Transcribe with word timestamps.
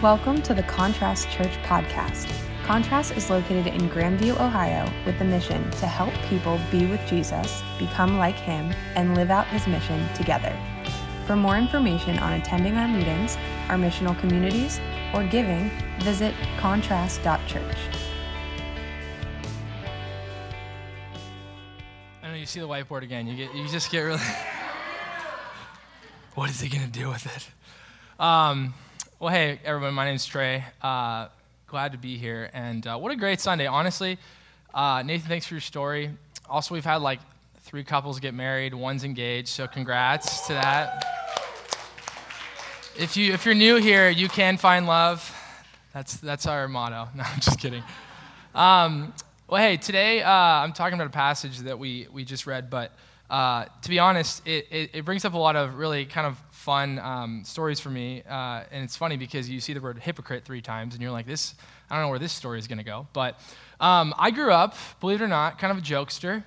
Welcome 0.00 0.42
to 0.42 0.54
the 0.54 0.62
Contrast 0.62 1.28
Church 1.28 1.60
podcast. 1.64 2.32
Contrast 2.64 3.16
is 3.16 3.30
located 3.30 3.66
in 3.66 3.90
Grandview, 3.90 4.38
Ohio, 4.38 4.88
with 5.04 5.18
the 5.18 5.24
mission 5.24 5.68
to 5.72 5.88
help 5.88 6.14
people 6.28 6.60
be 6.70 6.86
with 6.86 7.04
Jesus, 7.04 7.64
become 7.80 8.16
like 8.16 8.36
him, 8.36 8.72
and 8.94 9.16
live 9.16 9.32
out 9.32 9.48
his 9.48 9.66
mission 9.66 10.08
together. 10.14 10.56
For 11.26 11.34
more 11.34 11.56
information 11.56 12.16
on 12.20 12.34
attending 12.34 12.76
our 12.76 12.86
meetings, 12.86 13.36
our 13.68 13.74
missional 13.74 14.16
communities, 14.20 14.80
or 15.12 15.24
giving, 15.24 15.68
visit 15.98 16.32
contrast.church. 16.60 17.76
I 22.22 22.28
know 22.28 22.34
you 22.34 22.46
see 22.46 22.60
the 22.60 22.68
whiteboard 22.68 23.02
again. 23.02 23.26
You 23.26 23.34
get, 23.34 23.52
you 23.52 23.66
just 23.66 23.90
get 23.90 24.02
really. 24.02 24.18
what 26.36 26.50
is 26.50 26.60
he 26.60 26.68
gonna 26.68 26.86
do 26.86 27.08
with 27.08 27.26
it? 27.26 28.22
Um, 28.22 28.74
well, 29.20 29.34
hey, 29.34 29.58
everyone, 29.64 29.94
my 29.94 30.04
name's 30.04 30.24
Trey. 30.24 30.64
Uh, 30.80 31.26
glad 31.66 31.90
to 31.90 31.98
be 31.98 32.16
here. 32.16 32.50
And 32.52 32.86
uh, 32.86 32.96
what 32.98 33.10
a 33.10 33.16
great 33.16 33.40
Sunday, 33.40 33.66
honestly. 33.66 34.16
Uh, 34.72 35.02
Nathan, 35.04 35.28
thanks 35.28 35.44
for 35.44 35.54
your 35.54 35.60
story. 35.60 36.10
Also, 36.48 36.72
we've 36.72 36.84
had 36.84 37.02
like 37.02 37.18
three 37.62 37.82
couples 37.82 38.20
get 38.20 38.32
married, 38.32 38.74
one's 38.74 39.02
engaged, 39.02 39.48
so 39.48 39.66
congrats 39.66 40.46
to 40.46 40.52
that. 40.52 41.04
If, 42.96 43.16
you, 43.16 43.32
if 43.32 43.44
you're 43.44 43.56
new 43.56 43.74
here, 43.76 44.08
you 44.08 44.28
can 44.28 44.56
find 44.56 44.86
love. 44.86 45.34
That's, 45.92 46.18
that's 46.18 46.46
our 46.46 46.68
motto. 46.68 47.08
No, 47.16 47.24
I'm 47.26 47.40
just 47.40 47.58
kidding. 47.58 47.82
Um, 48.54 49.12
well, 49.48 49.60
hey, 49.60 49.78
today 49.78 50.22
uh, 50.22 50.30
I'm 50.30 50.72
talking 50.72 50.94
about 50.94 51.08
a 51.08 51.10
passage 51.10 51.58
that 51.60 51.76
we, 51.76 52.06
we 52.12 52.24
just 52.24 52.46
read, 52.46 52.70
but 52.70 52.92
uh, 53.30 53.64
to 53.82 53.88
be 53.88 53.98
honest, 53.98 54.46
it, 54.46 54.68
it, 54.70 54.90
it, 54.94 55.04
brings 55.04 55.24
up 55.24 55.34
a 55.34 55.38
lot 55.38 55.54
of 55.54 55.74
really 55.74 56.06
kind 56.06 56.26
of 56.26 56.38
fun 56.68 56.98
um, 56.98 57.42
stories 57.46 57.80
for 57.80 57.88
me. 57.88 58.22
Uh, 58.28 58.62
and 58.70 58.84
it's 58.84 58.94
funny 58.94 59.16
because 59.16 59.48
you 59.48 59.58
see 59.58 59.72
the 59.72 59.80
word 59.80 59.98
hypocrite 59.98 60.44
three 60.44 60.60
times 60.60 60.92
and 60.92 61.02
you're 61.02 61.10
like, 61.10 61.24
this, 61.24 61.54
I 61.88 61.94
don't 61.94 62.04
know 62.04 62.10
where 62.10 62.18
this 62.18 62.30
story 62.30 62.58
is 62.58 62.66
going 62.66 62.76
to 62.76 62.84
go. 62.84 63.06
But 63.14 63.40
um, 63.80 64.12
I 64.18 64.30
grew 64.30 64.52
up, 64.52 64.74
believe 65.00 65.22
it 65.22 65.24
or 65.24 65.28
not, 65.28 65.58
kind 65.58 65.70
of 65.70 65.78
a 65.78 65.80
jokester. 65.80 66.44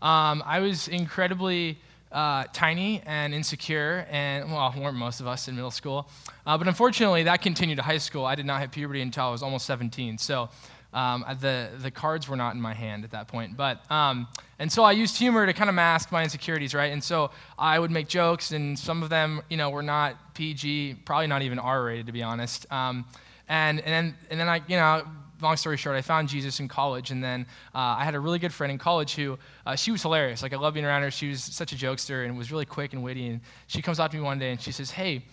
Um, 0.00 0.40
I 0.46 0.60
was 0.60 0.86
incredibly 0.86 1.80
uh, 2.12 2.44
tiny 2.52 3.02
and 3.06 3.34
insecure, 3.34 4.06
and 4.08 4.52
well, 4.52 4.72
weren't 4.78 4.96
most 4.96 5.18
of 5.18 5.26
us 5.26 5.48
in 5.48 5.56
middle 5.56 5.72
school. 5.72 6.08
Uh, 6.46 6.56
but 6.56 6.68
unfortunately, 6.68 7.24
that 7.24 7.42
continued 7.42 7.74
to 7.74 7.82
high 7.82 7.98
school. 7.98 8.24
I 8.24 8.36
did 8.36 8.46
not 8.46 8.60
hit 8.60 8.70
puberty 8.70 9.00
until 9.00 9.24
I 9.24 9.30
was 9.32 9.42
almost 9.42 9.66
17. 9.66 10.18
So 10.18 10.48
um, 10.96 11.26
the, 11.40 11.68
the 11.78 11.90
cards 11.90 12.26
were 12.26 12.36
not 12.36 12.54
in 12.54 12.60
my 12.60 12.72
hand 12.72 13.04
at 13.04 13.10
that 13.10 13.28
point. 13.28 13.54
But, 13.54 13.88
um, 13.92 14.26
and 14.58 14.72
so 14.72 14.82
I 14.82 14.92
used 14.92 15.18
humor 15.18 15.44
to 15.44 15.52
kind 15.52 15.68
of 15.68 15.74
mask 15.74 16.10
my 16.10 16.22
insecurities, 16.22 16.74
right? 16.74 16.90
And 16.90 17.04
so 17.04 17.30
I 17.58 17.78
would 17.78 17.90
make 17.90 18.08
jokes, 18.08 18.52
and 18.52 18.78
some 18.78 19.02
of 19.02 19.10
them, 19.10 19.42
you 19.50 19.58
know, 19.58 19.68
were 19.68 19.82
not 19.82 20.34
PG, 20.34 21.02
probably 21.04 21.26
not 21.26 21.42
even 21.42 21.58
R 21.58 21.84
rated, 21.84 22.06
to 22.06 22.12
be 22.12 22.22
honest. 22.22 22.66
Um, 22.72 23.04
and, 23.46 23.78
and, 23.80 23.88
then, 23.88 24.16
and 24.30 24.40
then 24.40 24.48
I, 24.48 24.62
you 24.66 24.76
know, 24.76 25.06
long 25.42 25.58
story 25.58 25.76
short, 25.76 25.96
I 25.96 26.00
found 26.00 26.30
Jesus 26.30 26.60
in 26.60 26.66
college, 26.66 27.10
and 27.10 27.22
then 27.22 27.44
uh, 27.74 28.00
I 28.00 28.02
had 28.02 28.14
a 28.14 28.20
really 28.20 28.38
good 28.38 28.54
friend 28.54 28.70
in 28.70 28.78
college 28.78 29.14
who, 29.14 29.38
uh, 29.66 29.76
she 29.76 29.90
was 29.90 30.00
hilarious. 30.00 30.42
Like, 30.42 30.54
I 30.54 30.56
love 30.56 30.72
being 30.72 30.86
around 30.86 31.02
her. 31.02 31.10
She 31.10 31.28
was 31.28 31.44
such 31.44 31.74
a 31.74 31.76
jokester 31.76 32.24
and 32.24 32.38
was 32.38 32.50
really 32.50 32.64
quick 32.64 32.94
and 32.94 33.04
witty. 33.04 33.26
And 33.26 33.42
she 33.66 33.82
comes 33.82 34.00
up 34.00 34.12
to 34.12 34.16
me 34.16 34.22
one 34.22 34.38
day 34.38 34.50
and 34.50 34.58
she 34.58 34.72
says, 34.72 34.90
Hey, 34.90 35.26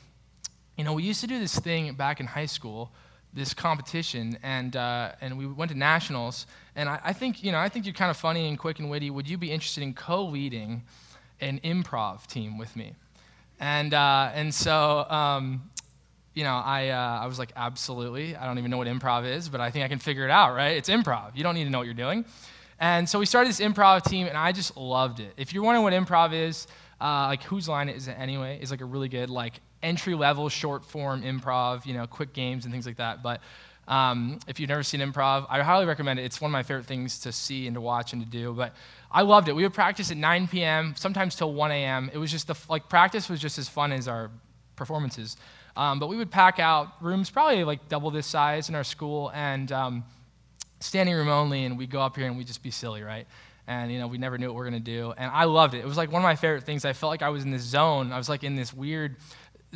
you 0.77 0.83
know, 0.83 0.91
we 0.91 1.03
used 1.03 1.21
to 1.21 1.27
do 1.27 1.39
this 1.39 1.57
thing 1.57 1.93
back 1.93 2.19
in 2.19 2.25
high 2.25 2.47
school 2.47 2.91
this 3.33 3.53
competition, 3.53 4.37
and 4.43 4.75
uh, 4.75 5.13
and 5.21 5.37
we 5.37 5.47
went 5.47 5.71
to 5.71 5.77
nationals. 5.77 6.45
And 6.75 6.87
I, 6.87 6.99
I, 7.03 7.13
think 7.13 7.43
you 7.43 7.51
know 7.51 7.59
I 7.59 7.69
think 7.69 7.85
you're 7.85 7.93
kind 7.93 8.11
of 8.11 8.17
funny 8.17 8.47
and 8.47 8.57
quick 8.57 8.79
and 8.79 8.89
witty. 8.89 9.09
Would 9.09 9.29
you 9.29 9.37
be 9.37 9.51
interested 9.51 9.83
in 9.83 9.93
co-leading 9.93 10.83
an 11.41 11.59
improv 11.63 12.27
team 12.27 12.57
with 12.57 12.75
me? 12.75 12.93
And 13.59 13.93
uh, 13.93 14.31
and 14.33 14.53
so. 14.53 15.05
Um, 15.09 15.69
you 16.35 16.43
know, 16.43 16.55
I, 16.55 16.89
uh, 16.89 17.19
I 17.21 17.27
was 17.27 17.37
like, 17.37 17.51
absolutely. 17.55 18.35
I 18.35 18.47
don't 18.47 18.57
even 18.57 18.71
know 18.71 18.77
what 18.79 18.87
improv 18.87 19.23
is, 19.23 19.49
but 19.49 19.61
I 19.61 19.69
think 19.69 19.85
I 19.85 19.87
can 19.87 19.99
figure 19.99 20.25
it 20.25 20.31
out, 20.31 20.55
right? 20.55 20.75
It's 20.75 20.89
improv. 20.89 21.35
You 21.35 21.43
don't 21.43 21.53
need 21.53 21.65
to 21.65 21.69
know 21.69 21.77
what 21.77 21.85
you're 21.85 21.93
doing. 21.93 22.25
And 22.79 23.07
so 23.07 23.19
we 23.19 23.25
started 23.25 23.49
this 23.49 23.59
improv 23.59 24.03
team, 24.03 24.25
and 24.27 24.35
I 24.35 24.51
just 24.51 24.75
loved 24.75 25.19
it. 25.19 25.33
If 25.37 25.53
you're 25.53 25.63
wondering 25.63 25.83
what 25.83 25.93
improv 25.93 26.33
is, 26.33 26.65
uh, 26.99 27.27
like 27.27 27.43
whose 27.43 27.69
line 27.69 27.87
is 27.87 28.07
it 28.07 28.15
anyway? 28.17 28.59
Is 28.61 28.71
like 28.71 28.81
a 28.81 28.85
really 28.85 29.09
good 29.09 29.29
like 29.29 29.59
entry 29.83 30.15
level 30.15 30.49
short 30.49 30.85
form 30.85 31.21
improv, 31.21 31.85
you 31.85 31.93
know, 31.93 32.07
quick 32.07 32.33
games 32.33 32.65
and 32.65 32.73
things 32.73 32.85
like 32.85 32.97
that. 32.97 33.21
But 33.21 33.41
um, 33.87 34.39
if 34.47 34.59
you've 34.59 34.69
never 34.69 34.83
seen 34.83 35.01
improv, 35.01 35.45
I 35.49 35.61
highly 35.61 35.85
recommend 35.85 36.19
it. 36.19 36.23
It's 36.23 36.39
one 36.39 36.49
of 36.49 36.53
my 36.53 36.63
favorite 36.63 36.85
things 36.85 37.19
to 37.19 37.31
see 37.31 37.67
and 37.67 37.75
to 37.75 37.81
watch 37.81 38.13
and 38.13 38.23
to 38.23 38.29
do. 38.29 38.53
But 38.53 38.73
I 39.11 39.21
loved 39.21 39.49
it. 39.49 39.55
We 39.55 39.63
would 39.63 39.73
practice 39.73 40.09
at 40.09 40.17
9 40.17 40.47
p.m., 40.47 40.95
sometimes 40.97 41.35
till 41.35 41.53
1 41.53 41.71
a.m. 41.71 42.09
It 42.13 42.17
was 42.17 42.31
just 42.31 42.47
the 42.47 42.55
like 42.69 42.89
practice 42.89 43.29
was 43.29 43.39
just 43.39 43.59
as 43.59 43.67
fun 43.67 43.91
as 43.91 44.07
our 44.07 44.31
performances. 44.75 45.37
Um, 45.75 45.99
but 45.99 46.07
we 46.07 46.17
would 46.17 46.31
pack 46.31 46.59
out 46.59 47.01
rooms 47.01 47.29
probably 47.29 47.63
like 47.63 47.89
double 47.89 48.11
this 48.11 48.27
size 48.27 48.69
in 48.69 48.75
our 48.75 48.83
school 48.83 49.31
and 49.33 49.71
um, 49.71 50.03
standing 50.79 51.15
room 51.15 51.29
only, 51.29 51.65
and 51.65 51.77
we'd 51.77 51.91
go 51.91 52.01
up 52.01 52.15
here 52.15 52.27
and 52.27 52.37
we'd 52.37 52.47
just 52.47 52.63
be 52.63 52.71
silly, 52.71 53.01
right? 53.01 53.27
And 53.67 53.91
you 53.91 53.97
know, 53.97 54.07
we 54.07 54.17
never 54.17 54.37
knew 54.37 54.47
what 54.47 54.53
we 54.53 54.59
were 54.59 54.65
gonna 54.65 54.79
do, 54.79 55.13
and 55.17 55.31
I 55.31 55.45
loved 55.45 55.73
it. 55.73 55.79
It 55.79 55.85
was 55.85 55.97
like 55.97 56.11
one 56.11 56.21
of 56.21 56.23
my 56.23 56.35
favorite 56.35 56.63
things. 56.63 56.85
I 56.85 56.93
felt 56.93 57.09
like 57.09 57.21
I 57.21 57.29
was 57.29 57.43
in 57.43 57.51
this 57.51 57.61
zone. 57.61 58.11
I 58.11 58.17
was 58.17 58.29
like 58.29 58.43
in 58.43 58.55
this 58.55 58.73
weird 58.73 59.15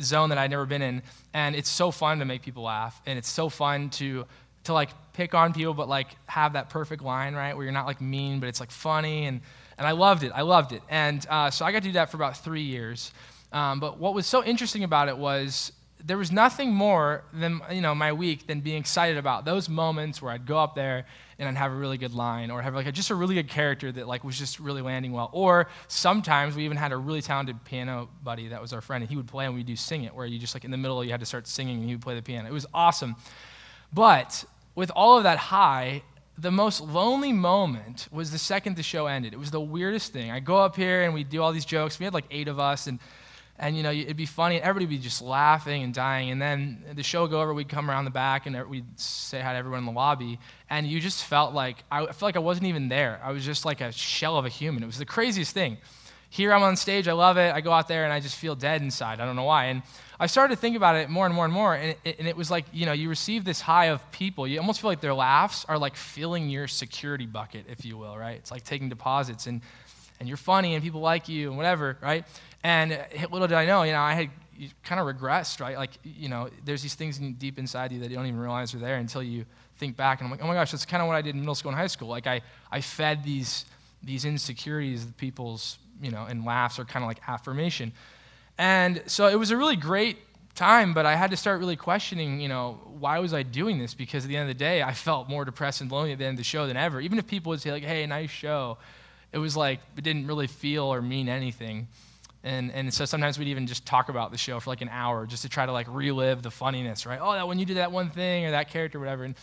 zone 0.00 0.28
that 0.30 0.38
I'd 0.38 0.50
never 0.50 0.66
been 0.66 0.82
in. 0.82 1.02
And 1.34 1.54
it's 1.56 1.70
so 1.70 1.90
fun 1.90 2.18
to 2.18 2.24
make 2.24 2.42
people 2.42 2.64
laugh. 2.64 3.00
And 3.06 3.18
it's 3.18 3.28
so 3.28 3.48
fun 3.48 3.90
to, 3.90 4.26
to 4.64 4.72
like 4.72 4.90
pick 5.12 5.34
on 5.34 5.52
people, 5.52 5.74
but 5.74 5.88
like 5.88 6.08
have 6.26 6.52
that 6.54 6.70
perfect 6.70 7.02
line, 7.02 7.34
right? 7.34 7.54
Where 7.54 7.64
you're 7.64 7.72
not 7.72 7.86
like 7.86 8.00
mean, 8.00 8.40
but 8.40 8.48
it's 8.48 8.60
like 8.60 8.70
funny. 8.70 9.26
And, 9.26 9.40
and 9.76 9.86
I 9.86 9.92
loved 9.92 10.22
it. 10.22 10.32
I 10.34 10.42
loved 10.42 10.72
it. 10.72 10.82
And 10.88 11.24
uh, 11.28 11.50
so 11.50 11.64
I 11.64 11.72
got 11.72 11.82
to 11.82 11.88
do 11.88 11.92
that 11.92 12.10
for 12.10 12.16
about 12.16 12.36
three 12.36 12.62
years. 12.62 13.12
Um, 13.52 13.80
but 13.80 13.98
what 13.98 14.14
was 14.14 14.26
so 14.26 14.44
interesting 14.44 14.84
about 14.84 15.08
it 15.08 15.16
was 15.16 15.72
there 16.04 16.18
was 16.18 16.30
nothing 16.30 16.72
more 16.72 17.24
than 17.32 17.60
you 17.72 17.80
know 17.80 17.94
my 17.94 18.12
week 18.12 18.46
than 18.46 18.60
being 18.60 18.78
excited 18.78 19.16
about 19.16 19.44
those 19.44 19.68
moments 19.68 20.22
where 20.22 20.32
I'd 20.32 20.46
go 20.46 20.58
up 20.58 20.74
there 20.74 21.06
and 21.38 21.56
have 21.56 21.72
a 21.72 21.74
really 21.74 21.98
good 21.98 22.14
line 22.14 22.50
or 22.50 22.60
have 22.62 22.74
like 22.74 22.86
a, 22.86 22.92
just 22.92 23.10
a 23.10 23.14
really 23.14 23.34
good 23.34 23.48
character 23.48 23.92
that 23.92 24.08
like 24.08 24.24
was 24.24 24.36
just 24.36 24.58
really 24.58 24.82
landing 24.82 25.12
well. 25.12 25.30
Or 25.32 25.68
sometimes 25.86 26.56
we 26.56 26.64
even 26.64 26.76
had 26.76 26.90
a 26.90 26.96
really 26.96 27.22
talented 27.22 27.64
piano 27.64 28.08
buddy 28.24 28.48
that 28.48 28.60
was 28.60 28.72
our 28.72 28.80
friend 28.80 29.02
and 29.02 29.10
he 29.10 29.16
would 29.16 29.28
play 29.28 29.46
and 29.46 29.54
we'd 29.54 29.66
do 29.66 29.76
sing 29.76 30.04
it 30.04 30.14
where 30.14 30.26
you 30.26 30.38
just 30.38 30.54
like 30.54 30.64
in 30.64 30.72
the 30.72 30.76
middle 30.76 31.02
you 31.04 31.12
had 31.12 31.20
to 31.20 31.26
start 31.26 31.46
singing 31.46 31.78
and 31.78 31.86
he 31.86 31.94
would 31.94 32.02
play 32.02 32.16
the 32.16 32.22
piano. 32.22 32.48
It 32.48 32.52
was 32.52 32.66
awesome. 32.74 33.14
But 33.92 34.44
with 34.74 34.90
all 34.96 35.16
of 35.16 35.24
that 35.24 35.38
high, 35.38 36.02
the 36.36 36.50
most 36.50 36.80
lonely 36.80 37.32
moment 37.32 38.08
was 38.10 38.30
the 38.32 38.38
second 38.38 38.76
the 38.76 38.82
show 38.82 39.06
ended. 39.06 39.32
It 39.32 39.38
was 39.38 39.50
the 39.50 39.60
weirdest 39.60 40.12
thing. 40.12 40.30
I 40.30 40.40
go 40.40 40.58
up 40.58 40.74
here 40.76 41.02
and 41.02 41.14
we 41.14 41.24
do 41.24 41.42
all 41.42 41.52
these 41.52 41.64
jokes. 41.64 41.98
We 41.98 42.04
had 42.04 42.14
like 42.14 42.26
eight 42.30 42.48
of 42.48 42.58
us 42.58 42.88
and 42.88 42.98
and 43.58 43.76
you 43.76 43.82
know 43.82 43.90
it'd 43.90 44.16
be 44.16 44.26
funny 44.26 44.56
and 44.56 44.64
everybody 44.64 44.86
would 44.86 44.90
be 44.90 45.02
just 45.02 45.20
laughing 45.20 45.82
and 45.82 45.92
dying 45.92 46.30
and 46.30 46.40
then 46.40 46.84
the 46.94 47.02
show 47.02 47.22
would 47.22 47.30
go 47.30 47.40
over 47.40 47.52
we'd 47.52 47.68
come 47.68 47.90
around 47.90 48.04
the 48.04 48.10
back 48.10 48.46
and 48.46 48.68
we'd 48.68 48.98
say 48.98 49.40
hi 49.40 49.52
to 49.52 49.58
everyone 49.58 49.80
in 49.80 49.86
the 49.86 49.92
lobby 49.92 50.38
and 50.70 50.86
you 50.86 51.00
just 51.00 51.24
felt 51.24 51.52
like 51.52 51.82
i 51.90 52.04
felt 52.06 52.22
like 52.22 52.36
i 52.36 52.40
wasn't 52.40 52.66
even 52.66 52.88
there. 52.88 53.20
I 53.22 53.32
was 53.32 53.44
just 53.44 53.64
like 53.64 53.80
a 53.80 53.92
shell 53.92 54.36
of 54.36 54.44
a 54.44 54.48
human. 54.48 54.82
It 54.82 54.86
was 54.86 54.98
the 54.98 55.06
craziest 55.06 55.52
thing. 55.52 55.78
Here 56.30 56.52
i'm 56.52 56.62
on 56.62 56.76
stage 56.76 57.08
i 57.08 57.12
love 57.12 57.38
it 57.38 57.54
i 57.54 57.60
go 57.60 57.72
out 57.72 57.88
there 57.88 58.04
and 58.04 58.12
i 58.12 58.20
just 58.20 58.36
feel 58.36 58.54
dead 58.54 58.82
inside. 58.82 59.20
I 59.20 59.24
don't 59.26 59.36
know 59.36 59.44
why. 59.44 59.66
And 59.66 59.82
i 60.20 60.26
started 60.26 60.54
to 60.54 60.60
think 60.60 60.76
about 60.76 60.96
it 60.96 61.08
more 61.08 61.26
and 61.26 61.34
more 61.34 61.44
and 61.44 61.54
more 61.54 61.74
and 61.74 61.96
it, 62.04 62.18
and 62.18 62.28
it 62.28 62.36
was 62.36 62.50
like 62.50 62.66
you 62.72 62.86
know 62.86 62.92
you 62.92 63.08
receive 63.08 63.44
this 63.44 63.60
high 63.60 63.86
of 63.86 64.12
people. 64.12 64.46
You 64.46 64.60
almost 64.60 64.80
feel 64.80 64.90
like 64.90 65.00
their 65.00 65.14
laughs 65.14 65.64
are 65.68 65.78
like 65.78 65.96
filling 65.96 66.48
your 66.48 66.68
security 66.68 67.26
bucket 67.26 67.64
if 67.68 67.84
you 67.84 67.96
will 67.96 68.16
right? 68.16 68.36
It's 68.36 68.50
like 68.50 68.62
taking 68.62 68.88
deposits 68.88 69.46
and 69.46 69.62
and 70.20 70.28
you're 70.28 70.36
funny 70.36 70.74
and 70.74 70.82
people 70.82 71.00
like 71.00 71.28
you 71.28 71.48
and 71.48 71.56
whatever, 71.56 71.96
right? 72.02 72.24
And 72.64 72.98
little 73.30 73.46
did 73.46 73.56
I 73.56 73.66
know, 73.66 73.82
you 73.82 73.92
know, 73.92 74.00
I 74.00 74.14
had 74.14 74.30
kind 74.82 75.00
of 75.00 75.06
regressed, 75.06 75.60
right? 75.60 75.76
Like, 75.76 75.92
you 76.02 76.28
know, 76.28 76.48
there's 76.64 76.82
these 76.82 76.94
things 76.94 77.18
deep 77.18 77.58
inside 77.58 77.92
you 77.92 78.00
that 78.00 78.10
you 78.10 78.16
don't 78.16 78.26
even 78.26 78.40
realize 78.40 78.74
are 78.74 78.78
there 78.78 78.96
until 78.96 79.22
you 79.22 79.44
think 79.78 79.96
back. 79.96 80.20
And 80.20 80.26
I'm 80.26 80.30
like, 80.30 80.42
oh 80.42 80.46
my 80.46 80.54
gosh, 80.54 80.72
that's 80.72 80.84
kind 80.84 81.00
of 81.00 81.06
what 81.06 81.16
I 81.16 81.22
did 81.22 81.34
in 81.34 81.40
middle 81.40 81.54
school 81.54 81.70
and 81.70 81.78
high 81.78 81.86
school. 81.86 82.08
Like, 82.08 82.26
I, 82.26 82.40
I 82.70 82.80
fed 82.80 83.22
these, 83.22 83.64
these 84.02 84.24
insecurities 84.24 85.04
of 85.04 85.16
people's, 85.16 85.78
you 86.02 86.10
know, 86.10 86.26
and 86.28 86.44
laughs 86.44 86.78
are 86.78 86.84
kind 86.84 87.04
of 87.04 87.08
like 87.08 87.20
affirmation. 87.28 87.92
And 88.58 89.02
so 89.06 89.28
it 89.28 89.36
was 89.36 89.52
a 89.52 89.56
really 89.56 89.76
great 89.76 90.18
time, 90.56 90.92
but 90.92 91.06
I 91.06 91.14
had 91.14 91.30
to 91.30 91.36
start 91.36 91.60
really 91.60 91.76
questioning, 91.76 92.40
you 92.40 92.48
know, 92.48 92.80
why 92.98 93.20
was 93.20 93.32
I 93.32 93.44
doing 93.44 93.78
this? 93.78 93.94
Because 93.94 94.24
at 94.24 94.28
the 94.28 94.36
end 94.36 94.50
of 94.50 94.56
the 94.56 94.58
day, 94.58 94.82
I 94.82 94.92
felt 94.92 95.28
more 95.28 95.44
depressed 95.44 95.80
and 95.80 95.90
lonely 95.90 96.12
at 96.12 96.18
the 96.18 96.24
end 96.24 96.34
of 96.34 96.38
the 96.38 96.44
show 96.44 96.66
than 96.66 96.76
ever. 96.76 97.00
Even 97.00 97.18
if 97.18 97.28
people 97.28 97.50
would 97.50 97.60
say, 97.60 97.70
like, 97.70 97.84
hey, 97.84 98.04
nice 98.06 98.30
show, 98.30 98.78
it 99.32 99.38
was 99.38 99.56
like 99.56 99.78
it 99.96 100.02
didn't 100.02 100.26
really 100.26 100.48
feel 100.48 100.84
or 100.84 101.00
mean 101.00 101.28
anything. 101.28 101.86
And, 102.48 102.72
and 102.72 102.94
so 102.94 103.04
sometimes 103.04 103.38
we'd 103.38 103.48
even 103.48 103.66
just 103.66 103.84
talk 103.84 104.08
about 104.08 104.30
the 104.30 104.38
show 104.38 104.58
for 104.58 104.70
like 104.70 104.80
an 104.80 104.88
hour 104.88 105.26
just 105.26 105.42
to 105.42 105.50
try 105.50 105.66
to 105.66 105.72
like 105.72 105.86
relive 105.90 106.40
the 106.40 106.50
funniness, 106.50 107.04
right? 107.04 107.18
Oh, 107.20 107.34
that 107.34 107.46
when 107.46 107.58
you 107.58 107.66
did 107.66 107.76
that 107.76 107.92
one 107.92 108.08
thing 108.08 108.46
or 108.46 108.52
that 108.52 108.70
character, 108.70 108.96
or 108.96 109.02
whatever. 109.02 109.24
And 109.24 109.34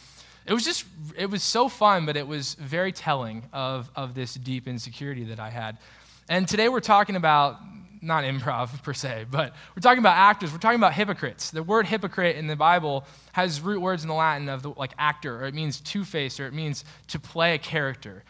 it 0.48 0.54
was 0.54 0.66
just, 0.66 0.86
it 1.16 1.30
was 1.30 1.44
so 1.44 1.70
fun, 1.70 2.08
but 2.08 2.18
it 2.18 2.26
was 2.26 2.56
very 2.56 2.92
telling 2.92 3.44
of, 3.54 3.92
of 3.96 4.16
this 4.16 4.34
deep 4.34 4.68
insecurity 4.68 5.26
that 5.26 5.40
I 5.40 5.52
had. 5.52 5.78
And 6.30 6.48
today 6.48 6.68
we're 6.68 6.80
talking 6.80 7.16
about 7.16 7.58
not 8.02 8.24
improv 8.24 8.82
per 8.82 8.94
se, 8.96 9.28
but 9.30 9.54
we're 9.76 9.82
talking 9.82 10.00
about 10.00 10.18
actors. 10.18 10.52
We're 10.52 10.58
talking 10.58 10.80
about 10.80 10.94
hypocrites. 10.94 11.52
The 11.52 11.62
word 11.62 11.86
hypocrite 11.86 12.38
in 12.38 12.48
the 12.48 12.56
Bible 12.56 13.06
has 13.34 13.62
root 13.62 13.82
words 13.82 14.02
in 14.02 14.08
the 14.08 14.16
Latin 14.16 14.50
of 14.50 14.64
the, 14.64 14.70
like 14.70 14.94
actor, 14.98 15.44
or 15.44 15.46
it 15.46 15.54
means 15.54 15.80
two 15.80 16.04
faced, 16.06 16.40
or 16.40 16.48
it 16.48 16.54
means 16.56 16.86
to 17.10 17.20
play 17.20 17.54
a 17.54 17.60
character. 17.60 18.24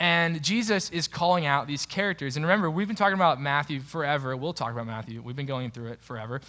And 0.00 0.42
Jesus 0.42 0.90
is 0.90 1.08
calling 1.08 1.44
out 1.44 1.66
these 1.66 1.84
characters. 1.84 2.36
And 2.36 2.44
remember, 2.44 2.70
we've 2.70 2.86
been 2.86 2.96
talking 2.96 3.16
about 3.16 3.40
Matthew 3.40 3.80
forever. 3.80 4.36
We'll 4.36 4.52
talk 4.52 4.72
about 4.72 4.86
Matthew. 4.86 5.20
We've 5.20 5.34
been 5.34 5.46
going 5.46 5.72
through 5.72 5.88
it 5.88 6.00
forever. 6.02 6.40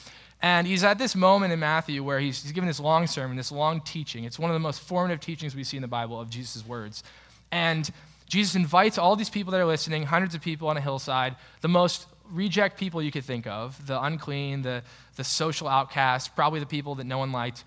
And 0.41 0.67
he's 0.67 0.83
at 0.83 0.97
this 0.99 1.15
moment 1.15 1.51
in 1.51 1.59
Matthew 1.59 2.03
where 2.03 2.19
he's, 2.19 2.43
he's 2.43 2.51
giving 2.51 2.67
this 2.67 2.79
long 2.79 3.07
sermon, 3.07 3.35
this 3.35 3.51
long 3.51 3.81
teaching. 3.81 4.23
It's 4.23 4.37
one 4.37 4.51
of 4.51 4.53
the 4.53 4.59
most 4.59 4.81
formative 4.81 5.19
teachings 5.19 5.55
we 5.55 5.63
see 5.63 5.77
in 5.77 5.81
the 5.81 5.87
Bible 5.87 6.19
of 6.19 6.29
Jesus' 6.29 6.65
words. 6.65 7.03
And 7.51 7.89
Jesus 8.27 8.55
invites 8.55 8.99
all 8.99 9.15
these 9.15 9.29
people 9.29 9.51
that 9.51 9.59
are 9.59 9.65
listening, 9.65 10.03
hundreds 10.03 10.35
of 10.35 10.41
people 10.41 10.67
on 10.67 10.77
a 10.77 10.81
hillside, 10.81 11.35
the 11.61 11.67
most 11.67 12.05
reject 12.31 12.77
people 12.77 13.01
you 13.01 13.11
could 13.11 13.25
think 13.25 13.47
of, 13.47 13.85
the 13.87 14.01
unclean, 14.03 14.61
the, 14.61 14.83
the 15.15 15.23
social 15.23 15.67
outcasts, 15.67 16.29
probably 16.29 16.59
the 16.59 16.65
people 16.67 16.95
that 16.95 17.05
no 17.05 17.17
one 17.17 17.31
liked. 17.31 17.63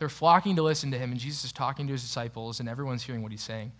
They're 0.00 0.08
flocking 0.08 0.56
to 0.56 0.62
listen 0.62 0.90
to 0.90 0.98
him, 0.98 1.12
and 1.12 1.20
Jesus 1.20 1.44
is 1.44 1.52
talking 1.52 1.86
to 1.86 1.92
his 1.92 2.02
disciples, 2.02 2.58
and 2.58 2.68
everyone's 2.68 3.04
hearing 3.04 3.22
what 3.22 3.30
he's 3.30 3.42
saying. 3.42 3.70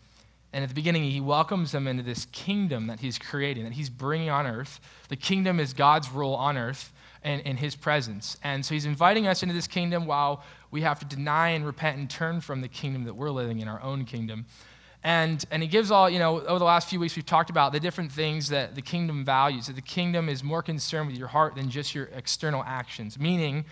And 0.52 0.64
at 0.64 0.69
the 0.69 0.75
beginning, 0.75 1.05
he 1.05 1.20
welcomes 1.20 1.73
them 1.73 1.87
into 1.87 2.02
this 2.02 2.26
kingdom 2.32 2.88
that 2.88 3.00
he's 3.00 3.19
creating, 3.19 3.64
that 3.64 3.73
he's 3.73 3.91
bringing 3.91 4.31
on 4.31 4.47
earth. 4.47 4.81
The 5.08 5.17
kingdom 5.17 5.61
is 5.61 5.73
God's 5.73 6.11
rule 6.11 6.35
on 6.35 6.58
earth 6.58 6.93
and 7.23 7.41
in 7.43 7.56
his 7.56 7.76
presence. 7.76 8.37
And 8.43 8.64
so 8.64 8.75
he's 8.75 8.87
inviting 8.87 9.26
us 9.26 9.43
into 9.43 9.55
this 9.55 9.67
kingdom 9.67 10.06
while 10.06 10.43
we 10.70 10.81
have 10.81 10.99
to 11.00 11.05
deny 11.05 11.50
and 11.50 11.64
repent 11.64 11.99
and 11.99 12.11
turn 12.11 12.41
from 12.41 12.62
the 12.62 12.69
kingdom 12.69 13.05
that 13.05 13.14
we're 13.14 13.31
living 13.31 13.61
in, 13.61 13.69
our 13.69 13.81
own 13.82 14.05
kingdom. 14.05 14.47
And, 15.02 15.43
and 15.50 15.62
he 15.62 15.69
gives 15.69 15.91
all, 15.91 16.11
you 16.11 16.19
know, 16.19 16.41
over 16.41 16.58
the 16.58 16.64
last 16.64 16.88
few 16.88 17.00
weeks, 17.00 17.17
we've 17.17 17.25
talked 17.25 17.49
about 17.49 17.73
the 17.73 17.81
different 17.81 18.12
things 18.12 18.49
that 18.50 18.75
the 18.75 18.82
kingdom 18.82 19.25
values, 19.25 19.67
that 19.67 19.76
the 19.76 19.82
kingdom 19.82 20.29
is 20.29 20.44
more 20.44 20.62
concerned 20.62 21.08
with 21.08 21.17
your 21.17 21.29
heart 21.29 21.55
than 21.55 21.70
just 21.70 21.94
your 21.94 22.06
external 22.14 22.62
actions. 22.64 23.19
Meaning, 23.19 23.64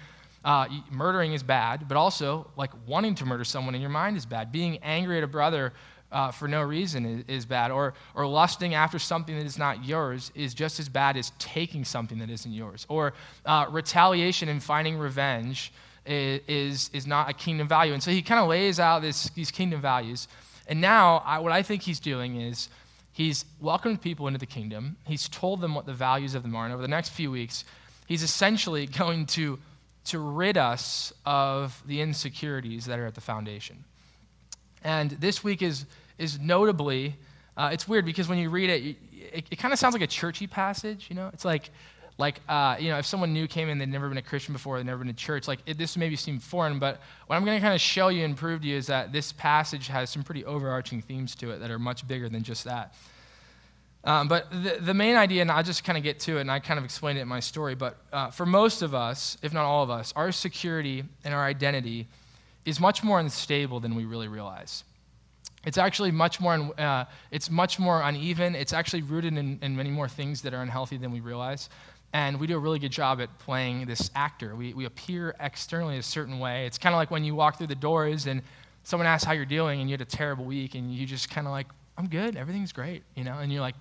uh, 0.44 0.66
murdering 0.90 1.34
is 1.34 1.42
bad, 1.42 1.86
but 1.86 1.96
also, 1.96 2.50
like, 2.56 2.70
wanting 2.86 3.14
to 3.16 3.26
murder 3.26 3.44
someone 3.44 3.74
in 3.74 3.80
your 3.80 3.90
mind 3.90 4.16
is 4.16 4.24
bad. 4.24 4.50
Being 4.52 4.78
angry 4.78 5.18
at 5.18 5.24
a 5.24 5.28
brother 5.28 5.74
uh, 6.10 6.30
for 6.30 6.48
no 6.48 6.62
reason 6.62 7.04
is, 7.04 7.24
is, 7.28 7.46
bad, 7.46 7.70
or, 7.70 7.94
or 8.14 8.26
lusting 8.26 8.74
after 8.74 8.98
something 8.98 9.36
that 9.36 9.44
is 9.44 9.58
not 9.58 9.84
yours 9.84 10.32
is 10.34 10.54
just 10.54 10.80
as 10.80 10.88
bad 10.88 11.16
as 11.16 11.32
taking 11.38 11.84
something 11.84 12.18
that 12.18 12.30
isn't 12.30 12.52
yours. 12.52 12.86
Or 12.88 13.12
uh, 13.44 13.66
retaliation 13.70 14.48
and 14.48 14.62
finding 14.62 14.98
revenge 14.98 15.72
is, 16.06 16.90
is, 16.92 17.06
not 17.06 17.28
a 17.28 17.34
kingdom 17.34 17.68
value. 17.68 17.92
And 17.92 18.02
so 18.02 18.10
he 18.10 18.22
kind 18.22 18.40
of 18.40 18.48
lays 18.48 18.80
out 18.80 19.02
this, 19.02 19.28
these 19.30 19.50
kingdom 19.50 19.80
values. 19.80 20.28
And 20.66 20.80
now, 20.80 21.22
I, 21.26 21.38
what 21.38 21.52
I 21.52 21.62
think 21.62 21.82
he's 21.82 22.00
doing 22.00 22.40
is 22.40 22.68
he's 23.12 23.44
welcomed 23.60 24.00
people 24.00 24.26
into 24.26 24.38
the 24.38 24.46
kingdom. 24.46 24.96
He's 25.06 25.28
told 25.28 25.60
them 25.60 25.74
what 25.74 25.86
the 25.86 25.94
values 25.94 26.34
of 26.34 26.42
them 26.42 26.56
are. 26.56 26.64
And 26.64 26.72
over 26.72 26.82
the 26.82 26.88
next 26.88 27.10
few 27.10 27.30
weeks, 27.30 27.64
he's 28.06 28.22
essentially 28.22 28.86
going 28.98 29.26
to, 29.26 29.58
to 30.06 30.18
rid 30.18 30.56
us 30.56 31.12
of 31.26 31.82
the 31.86 32.00
insecurities 32.00 32.86
that 32.86 32.98
are 32.98 33.06
at 33.06 33.14
the 33.14 33.20
foundation. 33.20 33.84
And 34.84 35.10
this 35.12 35.42
week 35.42 35.62
is, 35.62 35.86
is 36.18 36.38
notably, 36.38 37.16
uh, 37.56 37.70
it's 37.72 37.88
weird 37.88 38.04
because 38.04 38.28
when 38.28 38.38
you 38.38 38.50
read 38.50 38.70
it, 38.70 38.96
it, 39.32 39.46
it 39.50 39.56
kind 39.56 39.72
of 39.72 39.78
sounds 39.78 39.92
like 39.94 40.02
a 40.02 40.06
churchy 40.06 40.46
passage, 40.46 41.06
you 41.08 41.16
know? 41.16 41.30
It's 41.32 41.44
like, 41.44 41.70
like 42.18 42.40
uh, 42.48 42.76
you 42.78 42.90
know 42.90 42.98
if 42.98 43.06
someone 43.06 43.32
new 43.32 43.46
came 43.46 43.68
in 43.68 43.78
they'd 43.78 43.88
never 43.88 44.08
been 44.08 44.18
a 44.18 44.22
christian 44.22 44.52
before 44.52 44.76
they'd 44.76 44.86
never 44.86 44.98
been 44.98 45.06
to 45.06 45.12
church 45.12 45.48
like 45.48 45.60
it, 45.66 45.78
this 45.78 45.96
maybe 45.96 46.16
seem 46.16 46.38
foreign 46.38 46.78
but 46.78 47.00
what 47.26 47.36
i'm 47.36 47.44
going 47.44 47.56
to 47.56 47.62
kind 47.62 47.74
of 47.74 47.80
show 47.80 48.08
you 48.08 48.24
and 48.24 48.36
prove 48.36 48.60
to 48.60 48.66
you 48.66 48.76
is 48.76 48.88
that 48.88 49.12
this 49.12 49.32
passage 49.32 49.86
has 49.86 50.10
some 50.10 50.22
pretty 50.22 50.44
overarching 50.44 51.00
themes 51.00 51.34
to 51.36 51.50
it 51.50 51.58
that 51.60 51.70
are 51.70 51.78
much 51.78 52.06
bigger 52.06 52.28
than 52.28 52.42
just 52.42 52.64
that 52.64 52.94
um, 54.04 54.28
but 54.28 54.50
the, 54.50 54.78
the 54.80 54.94
main 54.94 55.16
idea 55.16 55.42
and 55.42 55.50
i'll 55.50 55.62
just 55.62 55.84
kind 55.84 55.96
of 55.96 56.04
get 56.04 56.18
to 56.18 56.38
it 56.38 56.40
and 56.40 56.50
i 56.50 56.58
kind 56.58 56.78
of 56.78 56.84
explained 56.84 57.18
it 57.18 57.22
in 57.22 57.28
my 57.28 57.40
story 57.40 57.74
but 57.74 57.96
uh, 58.12 58.30
for 58.30 58.44
most 58.44 58.82
of 58.82 58.94
us 58.94 59.38
if 59.42 59.52
not 59.52 59.64
all 59.64 59.84
of 59.84 59.90
us 59.90 60.12
our 60.16 60.32
security 60.32 61.04
and 61.24 61.32
our 61.32 61.44
identity 61.44 62.06
is 62.68 62.80
much 62.80 63.02
more 63.02 63.20
unstable 63.20 63.80
than 63.80 63.94
we 63.94 64.04
really 64.04 64.28
realize 64.28 64.84
it's 65.64 65.78
actually 65.78 66.10
much 66.10 66.40
more 66.40 66.54
uh, 66.78 67.04
it's 67.30 67.50
much 67.50 67.78
more 67.78 68.02
uneven 68.02 68.54
it's 68.54 68.72
actually 68.72 69.02
rooted 69.02 69.36
in, 69.36 69.58
in 69.62 69.76
many 69.76 69.90
more 69.90 70.08
things 70.08 70.42
that 70.42 70.54
are 70.54 70.62
unhealthy 70.62 70.96
than 70.96 71.10
we 71.10 71.20
realize 71.20 71.68
and 72.12 72.40
we 72.40 72.46
do 72.46 72.56
a 72.56 72.58
really 72.58 72.78
good 72.78 72.92
job 72.92 73.20
at 73.20 73.38
playing 73.38 73.86
this 73.86 74.10
actor. 74.14 74.56
We, 74.56 74.72
we 74.72 74.86
appear 74.86 75.34
externally 75.40 75.98
a 75.98 76.02
certain 76.02 76.38
way. 76.38 76.66
It's 76.66 76.78
kind 76.78 76.94
of 76.94 76.98
like 76.98 77.10
when 77.10 77.22
you 77.22 77.34
walk 77.34 77.58
through 77.58 77.66
the 77.66 77.74
doors 77.74 78.26
and 78.26 78.42
someone 78.82 79.06
asks 79.06 79.24
how 79.24 79.32
you're 79.32 79.44
doing 79.44 79.80
and 79.80 79.90
you 79.90 79.92
had 79.92 80.00
a 80.00 80.06
terrible 80.06 80.46
week 80.46 80.74
and 80.74 80.92
you 80.92 81.06
just 81.06 81.28
kind 81.28 81.46
of 81.46 81.50
like, 81.50 81.66
I'm 81.98 82.08
good, 82.08 82.36
everything's 82.36 82.72
great, 82.72 83.02
you 83.14 83.24
know? 83.24 83.38
And 83.38 83.52
you're 83.52 83.60
like, 83.60 83.74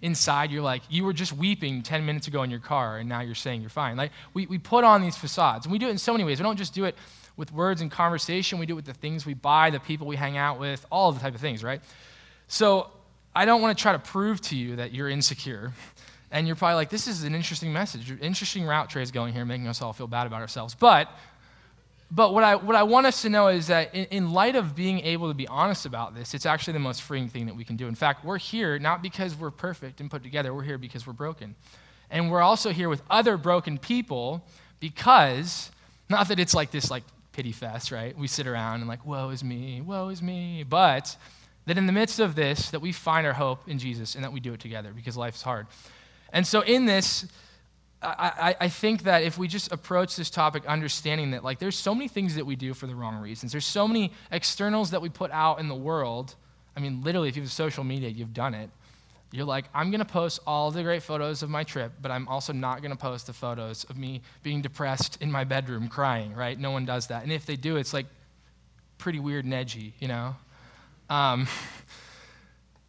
inside, 0.00 0.50
you're 0.50 0.62
like, 0.62 0.82
you 0.88 1.04
were 1.04 1.12
just 1.12 1.34
weeping 1.34 1.82
10 1.82 2.06
minutes 2.06 2.26
ago 2.26 2.42
in 2.42 2.50
your 2.50 2.60
car 2.60 2.98
and 2.98 3.08
now 3.08 3.20
you're 3.20 3.34
saying 3.34 3.60
you're 3.60 3.70
fine. 3.70 3.96
Like, 3.96 4.12
we, 4.32 4.46
we 4.46 4.58
put 4.58 4.84
on 4.84 5.02
these 5.02 5.16
facades 5.16 5.66
and 5.66 5.72
we 5.72 5.78
do 5.78 5.88
it 5.88 5.90
in 5.90 5.98
so 5.98 6.12
many 6.12 6.24
ways. 6.24 6.38
We 6.38 6.44
don't 6.44 6.56
just 6.56 6.72
do 6.72 6.84
it 6.84 6.96
with 7.36 7.52
words 7.52 7.80
and 7.80 7.90
conversation, 7.90 8.58
we 8.58 8.66
do 8.66 8.74
it 8.74 8.76
with 8.76 8.84
the 8.84 8.94
things 8.94 9.26
we 9.26 9.34
buy, 9.34 9.70
the 9.70 9.80
people 9.80 10.06
we 10.06 10.16
hang 10.16 10.36
out 10.36 10.60
with, 10.60 10.84
all 10.90 11.08
of 11.08 11.16
the 11.16 11.20
type 11.20 11.34
of 11.34 11.40
things, 11.40 11.64
right? 11.64 11.80
So 12.46 12.90
I 13.34 13.44
don't 13.44 13.60
want 13.60 13.76
to 13.76 13.82
try 13.82 13.92
to 13.92 13.98
prove 13.98 14.40
to 14.42 14.56
you 14.56 14.76
that 14.76 14.92
you're 14.92 15.08
insecure. 15.08 15.72
And 16.30 16.46
you're 16.46 16.56
probably 16.56 16.76
like, 16.76 16.90
this 16.90 17.06
is 17.06 17.22
an 17.22 17.34
interesting 17.34 17.72
message, 17.72 18.12
interesting 18.20 18.64
route 18.64 18.90
Trey's 18.90 19.10
going 19.10 19.32
here, 19.32 19.44
making 19.44 19.68
us 19.68 19.80
all 19.82 19.92
feel 19.92 20.08
bad 20.08 20.26
about 20.26 20.40
ourselves. 20.40 20.74
But, 20.74 21.08
but 22.10 22.34
what, 22.34 22.42
I, 22.42 22.56
what 22.56 22.74
I 22.74 22.82
want 22.82 23.06
us 23.06 23.22
to 23.22 23.28
know 23.28 23.48
is 23.48 23.68
that 23.68 23.94
in, 23.94 24.06
in 24.06 24.32
light 24.32 24.56
of 24.56 24.74
being 24.74 25.00
able 25.00 25.28
to 25.28 25.34
be 25.34 25.46
honest 25.46 25.86
about 25.86 26.14
this, 26.14 26.34
it's 26.34 26.46
actually 26.46 26.72
the 26.72 26.80
most 26.80 27.02
freeing 27.02 27.28
thing 27.28 27.46
that 27.46 27.54
we 27.54 27.64
can 27.64 27.76
do. 27.76 27.86
In 27.86 27.94
fact, 27.94 28.24
we're 28.24 28.38
here 28.38 28.78
not 28.78 29.00
because 29.00 29.36
we're 29.36 29.52
perfect 29.52 30.00
and 30.00 30.10
put 30.10 30.22
together, 30.22 30.52
we're 30.52 30.62
here 30.62 30.78
because 30.78 31.06
we're 31.06 31.12
broken. 31.12 31.54
And 32.10 32.30
we're 32.30 32.42
also 32.42 32.70
here 32.70 32.88
with 32.88 33.02
other 33.10 33.36
broken 33.36 33.78
people 33.78 34.44
because, 34.80 35.70
not 36.08 36.28
that 36.28 36.38
it's 36.38 36.54
like 36.54 36.70
this 36.70 36.90
like 36.90 37.04
pity 37.34 37.52
fest, 37.52 37.90
right? 37.92 38.16
We 38.16 38.26
sit 38.26 38.46
around 38.46 38.80
and 38.80 38.88
like, 38.88 39.04
woe 39.04 39.28
is 39.28 39.44
me, 39.44 39.80
woe 39.80 40.08
is 40.08 40.22
me. 40.22 40.64
But 40.66 41.16
that 41.66 41.76
in 41.76 41.86
the 41.86 41.92
midst 41.92 42.20
of 42.20 42.34
this, 42.34 42.70
that 42.70 42.80
we 42.80 42.92
find 42.92 43.26
our 43.26 43.32
hope 43.32 43.68
in 43.68 43.78
Jesus 43.78 44.14
and 44.14 44.24
that 44.24 44.32
we 44.32 44.40
do 44.40 44.54
it 44.54 44.60
together 44.60 44.92
because 44.94 45.16
life 45.16 45.34
is 45.34 45.42
hard. 45.42 45.66
And 46.32 46.46
so, 46.46 46.62
in 46.62 46.86
this, 46.86 47.26
I, 48.02 48.56
I, 48.60 48.68
think 48.68 49.04
that 49.04 49.22
if 49.22 49.38
we 49.38 49.48
just 49.48 49.72
approach 49.72 50.16
this 50.16 50.28
topic 50.28 50.66
understanding 50.66 51.30
that, 51.30 51.42
like, 51.42 51.58
there's 51.58 51.78
so 51.78 51.94
many 51.94 52.08
things 52.08 52.34
that 52.34 52.44
we 52.44 52.54
do 52.56 52.74
for 52.74 52.86
the 52.86 52.94
wrong 52.94 53.16
reasons, 53.16 53.52
there's 53.52 53.64
so 53.64 53.88
many 53.88 54.12
externals 54.30 54.90
that 54.90 55.00
we 55.00 55.08
put 55.08 55.30
out 55.30 55.58
in 55.60 55.68
the 55.68 55.74
world. 55.74 56.34
I 56.76 56.80
mean, 56.80 57.02
literally, 57.02 57.28
if 57.28 57.36
you 57.36 57.42
have 57.42 57.52
social 57.52 57.84
media, 57.84 58.08
you've 58.08 58.34
done 58.34 58.52
it. 58.52 58.68
You're 59.32 59.44
like, 59.44 59.64
I'm 59.74 59.90
going 59.90 60.00
to 60.00 60.04
post 60.04 60.40
all 60.46 60.70
the 60.70 60.82
great 60.82 61.02
photos 61.02 61.42
of 61.42 61.50
my 61.50 61.64
trip, 61.64 61.92
but 62.00 62.10
I'm 62.10 62.28
also 62.28 62.52
not 62.52 62.82
going 62.82 62.92
to 62.92 62.96
post 62.96 63.26
the 63.26 63.32
photos 63.32 63.84
of 63.84 63.96
me 63.96 64.22
being 64.42 64.62
depressed 64.62 65.20
in 65.20 65.30
my 65.30 65.44
bedroom 65.44 65.88
crying, 65.88 66.34
right? 66.34 66.58
No 66.58 66.70
one 66.70 66.84
does 66.84 67.08
that. 67.08 67.24
And 67.24 67.32
if 67.32 67.44
they 67.44 67.56
do, 67.56 67.76
it's 67.76 67.92
like 67.92 68.06
pretty 68.98 69.18
weird 69.18 69.44
and 69.44 69.52
edgy, 69.52 69.94
you 69.98 70.08
know? 70.08 70.36
Um, 71.10 71.48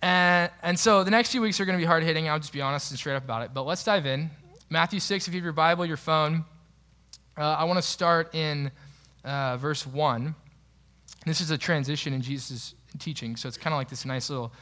And, 0.05 0.51
and 0.61 0.79
so 0.79 1.03
the 1.03 1.09
next 1.09 1.31
few 1.31 1.41
weeks 1.41 1.59
are 1.59 1.65
going 1.65 1.79
to 1.79 1.81
be 1.81 1.87
hard 1.87 2.03
hitting. 2.03 2.29
I'll 2.29 2.37
just 2.37 2.53
be 2.53 2.61
honest 2.61 2.91
and 2.91 2.99
straight 2.99 3.15
up 3.15 3.23
about 3.23 3.41
it. 3.41 3.55
But 3.55 3.63
let's 3.63 3.83
dive 3.83 4.05
in. 4.05 4.29
Matthew 4.69 4.99
6, 4.99 5.27
if 5.27 5.33
you 5.33 5.39
have 5.39 5.43
your 5.43 5.51
Bible, 5.51 5.83
your 5.83 5.97
phone, 5.97 6.45
uh, 7.35 7.41
I 7.41 7.63
want 7.63 7.77
to 7.77 7.81
start 7.81 8.35
in 8.35 8.69
uh, 9.23 9.57
verse 9.57 9.87
1. 9.87 10.35
This 11.25 11.41
is 11.41 11.49
a 11.49 11.57
transition 11.57 12.13
in 12.13 12.21
Jesus' 12.21 12.75
teaching. 12.99 13.35
So 13.35 13.47
it's 13.47 13.57
kind 13.57 13.73
of 13.73 13.79
like 13.79 13.89
this 13.89 14.05
nice 14.05 14.29
little 14.29 14.53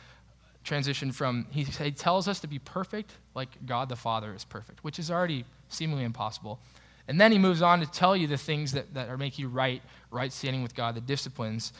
transition 0.64 1.12
from, 1.12 1.48
he, 1.52 1.64
he 1.64 1.92
tells 1.92 2.28
us 2.28 2.40
to 2.42 2.48
be 2.48 2.60
perfect 2.60 3.14
like 3.36 3.66
God 3.66 3.90
the 3.90 3.96
Father 3.96 4.34
is 4.34 4.46
perfect, 4.46 4.84
which 4.84 5.00
is 5.00 5.12
already 5.12 5.46
seemingly 5.70 6.04
impossible. 6.04 6.60
And 7.08 7.20
then 7.20 7.32
he 7.32 7.38
moves 7.38 7.62
on 7.62 7.82
to 7.82 7.86
tell 7.86 8.16
you 8.16 8.28
the 8.28 8.38
things 8.38 8.72
that, 8.72 8.94
that 8.94 9.10
are 9.10 9.18
make 9.18 9.38
you 9.38 9.50
right, 9.50 9.82
right 10.10 10.32
standing 10.32 10.64
with 10.64 10.74
God, 10.74 10.96
the 10.96 11.02
disciplines. 11.02 11.74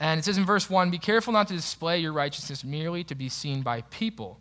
And 0.00 0.20
it 0.20 0.24
says 0.24 0.38
in 0.38 0.44
verse 0.44 0.70
1 0.70 0.90
Be 0.90 0.98
careful 0.98 1.32
not 1.32 1.48
to 1.48 1.54
display 1.54 1.98
your 1.98 2.12
righteousness 2.12 2.64
merely 2.64 3.02
to 3.04 3.14
be 3.14 3.28
seen 3.28 3.62
by 3.62 3.82
people. 3.82 4.38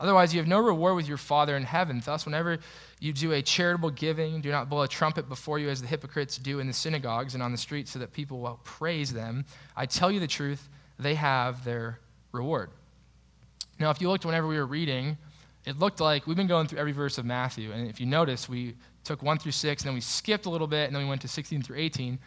Otherwise, 0.00 0.32
you 0.32 0.38
have 0.38 0.46
no 0.46 0.60
reward 0.60 0.94
with 0.94 1.08
your 1.08 1.16
Father 1.16 1.56
in 1.56 1.64
heaven. 1.64 2.00
Thus, 2.04 2.24
whenever 2.24 2.58
you 3.00 3.12
do 3.12 3.32
a 3.32 3.42
charitable 3.42 3.90
giving, 3.90 4.40
do 4.40 4.50
not 4.50 4.68
blow 4.68 4.82
a 4.82 4.88
trumpet 4.88 5.28
before 5.28 5.58
you 5.58 5.68
as 5.68 5.80
the 5.80 5.88
hypocrites 5.88 6.38
do 6.38 6.60
in 6.60 6.68
the 6.68 6.72
synagogues 6.72 7.34
and 7.34 7.42
on 7.42 7.50
the 7.50 7.58
streets 7.58 7.90
so 7.90 7.98
that 7.98 8.12
people 8.12 8.38
will 8.38 8.60
praise 8.62 9.12
them. 9.12 9.44
I 9.76 9.86
tell 9.86 10.10
you 10.10 10.20
the 10.20 10.28
truth, 10.28 10.68
they 11.00 11.16
have 11.16 11.64
their 11.64 11.98
reward. 12.30 12.70
Now, 13.78 13.90
if 13.90 14.00
you 14.00 14.08
looked 14.08 14.24
whenever 14.24 14.46
we 14.46 14.56
were 14.56 14.66
reading, 14.66 15.16
it 15.64 15.78
looked 15.78 16.00
like 16.00 16.26
we've 16.26 16.36
been 16.36 16.46
going 16.46 16.66
through 16.66 16.78
every 16.78 16.92
verse 16.92 17.18
of 17.18 17.24
Matthew. 17.24 17.72
And 17.72 17.88
if 17.88 18.00
you 18.00 18.06
notice, 18.06 18.48
we 18.48 18.74
took 19.04 19.22
1 19.22 19.38
through 19.38 19.52
6, 19.52 19.82
and 19.82 19.86
then 19.88 19.94
we 19.94 20.00
skipped 20.00 20.46
a 20.46 20.50
little 20.50 20.66
bit, 20.66 20.86
and 20.86 20.94
then 20.94 21.02
we 21.02 21.08
went 21.08 21.20
to 21.22 21.28
16 21.28 21.62
through 21.62 21.78
18. 21.78 22.18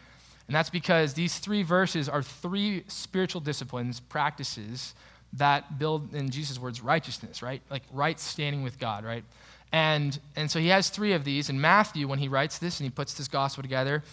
And 0.48 0.56
that's 0.56 0.70
because 0.70 1.14
these 1.14 1.40
three 1.40 1.64
verses 1.64 2.10
are 2.10 2.22
three 2.22 2.84
spiritual 2.88 3.42
disciplines, 3.42 4.00
practices 4.00 4.94
that 5.34 5.80
build, 5.80 6.14
in 6.14 6.30
Jesus' 6.30 6.60
words, 6.60 6.82
righteousness, 6.82 7.42
right? 7.42 7.62
Like 7.70 7.84
right 7.92 8.20
standing 8.20 8.64
with 8.64 8.80
God, 8.80 9.06
right? 9.06 9.24
And, 9.72 10.20
and 10.36 10.52
so 10.52 10.60
he 10.60 10.68
has 10.68 10.90
three 10.90 11.14
of 11.14 11.24
these. 11.24 11.50
And 11.50 11.62
Matthew, 11.62 12.08
when 12.08 12.20
he 12.20 12.28
writes 12.28 12.58
this 12.58 12.80
and 12.80 12.86
he 12.86 12.90
puts 12.90 13.14
this 13.14 13.28
gospel 13.28 13.64
together, 13.64 14.04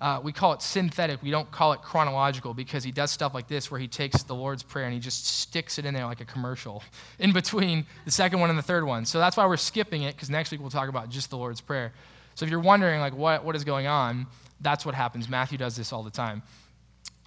uh, 0.00 0.20
we 0.22 0.32
call 0.32 0.52
it 0.52 0.62
synthetic. 0.62 1.22
We 1.22 1.30
don't 1.30 1.50
call 1.50 1.72
it 1.72 1.82
chronological 1.82 2.54
because 2.54 2.84
he 2.84 2.92
does 2.92 3.10
stuff 3.10 3.34
like 3.34 3.48
this 3.48 3.70
where 3.70 3.80
he 3.80 3.88
takes 3.88 4.22
the 4.22 4.34
Lord's 4.34 4.62
Prayer 4.62 4.84
and 4.84 4.94
he 4.94 5.00
just 5.00 5.26
sticks 5.26 5.78
it 5.78 5.84
in 5.84 5.94
there 5.94 6.06
like 6.06 6.20
a 6.20 6.24
commercial 6.24 6.82
in 7.18 7.32
between 7.32 7.84
the 8.04 8.10
second 8.10 8.40
one 8.40 8.50
and 8.50 8.58
the 8.58 8.62
third 8.62 8.84
one. 8.84 9.04
So 9.04 9.18
that's 9.18 9.36
why 9.36 9.46
we're 9.46 9.56
skipping 9.56 10.02
it 10.02 10.14
because 10.14 10.30
next 10.30 10.52
week 10.52 10.60
we'll 10.60 10.70
talk 10.70 10.88
about 10.88 11.08
just 11.08 11.30
the 11.30 11.36
Lord's 11.36 11.60
Prayer. 11.60 11.92
So 12.36 12.44
if 12.44 12.50
you're 12.50 12.60
wondering, 12.60 13.00
like, 13.00 13.16
what, 13.16 13.44
what 13.44 13.56
is 13.56 13.64
going 13.64 13.88
on, 13.88 14.28
that's 14.60 14.86
what 14.86 14.94
happens. 14.94 15.28
Matthew 15.28 15.58
does 15.58 15.76
this 15.76 15.92
all 15.92 16.04
the 16.04 16.10
time. 16.10 16.42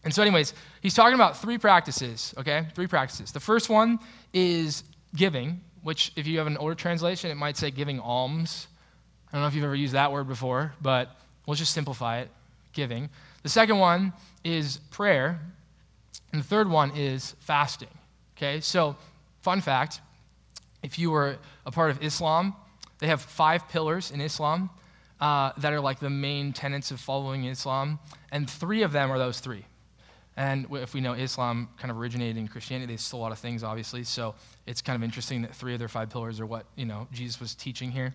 And 0.03 0.13
so, 0.13 0.21
anyways, 0.21 0.53
he's 0.81 0.93
talking 0.93 1.15
about 1.15 1.37
three 1.37 1.57
practices, 1.57 2.33
okay? 2.37 2.67
Three 2.73 2.87
practices. 2.87 3.31
The 3.31 3.39
first 3.39 3.69
one 3.69 3.99
is 4.33 4.83
giving, 5.15 5.61
which, 5.83 6.13
if 6.15 6.25
you 6.27 6.37
have 6.37 6.47
an 6.47 6.57
older 6.57 6.75
translation, 6.75 7.29
it 7.29 7.35
might 7.35 7.57
say 7.57 7.71
giving 7.71 7.99
alms. 7.99 8.67
I 9.27 9.33
don't 9.33 9.41
know 9.41 9.47
if 9.47 9.53
you've 9.53 9.65
ever 9.65 9.75
used 9.75 9.93
that 9.93 10.11
word 10.11 10.27
before, 10.27 10.73
but 10.81 11.19
we'll 11.45 11.55
just 11.55 11.73
simplify 11.73 12.19
it 12.19 12.29
giving. 12.73 13.09
The 13.43 13.49
second 13.49 13.79
one 13.79 14.13
is 14.43 14.77
prayer. 14.89 15.39
And 16.31 16.41
the 16.41 16.47
third 16.47 16.69
one 16.69 16.91
is 16.95 17.35
fasting, 17.39 17.89
okay? 18.37 18.61
So, 18.61 18.95
fun 19.41 19.59
fact 19.59 19.99
if 20.81 20.97
you 20.97 21.11
were 21.11 21.37
a 21.65 21.71
part 21.71 21.91
of 21.91 22.01
Islam, 22.01 22.55
they 22.99 23.07
have 23.07 23.21
five 23.21 23.67
pillars 23.69 24.11
in 24.11 24.21
Islam 24.21 24.69
uh, 25.19 25.51
that 25.57 25.73
are 25.73 25.81
like 25.81 25.99
the 25.99 26.09
main 26.09 26.53
tenets 26.53 26.89
of 26.89 26.99
following 26.99 27.45
Islam, 27.45 27.99
and 28.31 28.49
three 28.49 28.81
of 28.81 28.91
them 28.93 29.11
are 29.11 29.17
those 29.17 29.39
three 29.41 29.65
and 30.37 30.65
if 30.71 30.93
we 30.93 31.01
know 31.01 31.13
Islam 31.13 31.69
kind 31.77 31.91
of 31.91 31.97
originated 31.97 32.37
in 32.37 32.47
Christianity, 32.47 32.93
they 32.93 32.97
stole 32.97 33.19
a 33.19 33.23
lot 33.23 33.31
of 33.31 33.39
things, 33.39 33.63
obviously. 33.63 34.03
So 34.03 34.35
it's 34.65 34.81
kind 34.81 34.95
of 34.95 35.03
interesting 35.03 35.41
that 35.41 35.53
three 35.53 35.73
of 35.73 35.79
their 35.79 35.89
five 35.89 36.09
pillars 36.09 36.39
are 36.39 36.45
what 36.45 36.65
you 36.75 36.85
know 36.85 37.07
Jesus 37.11 37.39
was 37.39 37.53
teaching 37.53 37.91
here. 37.91 38.13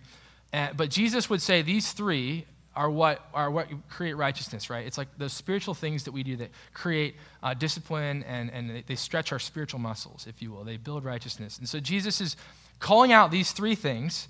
And, 0.51 0.75
but 0.75 0.89
Jesus 0.89 1.29
would 1.29 1.41
say 1.41 1.61
these 1.61 1.91
three 1.91 2.45
are 2.77 2.89
what 2.89 3.21
are 3.33 3.49
what 3.49 3.67
create 3.89 4.13
righteousness, 4.13 4.69
right? 4.69 4.85
It's 4.85 4.97
like 4.97 5.07
those 5.17 5.33
spiritual 5.33 5.73
things 5.73 6.03
that 6.03 6.11
we 6.11 6.21
do 6.21 6.35
that 6.37 6.51
create 6.73 7.15
uh, 7.41 7.55
discipline 7.55 8.23
and 8.23 8.51
and 8.51 8.83
they 8.85 8.95
stretch 8.95 9.31
our 9.31 9.39
spiritual 9.39 9.79
muscles, 9.79 10.27
if 10.29 10.41
you 10.41 10.51
will. 10.51 10.63
They 10.63 10.77
build 10.77 11.03
righteousness. 11.03 11.57
And 11.57 11.67
so 11.67 11.79
Jesus 11.79 12.21
is 12.21 12.37
calling 12.79 13.11
out 13.11 13.31
these 13.31 13.51
three 13.51 13.73
things 13.73 14.27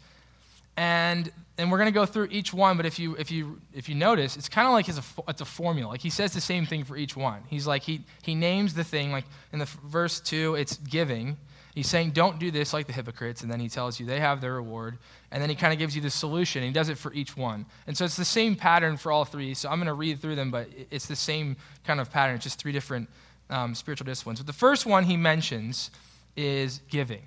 and 0.77 1.31
and 1.57 1.71
we're 1.71 1.79
going 1.79 1.91
to 1.91 1.99
go 1.99 2.05
through 2.05 2.27
each 2.31 2.53
one 2.53 2.77
but 2.77 2.85
if 2.85 2.99
you 2.99 3.15
if 3.15 3.31
you 3.31 3.59
if 3.73 3.89
you 3.89 3.95
notice 3.95 4.37
it's 4.37 4.47
kind 4.47 4.67
of 4.67 4.73
like 4.73 4.85
his, 4.85 5.01
it's 5.27 5.41
a 5.41 5.45
formula 5.45 5.89
like 5.89 6.01
he 6.01 6.09
says 6.09 6.31
the 6.33 6.39
same 6.39 6.65
thing 6.65 6.83
for 6.83 6.95
each 6.95 7.17
one 7.17 7.41
he's 7.49 7.65
like 7.67 7.81
he 7.81 8.01
he 8.21 8.35
names 8.35 8.75
the 8.75 8.83
thing 8.83 9.11
like 9.11 9.25
in 9.51 9.59
the 9.59 9.65
verse 9.85 10.19
2 10.21 10.55
it's 10.55 10.77
giving 10.77 11.35
he's 11.77 11.87
saying 11.87 12.11
don't 12.11 12.39
do 12.39 12.51
this 12.51 12.73
like 12.73 12.87
the 12.87 12.93
hypocrites 12.93 13.41
and 13.41 13.51
then 13.51 13.59
he 13.59 13.69
tells 13.69 13.99
you 13.99 14.05
they 14.05 14.19
have 14.19 14.41
their 14.41 14.55
reward 14.55 14.97
and 15.31 15.41
then 15.41 15.49
he 15.49 15.55
kind 15.55 15.71
of 15.71 15.79
gives 15.79 15.95
you 15.95 16.01
the 16.01 16.09
solution 16.09 16.63
he 16.63 16.71
does 16.71 16.89
it 16.89 16.97
for 16.97 17.13
each 17.13 17.37
one. 17.37 17.65
And 17.85 17.95
so 17.95 18.03
it's 18.05 18.17
the 18.17 18.25
same 18.25 18.55
pattern 18.55 18.97
for 18.97 19.11
all 19.11 19.25
three 19.25 19.53
so 19.53 19.69
i'm 19.69 19.77
going 19.77 19.87
to 19.87 19.93
read 19.93 20.19
through 20.19 20.35
them 20.35 20.51
but 20.51 20.67
it's 20.91 21.05
the 21.05 21.15
same 21.15 21.55
kind 21.85 21.99
of 21.99 22.11
pattern 22.11 22.35
it's 22.35 22.43
just 22.43 22.59
three 22.59 22.71
different 22.71 23.09
um, 23.49 23.75
spiritual 23.75 24.05
disciplines. 24.05 24.39
But 24.39 24.47
the 24.47 24.53
first 24.53 24.85
one 24.85 25.03
he 25.03 25.17
mentions 25.17 25.91
is 26.35 26.81
giving. 26.89 27.23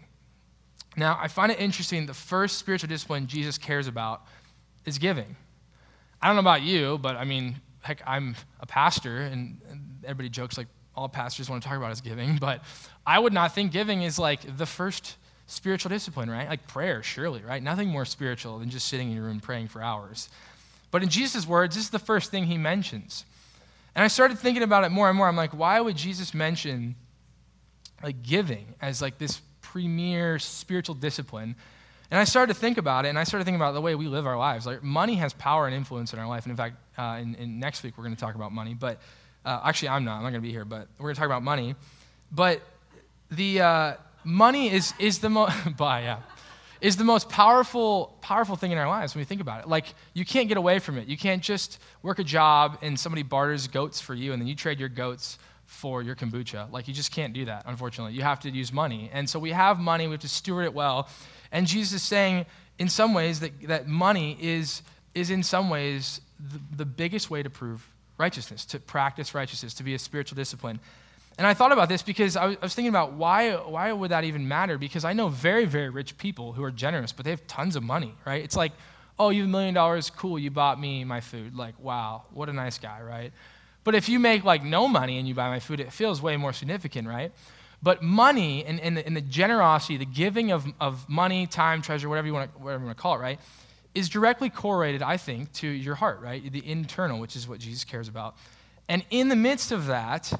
Now, 0.96 1.18
I 1.20 1.28
find 1.28 1.52
it 1.52 1.60
interesting 1.60 2.06
the 2.06 2.14
first 2.14 2.58
spiritual 2.58 2.88
discipline 2.88 3.26
Jesus 3.26 3.58
cares 3.58 3.86
about 3.86 4.22
is 4.84 4.98
giving. 4.98 5.36
I 6.20 6.26
don't 6.26 6.36
know 6.36 6.40
about 6.40 6.62
you, 6.62 6.98
but 6.98 7.16
I 7.16 7.24
mean, 7.24 7.60
heck, 7.80 8.02
I'm 8.06 8.36
a 8.60 8.66
pastor, 8.66 9.18
and, 9.18 9.60
everybody 10.02 10.30
jokes 10.30 10.56
like 10.56 10.66
all 11.00 11.08
pastors 11.08 11.48
want 11.48 11.62
to 11.62 11.68
talk 11.68 11.76
about 11.76 11.92
is 11.92 12.00
giving, 12.00 12.36
but 12.36 12.62
I 13.06 13.18
would 13.18 13.32
not 13.32 13.54
think 13.54 13.72
giving 13.72 14.02
is 14.02 14.18
like 14.18 14.56
the 14.56 14.66
first 14.66 15.16
spiritual 15.46 15.88
discipline, 15.88 16.30
right? 16.30 16.48
Like 16.48 16.66
prayer, 16.68 17.02
surely, 17.02 17.42
right? 17.42 17.62
Nothing 17.62 17.88
more 17.88 18.04
spiritual 18.04 18.58
than 18.58 18.70
just 18.70 18.86
sitting 18.86 19.08
in 19.08 19.16
your 19.16 19.24
room 19.24 19.40
praying 19.40 19.68
for 19.68 19.82
hours. 19.82 20.28
But 20.90 21.02
in 21.02 21.08
Jesus' 21.08 21.46
words, 21.46 21.74
this 21.74 21.84
is 21.84 21.90
the 21.90 21.98
first 21.98 22.30
thing 22.30 22.44
he 22.44 22.58
mentions. 22.58 23.24
And 23.94 24.04
I 24.04 24.08
started 24.08 24.38
thinking 24.38 24.62
about 24.62 24.84
it 24.84 24.90
more 24.90 25.08
and 25.08 25.16
more. 25.16 25.26
I'm 25.26 25.36
like, 25.36 25.52
why 25.52 25.80
would 25.80 25.96
Jesus 25.96 26.34
mention 26.34 26.94
like 28.02 28.22
giving 28.22 28.74
as 28.80 29.02
like 29.02 29.18
this 29.18 29.40
premier 29.70 30.38
spiritual 30.38 30.94
discipline. 30.94 31.54
And 32.10 32.18
I 32.18 32.24
started 32.24 32.54
to 32.54 32.58
think 32.58 32.76
about 32.76 33.04
it, 33.04 33.10
and 33.10 33.18
I 33.18 33.24
started 33.24 33.44
thinking 33.44 33.60
about 33.60 33.72
the 33.72 33.80
way 33.80 33.94
we 33.94 34.08
live 34.08 34.26
our 34.26 34.36
lives. 34.36 34.66
Like, 34.66 34.82
money 34.82 35.14
has 35.16 35.32
power 35.34 35.66
and 35.66 35.74
influence 35.74 36.12
in 36.12 36.18
our 36.18 36.26
life. 36.26 36.44
And 36.44 36.50
in 36.50 36.56
fact, 36.56 36.76
uh, 36.98 37.18
in, 37.20 37.36
in, 37.36 37.60
next 37.60 37.84
week, 37.84 37.96
we're 37.96 38.02
going 38.02 38.16
to 38.16 38.20
talk 38.20 38.34
about 38.34 38.50
money. 38.50 38.74
But 38.74 39.00
uh, 39.44 39.60
actually, 39.64 39.88
I'm 39.88 40.04
not. 40.04 40.16
I'm 40.16 40.22
not 40.22 40.30
going 40.30 40.42
to 40.42 40.46
be 40.46 40.52
here, 40.52 40.64
but 40.64 40.88
we're 40.98 41.04
going 41.04 41.14
to 41.14 41.18
talk 41.18 41.26
about 41.26 41.42
money. 41.42 41.74
But 42.30 42.60
the 43.30 43.60
uh, 43.60 43.94
money 44.24 44.70
is, 44.70 44.92
is 44.98 45.20
the 45.20 45.30
most, 45.30 45.54
yeah, 45.80 46.18
is 46.80 46.96
the 46.96 47.04
most 47.04 47.28
powerful, 47.28 48.16
powerful 48.20 48.56
thing 48.56 48.72
in 48.72 48.78
our 48.78 48.88
lives 48.88 49.14
when 49.14 49.20
we 49.20 49.24
think 49.24 49.40
about 49.40 49.62
it. 49.62 49.68
Like, 49.68 49.86
you 50.14 50.24
can't 50.24 50.48
get 50.48 50.56
away 50.56 50.78
from 50.78 50.98
it. 50.98 51.08
You 51.08 51.16
can't 51.16 51.42
just 51.42 51.78
work 52.02 52.18
a 52.18 52.24
job 52.24 52.78
and 52.82 52.98
somebody 52.98 53.22
barters 53.22 53.68
goats 53.68 54.00
for 54.00 54.14
you, 54.14 54.32
and 54.32 54.40
then 54.40 54.46
you 54.46 54.54
trade 54.54 54.78
your 54.78 54.88
goats 54.88 55.38
for 55.66 56.02
your 56.02 56.16
kombucha. 56.16 56.70
Like, 56.70 56.88
you 56.88 56.94
just 56.94 57.12
can't 57.12 57.32
do 57.32 57.44
that, 57.46 57.64
unfortunately. 57.66 58.14
You 58.14 58.22
have 58.22 58.40
to 58.40 58.50
use 58.50 58.72
money. 58.72 59.10
And 59.12 59.28
so 59.28 59.38
we 59.38 59.50
have 59.52 59.78
money, 59.78 60.06
we 60.06 60.12
have 60.12 60.20
to 60.20 60.28
steward 60.28 60.64
it 60.64 60.74
well. 60.74 61.08
And 61.52 61.66
Jesus 61.66 61.94
is 61.94 62.02
saying, 62.02 62.46
in 62.78 62.88
some 62.88 63.14
ways, 63.14 63.40
that, 63.40 63.52
that 63.68 63.86
money 63.86 64.36
is, 64.40 64.82
is 65.14 65.30
in 65.30 65.42
some 65.42 65.70
ways 65.70 66.20
the, 66.38 66.60
the 66.76 66.84
biggest 66.84 67.30
way 67.30 67.42
to 67.42 67.50
prove 67.50 67.88
righteousness, 68.20 68.64
to 68.66 68.78
practice 68.78 69.34
righteousness, 69.34 69.74
to 69.74 69.82
be 69.82 69.94
a 69.94 69.98
spiritual 69.98 70.36
discipline. 70.36 70.78
And 71.38 71.46
I 71.46 71.54
thought 71.54 71.72
about 71.72 71.88
this 71.88 72.02
because 72.02 72.36
I 72.36 72.56
was, 72.62 72.74
thinking 72.74 72.90
about 72.90 73.14
why, 73.14 73.54
why 73.54 73.90
would 73.90 74.10
that 74.10 74.24
even 74.24 74.46
matter? 74.46 74.76
Because 74.76 75.04
I 75.04 75.14
know 75.14 75.28
very, 75.28 75.64
very 75.64 75.88
rich 75.88 76.18
people 76.18 76.52
who 76.52 76.62
are 76.62 76.70
generous, 76.70 77.12
but 77.12 77.24
they 77.24 77.30
have 77.30 77.46
tons 77.46 77.76
of 77.76 77.82
money, 77.82 78.14
right? 78.26 78.44
It's 78.44 78.56
like, 78.56 78.72
oh, 79.18 79.30
you 79.30 79.42
have 79.42 79.48
a 79.48 79.52
million 79.52 79.74
dollars, 79.74 80.10
cool, 80.10 80.38
you 80.38 80.50
bought 80.50 80.78
me 80.78 81.02
my 81.04 81.20
food. 81.20 81.56
Like, 81.56 81.78
wow, 81.80 82.24
what 82.32 82.48
a 82.48 82.52
nice 82.52 82.78
guy, 82.78 83.00
right? 83.00 83.32
But 83.84 83.94
if 83.94 84.08
you 84.08 84.18
make 84.18 84.44
like 84.44 84.62
no 84.62 84.86
money 84.86 85.18
and 85.18 85.26
you 85.26 85.34
buy 85.34 85.48
my 85.48 85.60
food, 85.60 85.80
it 85.80 85.92
feels 85.92 86.20
way 86.20 86.36
more 86.36 86.52
significant, 86.52 87.08
right? 87.08 87.32
But 87.82 88.02
money 88.02 88.64
and, 88.64 88.78
and, 88.78 88.96
the, 88.98 89.06
and 89.06 89.16
the 89.16 89.22
generosity, 89.22 89.96
the 89.96 90.04
giving 90.04 90.52
of, 90.52 90.66
of 90.78 91.08
money, 91.08 91.46
time, 91.46 91.80
treasure, 91.80 92.08
whatever 92.08 92.26
you, 92.26 92.34
want 92.34 92.60
whatever 92.60 92.82
you 92.82 92.86
want 92.86 92.98
to 92.98 93.02
call 93.02 93.14
it, 93.14 93.20
right, 93.20 93.40
is 93.94 94.08
directly 94.08 94.50
correlated, 94.50 95.02
I 95.02 95.16
think, 95.16 95.52
to 95.54 95.68
your 95.68 95.96
heart, 95.96 96.20
right? 96.20 96.52
The 96.52 96.66
internal, 96.66 97.18
which 97.18 97.36
is 97.36 97.48
what 97.48 97.58
Jesus 97.58 97.84
cares 97.84 98.08
about. 98.08 98.36
And 98.88 99.04
in 99.10 99.28
the 99.28 99.36
midst 99.36 99.72
of 99.72 99.86
that, 99.86 100.32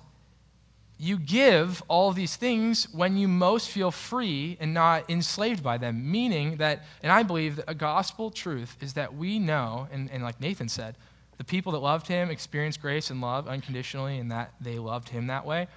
you 0.99 1.17
give 1.19 1.83
all 1.89 2.13
these 2.13 2.37
things 2.37 2.87
when 2.93 3.17
you 3.17 3.27
most 3.27 3.71
feel 3.71 3.91
free 3.91 4.59
and 4.61 4.75
not 4.75 5.09
enslaved 5.09 5.63
by 5.63 5.79
them. 5.79 6.11
Meaning 6.11 6.57
that, 6.59 6.85
and 7.03 7.11
I 7.11 7.23
believe 7.23 7.57
that 7.57 7.65
a 7.69 7.75
gospel 7.75 8.31
truth 8.31 8.77
is 8.81 8.93
that 8.93 9.15
we 9.15 9.39
know, 9.39 9.89
and, 9.91 10.11
and 10.11 10.23
like 10.23 10.41
Nathan 10.41 10.69
said, 10.69 10.97
the 11.39 11.45
people 11.45 11.73
that 11.73 11.79
loved 11.79 12.07
him 12.07 12.29
experienced 12.31 12.83
grace 12.83 13.09
and 13.09 13.23
love 13.23 13.49
unconditionally, 13.49 14.19
and 14.19 14.31
that 14.31 14.53
they 14.61 14.79
loved 14.79 15.09
him 15.09 15.29
that 15.29 15.47
way. 15.47 15.69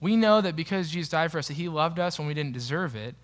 We 0.00 0.16
know 0.16 0.40
that 0.40 0.56
because 0.56 0.90
Jesus 0.90 1.10
died 1.10 1.30
for 1.30 1.38
us, 1.38 1.48
that 1.48 1.54
he 1.54 1.68
loved 1.68 1.98
us 1.98 2.18
when 2.18 2.26
we 2.26 2.32
didn't 2.32 2.52
deserve 2.52 2.96
it, 2.96 3.14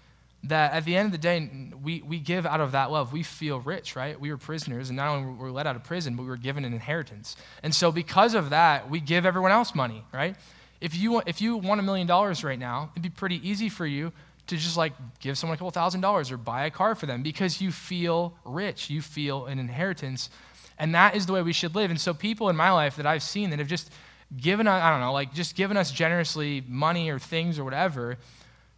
that 0.49 0.73
at 0.73 0.85
the 0.85 0.97
end 0.97 1.07
of 1.07 1.13
the 1.13 1.19
day, 1.19 1.49
we, 1.83 2.03
we 2.03 2.19
give 2.19 2.47
out 2.47 2.61
of 2.61 2.73
that 2.73 2.91
love. 2.91 3.13
We 3.13 3.23
feel 3.23 3.61
rich, 3.61 3.97
right? 3.97 4.19
We 4.19 4.31
were 4.31 4.37
prisoners, 4.37 4.89
and 4.89 4.97
not 4.97 5.09
only 5.09 5.35
were 5.35 5.47
we 5.47 5.51
let 5.51 5.67
out 5.67 5.77
of 5.77 5.85
prison, 5.85 6.17
but 6.17 6.23
we 6.23 6.29
were 6.29 6.37
given 6.37 6.65
an 6.65 6.73
inheritance. 6.73 7.37
And 7.63 7.75
so, 7.75 7.93
because 7.93 8.35
of 8.35 8.51
that, 8.51 8.91
we 8.91 9.01
give 9.01 9.27
everyone 9.27 9.53
else 9.53 9.75
money, 9.75 10.05
right? 10.13 10.37
If 10.81 10.95
you, 10.95 11.13
want, 11.13 11.29
if 11.29 11.41
you 11.41 11.57
want 11.57 11.81
a 11.81 11.83
million 11.83 12.07
dollars 12.07 12.45
right 12.45 12.59
now, 12.59 12.91
it'd 12.95 13.03
be 13.03 13.09
pretty 13.09 13.47
easy 13.49 13.69
for 13.69 13.87
you 13.87 14.13
to 14.49 14.57
just 14.57 14.77
like 14.77 14.93
give 15.19 15.37
someone 15.37 15.55
a 15.55 15.59
couple 15.59 15.71
thousand 15.71 16.03
dollars 16.03 16.31
or 16.31 16.37
buy 16.37 16.67
a 16.67 16.71
car 16.71 16.95
for 16.95 17.07
them 17.07 17.23
because 17.23 17.61
you 17.61 17.73
feel 17.73 18.37
rich. 18.45 18.91
You 18.91 19.03
feel 19.03 19.47
an 19.47 19.59
inheritance 19.59 20.31
and 20.79 20.95
that 20.95 21.17
is 21.17 21.27
the 21.27 21.33
way 21.33 21.43
we 21.43 21.53
should 21.53 21.75
live. 21.75 21.91
And 21.91 22.01
so, 22.01 22.13
people 22.13 22.49
in 22.49 22.57
my 22.57 22.71
life 22.71 22.97
that 22.97 23.07
I've 23.07 23.23
seen 23.23 23.51
that 23.51 23.59
have 23.59 23.69
just 23.69 23.91
given, 24.37 24.67
I 24.67 24.91
don't 24.91 25.01
know, 25.01 25.13
like 25.13 25.33
just 25.33 25.57
given 25.57 25.77
us 25.77 25.91
generously 25.91 26.65
money 26.67 27.11
or 27.11 27.19
things 27.19 27.59
or 27.59 27.65
whatever, 27.65 28.19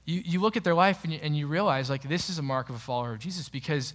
you, 0.08 0.22
you 0.24 0.40
look 0.40 0.56
at 0.56 0.64
their 0.64 0.74
life 0.74 1.04
and 1.04 1.12
you, 1.12 1.20
and 1.22 1.36
you 1.36 1.46
realize, 1.46 1.90
like, 1.90 2.02
this 2.08 2.30
is 2.30 2.38
a 2.38 2.42
mark 2.42 2.70
of 2.70 2.76
a 2.76 2.78
follower 2.78 3.12
of 3.12 3.18
Jesus 3.18 3.50
because 3.50 3.92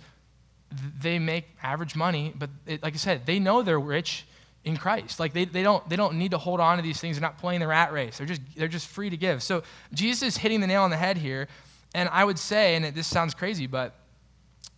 they 1.01 1.17
make 1.17 1.45
average 1.63 1.95
money, 1.95 2.31
but 2.37 2.51
it, 2.67 2.83
like 2.83 2.93
I 2.93 2.97
said, 2.97 3.25
they 3.25 3.39
know 3.39 3.63
they're 3.63 3.79
rich 3.79 4.27
in 4.63 4.77
Christ. 4.77 5.19
Like 5.19 5.33
they, 5.33 5.45
they, 5.45 5.63
don't, 5.63 5.87
they 5.89 5.95
don't 5.95 6.19
need 6.19 6.29
to 6.31 6.37
hold 6.37 6.59
on 6.59 6.77
to 6.77 6.83
these 6.83 6.99
things. 6.99 7.17
They're 7.17 7.27
not 7.27 7.39
playing 7.39 7.61
the 7.61 7.67
rat 7.67 7.91
race. 7.91 8.19
They're 8.19 8.27
just, 8.27 8.41
they're 8.55 8.67
just 8.67 8.87
free 8.87 9.09
to 9.09 9.17
give. 9.17 9.41
So 9.41 9.63
Jesus 9.91 10.21
is 10.21 10.37
hitting 10.37 10.61
the 10.61 10.67
nail 10.67 10.83
on 10.83 10.91
the 10.91 10.97
head 10.97 11.17
here. 11.17 11.47
And 11.95 12.07
I 12.09 12.23
would 12.23 12.37
say, 12.37 12.75
and 12.75 12.85
it, 12.85 12.93
this 12.93 13.07
sounds 13.07 13.33
crazy, 13.33 13.65
but 13.65 13.95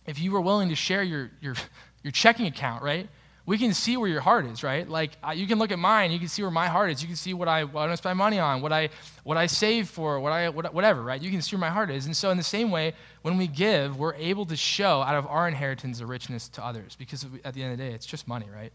if 0.06 0.18
you 0.18 0.32
were 0.32 0.40
willing 0.40 0.70
to 0.70 0.74
share 0.74 1.02
your, 1.02 1.30
your, 1.42 1.54
your 2.02 2.12
checking 2.12 2.46
account, 2.46 2.82
right? 2.82 3.08
We 3.46 3.58
can 3.58 3.72
see 3.72 3.96
where 3.96 4.08
your 4.08 4.20
heart 4.20 4.44
is, 4.46 4.64
right? 4.64 4.88
Like 4.88 5.12
you 5.34 5.46
can 5.46 5.58
look 5.58 5.70
at 5.70 5.78
mine, 5.78 6.10
you 6.10 6.18
can 6.18 6.26
see 6.26 6.42
where 6.42 6.50
my 6.50 6.66
heart 6.66 6.90
is. 6.90 7.00
You 7.00 7.06
can 7.06 7.16
see 7.16 7.32
what 7.32 7.46
I 7.46 7.62
what 7.62 7.88
I 7.88 7.94
spend 7.94 8.18
money 8.18 8.40
on, 8.40 8.60
what 8.60 8.72
I 8.72 8.90
what 9.22 9.36
I 9.36 9.46
save 9.46 9.88
for, 9.88 10.18
what 10.18 10.32
I 10.32 10.48
what, 10.48 10.74
whatever, 10.74 11.02
right? 11.02 11.22
You 11.22 11.30
can 11.30 11.40
see 11.40 11.54
where 11.54 11.60
my 11.60 11.70
heart 11.70 11.90
is. 11.90 12.06
And 12.06 12.16
so 12.16 12.30
in 12.30 12.36
the 12.36 12.42
same 12.42 12.72
way, 12.72 12.92
when 13.22 13.36
we 13.36 13.46
give, 13.46 13.96
we're 13.96 14.14
able 14.14 14.46
to 14.46 14.56
show 14.56 15.00
out 15.02 15.14
of 15.14 15.26
our 15.28 15.46
inheritance 15.46 16.00
a 16.00 16.06
richness 16.06 16.48
to 16.50 16.64
others 16.64 16.96
because 16.96 17.24
at 17.44 17.54
the 17.54 17.62
end 17.62 17.72
of 17.72 17.78
the 17.78 17.84
day, 17.84 17.92
it's 17.92 18.06
just 18.06 18.26
money, 18.26 18.46
right? 18.52 18.72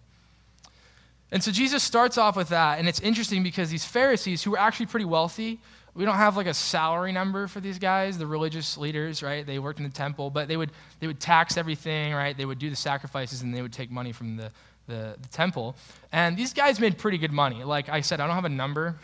And 1.34 1.42
so 1.42 1.52
Jesus 1.52 1.82
starts 1.82 2.18
off 2.18 2.36
with 2.36 2.50
that, 2.50 2.80
and 2.80 2.90
it's 2.90 3.00
interesting 3.00 3.42
because 3.42 3.70
these 3.70 3.86
Pharisees, 3.86 4.44
who 4.44 4.52
were 4.52 4.60
actually 4.60 4.88
pretty 4.88 5.06
wealthy, 5.06 5.60
we 5.94 6.06
don't 6.06 6.16
have 6.16 6.38
like 6.38 6.48
a 6.48 6.54
salary 6.54 7.12
number 7.12 7.48
for 7.48 7.60
these 7.60 7.78
guys, 7.78 8.18
the 8.18 8.28
religious 8.28 8.78
leaders, 8.78 9.22
right? 9.22 9.46
They 9.46 9.60
worked 9.60 9.80
in 9.80 9.84
the 9.84 9.92
temple, 9.92 10.30
but 10.30 10.48
they 10.48 10.58
would, 10.58 10.72
they 11.00 11.08
would 11.08 11.20
tax 11.20 11.58
everything, 11.58 12.14
right? 12.14 12.36
They 12.36 12.46
would 12.46 12.60
do 12.60 12.70
the 12.70 12.76
sacrifices 12.76 13.42
and 13.42 13.54
they 13.54 13.62
would 13.62 13.74
take 13.74 13.92
money 13.92 14.12
from 14.12 14.38
the, 14.38 14.52
the, 14.88 15.18
the, 15.22 15.28
temple. 15.30 15.76
And 16.12 16.38
these 16.38 16.54
guys 16.54 16.80
made 16.80 16.98
pretty 16.98 17.18
good 17.18 17.32
money. 17.32 17.64
Like 17.64 17.90
I 17.90 18.02
said, 18.02 18.20
I 18.20 18.28
don't 18.28 18.36
have 18.36 18.46
a 18.46 18.50
number, 18.50 18.96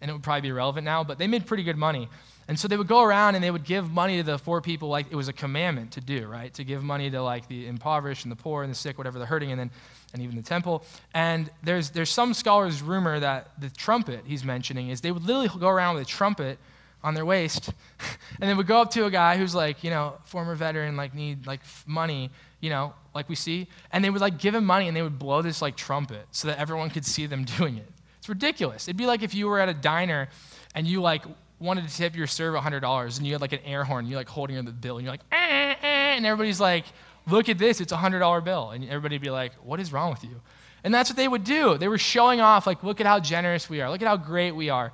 and 0.00 0.10
it 0.10 0.14
would 0.14 0.22
probably 0.22 0.42
be 0.42 0.48
irrelevant 0.48 0.84
now, 0.84 1.02
but 1.02 1.18
they 1.18 1.26
made 1.26 1.46
pretty 1.46 1.62
good 1.62 1.76
money. 1.76 2.08
And 2.48 2.58
so 2.58 2.68
they 2.68 2.76
would 2.76 2.86
go 2.86 3.02
around 3.02 3.34
and 3.34 3.42
they 3.42 3.50
would 3.50 3.64
give 3.64 3.90
money 3.90 4.18
to 4.18 4.22
the 4.22 4.38
poor 4.38 4.60
people 4.60 4.88
like 4.88 5.06
it 5.10 5.16
was 5.16 5.26
a 5.26 5.32
commandment 5.32 5.92
to 5.92 6.00
do, 6.00 6.26
right? 6.26 6.54
To 6.54 6.64
give 6.64 6.82
money 6.82 7.10
to 7.10 7.20
like 7.20 7.48
the 7.48 7.66
impoverished 7.66 8.24
and 8.24 8.30
the 8.30 8.36
poor 8.36 8.62
and 8.62 8.70
the 8.70 8.76
sick, 8.76 8.98
whatever 8.98 9.18
the 9.18 9.26
hurting, 9.26 9.50
and 9.50 9.58
then 9.58 9.70
and 10.16 10.24
even 10.24 10.36
the 10.36 10.42
temple. 10.42 10.82
And 11.14 11.50
there's 11.62 11.90
there's 11.90 12.10
some 12.10 12.34
scholars 12.34 12.82
rumor 12.82 13.20
that 13.20 13.50
the 13.60 13.70
trumpet 13.70 14.22
he's 14.24 14.44
mentioning 14.44 14.88
is 14.88 15.00
they 15.00 15.12
would 15.12 15.24
literally 15.24 15.48
go 15.60 15.68
around 15.68 15.94
with 15.94 16.04
a 16.04 16.10
trumpet 16.10 16.58
on 17.04 17.14
their 17.14 17.24
waist, 17.24 17.70
and 18.40 18.50
they 18.50 18.54
would 18.54 18.66
go 18.66 18.80
up 18.80 18.90
to 18.92 19.04
a 19.04 19.10
guy 19.10 19.36
who's 19.36 19.54
like, 19.54 19.84
you 19.84 19.90
know, 19.90 20.14
former 20.24 20.54
veteran, 20.54 20.96
like 20.96 21.14
need 21.14 21.46
like 21.46 21.60
money, 21.86 22.30
you 22.60 22.70
know, 22.70 22.94
like 23.14 23.28
we 23.28 23.34
see, 23.34 23.68
and 23.92 24.02
they 24.02 24.10
would 24.10 24.20
like 24.20 24.38
give 24.38 24.54
him 24.54 24.64
money 24.64 24.88
and 24.88 24.96
they 24.96 25.02
would 25.02 25.18
blow 25.18 25.42
this 25.42 25.62
like 25.62 25.76
trumpet 25.76 26.26
so 26.30 26.48
that 26.48 26.58
everyone 26.58 26.90
could 26.90 27.04
see 27.04 27.26
them 27.26 27.44
doing 27.58 27.76
it. 27.76 27.88
It's 28.18 28.28
ridiculous. 28.28 28.88
It'd 28.88 28.96
be 28.96 29.06
like 29.06 29.22
if 29.22 29.34
you 29.34 29.46
were 29.46 29.60
at 29.60 29.68
a 29.68 29.74
diner 29.74 30.28
and 30.74 30.86
you 30.86 31.00
like 31.00 31.24
wanted 31.58 31.88
to 31.88 31.94
tip 31.94 32.16
your 32.16 32.26
server 32.26 32.58
$100 32.58 33.16
and 33.16 33.26
you 33.26 33.32
had 33.32 33.40
like 33.40 33.52
an 33.52 33.60
air 33.64 33.84
horn, 33.84 34.06
you're 34.06 34.18
like 34.18 34.28
holding 34.28 34.62
the 34.64 34.72
bill 34.72 34.96
and 34.96 35.04
you're 35.04 35.12
like, 35.12 35.24
eh, 35.32 35.74
eh, 35.80 36.16
and 36.16 36.26
everybody's 36.26 36.60
like, 36.60 36.84
look 37.26 37.48
at 37.48 37.58
this, 37.58 37.80
it's 37.80 37.92
a 37.92 37.96
$100 37.96 38.44
bill. 38.44 38.70
And 38.70 38.84
everybody'd 38.84 39.20
be 39.20 39.30
like, 39.30 39.52
what 39.62 39.80
is 39.80 39.92
wrong 39.92 40.10
with 40.10 40.24
you? 40.24 40.40
And 40.84 40.94
that's 40.94 41.10
what 41.10 41.16
they 41.16 41.28
would 41.28 41.44
do. 41.44 41.78
They 41.78 41.88
were 41.88 41.98
showing 41.98 42.40
off, 42.40 42.66
like, 42.66 42.82
look 42.84 43.00
at 43.00 43.06
how 43.06 43.18
generous 43.18 43.68
we 43.68 43.80
are, 43.80 43.90
look 43.90 44.02
at 44.02 44.08
how 44.08 44.16
great 44.16 44.52
we 44.52 44.70
are. 44.70 44.92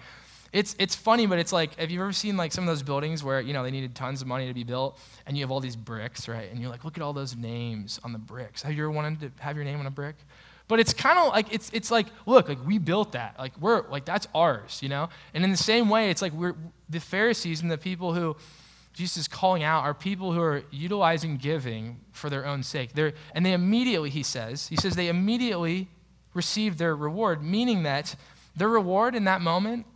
It's, 0.52 0.76
it's 0.78 0.94
funny, 0.94 1.26
but 1.26 1.38
it's 1.38 1.52
like, 1.52 1.74
have 1.76 1.90
you 1.90 2.00
ever 2.00 2.12
seen 2.12 2.36
like 2.36 2.52
some 2.52 2.64
of 2.64 2.68
those 2.68 2.82
buildings 2.82 3.24
where, 3.24 3.40
you 3.40 3.54
know, 3.54 3.62
they 3.62 3.70
needed 3.70 3.94
tons 3.94 4.20
of 4.20 4.28
money 4.28 4.46
to 4.48 4.54
be 4.54 4.64
built 4.64 5.00
and 5.26 5.36
you 5.36 5.42
have 5.42 5.50
all 5.50 5.60
these 5.60 5.76
bricks, 5.76 6.28
right? 6.28 6.50
And 6.50 6.60
you're 6.60 6.68
like, 6.68 6.84
look 6.84 6.98
at 6.98 7.02
all 7.02 7.14
those 7.14 7.34
names 7.34 7.98
on 8.04 8.12
the 8.12 8.18
bricks. 8.18 8.62
Have 8.62 8.74
you 8.74 8.82
ever 8.82 8.90
wanted 8.90 9.20
to 9.20 9.42
have 9.42 9.56
your 9.56 9.64
name 9.64 9.80
on 9.80 9.86
a 9.86 9.90
brick? 9.90 10.16
But 10.68 10.78
it's 10.78 10.92
kind 10.92 11.18
of 11.18 11.28
like 11.28 11.52
it's 11.52 11.70
it's 11.74 11.90
like 11.90 12.06
look 12.24 12.48
like 12.48 12.64
we 12.66 12.78
built 12.78 13.12
that 13.12 13.38
like 13.38 13.52
we're 13.60 13.86
like 13.90 14.06
that's 14.06 14.26
ours 14.34 14.78
you 14.80 14.88
know 14.88 15.10
and 15.34 15.44
in 15.44 15.50
the 15.50 15.56
same 15.56 15.90
way 15.90 16.08
it's 16.08 16.22
like 16.22 16.32
we're 16.32 16.54
the 16.88 17.00
Pharisees 17.00 17.60
and 17.60 17.70
the 17.70 17.76
people 17.76 18.14
who 18.14 18.36
Jesus 18.92 19.16
is 19.16 19.28
calling 19.28 19.62
out 19.62 19.84
are 19.84 19.94
people 19.94 20.32
who 20.32 20.40
are 20.40 20.62
utilizing 20.70 21.36
giving 21.38 22.00
for 22.12 22.28
their 22.28 22.44
own 22.46 22.62
sake. 22.62 22.92
They're, 22.92 23.12
and 23.34 23.44
they 23.44 23.52
immediately 23.52 24.10
he 24.10 24.22
says 24.22 24.68
he 24.68 24.76
says 24.76 24.94
they 24.94 25.08
immediately 25.08 25.88
received 26.34 26.78
their 26.78 26.94
reward 26.94 27.42
meaning 27.42 27.82
that 27.84 28.14
their 28.56 28.68
reward 28.68 29.14
in 29.14 29.24
that 29.24 29.40
moment 29.40 29.86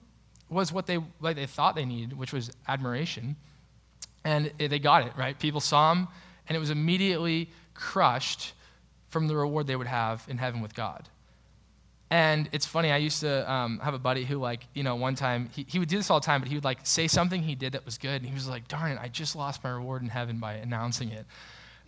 was 0.49 0.73
what 0.73 0.87
they 0.87 0.99
like 1.21 1.37
they 1.37 1.47
thought 1.47 1.75
they 1.75 1.85
needed 1.85 2.17
which 2.17 2.33
was 2.33 2.51
admiration. 2.69 3.37
And 4.25 4.53
they 4.59 4.79
got 4.79 5.07
it 5.07 5.13
right? 5.17 5.39
People 5.39 5.61
saw 5.61 5.93
him 5.93 6.09
and 6.49 6.57
it 6.57 6.59
was 6.59 6.71
immediately 6.71 7.51
crushed 7.75 8.55
from 9.09 9.29
the 9.29 9.37
reward 9.37 9.67
they 9.67 9.77
would 9.77 9.87
have 9.87 10.25
in 10.29 10.39
heaven 10.39 10.61
with 10.61 10.75
God. 10.75 11.09
And 12.11 12.49
it's 12.53 12.67
funny, 12.67 12.93
I 12.93 12.99
used 12.99 13.21
to 13.21 13.51
um, 13.51 13.81
have 13.81 13.95
a 13.95 13.99
buddy 13.99 14.25
who, 14.25 14.37
like, 14.37 14.67
you 14.75 14.85
know, 14.85 14.95
one 14.95 15.17
time, 15.17 15.51
he, 15.53 15.67
he 15.69 15.81
would 15.81 15.89
do 15.89 15.97
this 15.97 16.09
all 16.09 16.21
the 16.21 16.27
time, 16.27 16.41
but 16.41 16.49
he 16.49 16.55
would, 16.55 16.65
like, 16.65 16.79
say 16.85 17.09
something 17.09 17.43
he 17.43 17.57
did 17.57 17.73
that 17.73 17.85
was 17.85 17.99
good, 17.99 18.23
and 18.23 18.27
he 18.27 18.35
was 18.35 18.49
like, 18.49 18.69
darn 18.69 18.93
it, 18.93 18.99
I 19.01 19.09
just 19.09 19.35
lost 19.35 19.65
my 19.65 19.71
reward 19.71 20.03
in 20.03 20.09
heaven 20.09 20.39
by 20.39 20.55
announcing 20.55 21.11
it. 21.11 21.27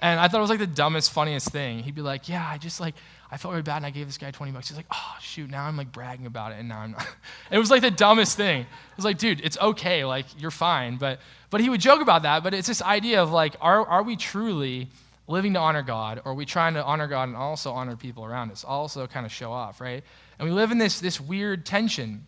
And 0.01 0.19
I 0.19 0.27
thought 0.27 0.39
it 0.39 0.41
was, 0.41 0.51
like, 0.51 0.59
the 0.59 0.67
dumbest, 0.67 1.13
funniest 1.13 1.51
thing. 1.51 1.85
He'd 1.85 1.95
be 1.95 2.03
like, 2.03 2.29
yeah, 2.29 2.49
I 2.51 2.59
just, 2.59 2.81
like, 2.81 2.97
I 3.31 3.37
felt 3.37 3.53
really 3.53 3.63
bad, 3.63 3.77
and 3.77 3.87
I 3.87 3.91
gave 3.91 4.07
this 4.07 4.19
guy 4.19 4.33
20 4.33 4.51
bucks. 4.51 4.69
He's 4.69 4.77
like, 4.77 4.87
oh, 4.93 5.17
shoot, 5.21 5.49
now 5.49 5.65
I'm, 5.65 5.77
like, 5.77 5.93
bragging 5.93 6.27
about 6.27 6.51
it, 6.51 6.57
and 6.59 6.69
now 6.69 6.81
I'm 6.81 6.93
not. 6.93 7.07
it 7.53 7.59
was, 7.59 7.71
like, 7.71 7.83
the 7.83 7.91
dumbest 7.91 8.37
thing. 8.37 8.63
I 8.63 8.97
was 8.97 9.05
like, 9.05 9.19
dude, 9.19 9.41
it's 9.45 9.59
okay, 9.59 10.05
like, 10.05 10.27
you're 10.37 10.51
fine. 10.51 10.97
But, 10.97 11.21
but 11.51 11.61
he 11.61 11.71
would 11.71 11.81
joke 11.81 12.03
about 12.03 12.23
that, 12.23 12.43
but 12.43 12.55
it's 12.55 12.67
this 12.67 12.83
idea 12.83 13.23
of, 13.23 13.31
like, 13.31 13.55
are, 13.61 13.87
are 13.87 14.03
we 14.03 14.17
truly 14.17 14.89
living 15.29 15.53
to 15.53 15.61
honor 15.61 15.83
God, 15.83 16.23
or 16.25 16.35
we 16.35 16.45
trying 16.45 16.75
to 16.75 16.83
honor 16.83 17.07
God 17.07 17.29
and 17.29 17.37
also 17.37 17.71
honor 17.71 17.95
people 17.95 18.25
around 18.25 18.51
us, 18.51 18.65
also 18.65 19.07
kind 19.07 19.27
of 19.27 19.31
show 19.31 19.53
off, 19.53 19.81
right? 19.81 20.03
And 20.39 20.49
we 20.49 20.55
live 20.55 20.73
in 20.73 20.79
this, 20.79 21.01
this 21.01 21.21
weird 21.21 21.67
tension. 21.67 22.27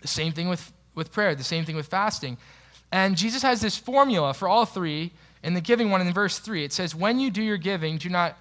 The 0.00 0.08
same 0.08 0.32
thing 0.32 0.48
with, 0.48 0.72
with 0.94 1.12
prayer, 1.12 1.34
the 1.34 1.44
same 1.44 1.64
thing 1.64 1.76
with 1.76 1.88
fasting. 1.88 2.38
And 2.92 3.16
Jesus 3.16 3.42
has 3.42 3.60
this 3.60 3.76
formula 3.76 4.32
for 4.32 4.48
all 4.48 4.64
three. 4.64 5.12
In 5.42 5.54
the 5.54 5.60
giving 5.60 5.90
one, 5.90 6.00
in 6.00 6.12
verse 6.12 6.38
3, 6.38 6.64
it 6.64 6.72
says, 6.72 6.94
When 6.94 7.18
you 7.18 7.30
do 7.30 7.42
your 7.42 7.56
giving, 7.56 7.96
do 7.96 8.08
not, 8.08 8.36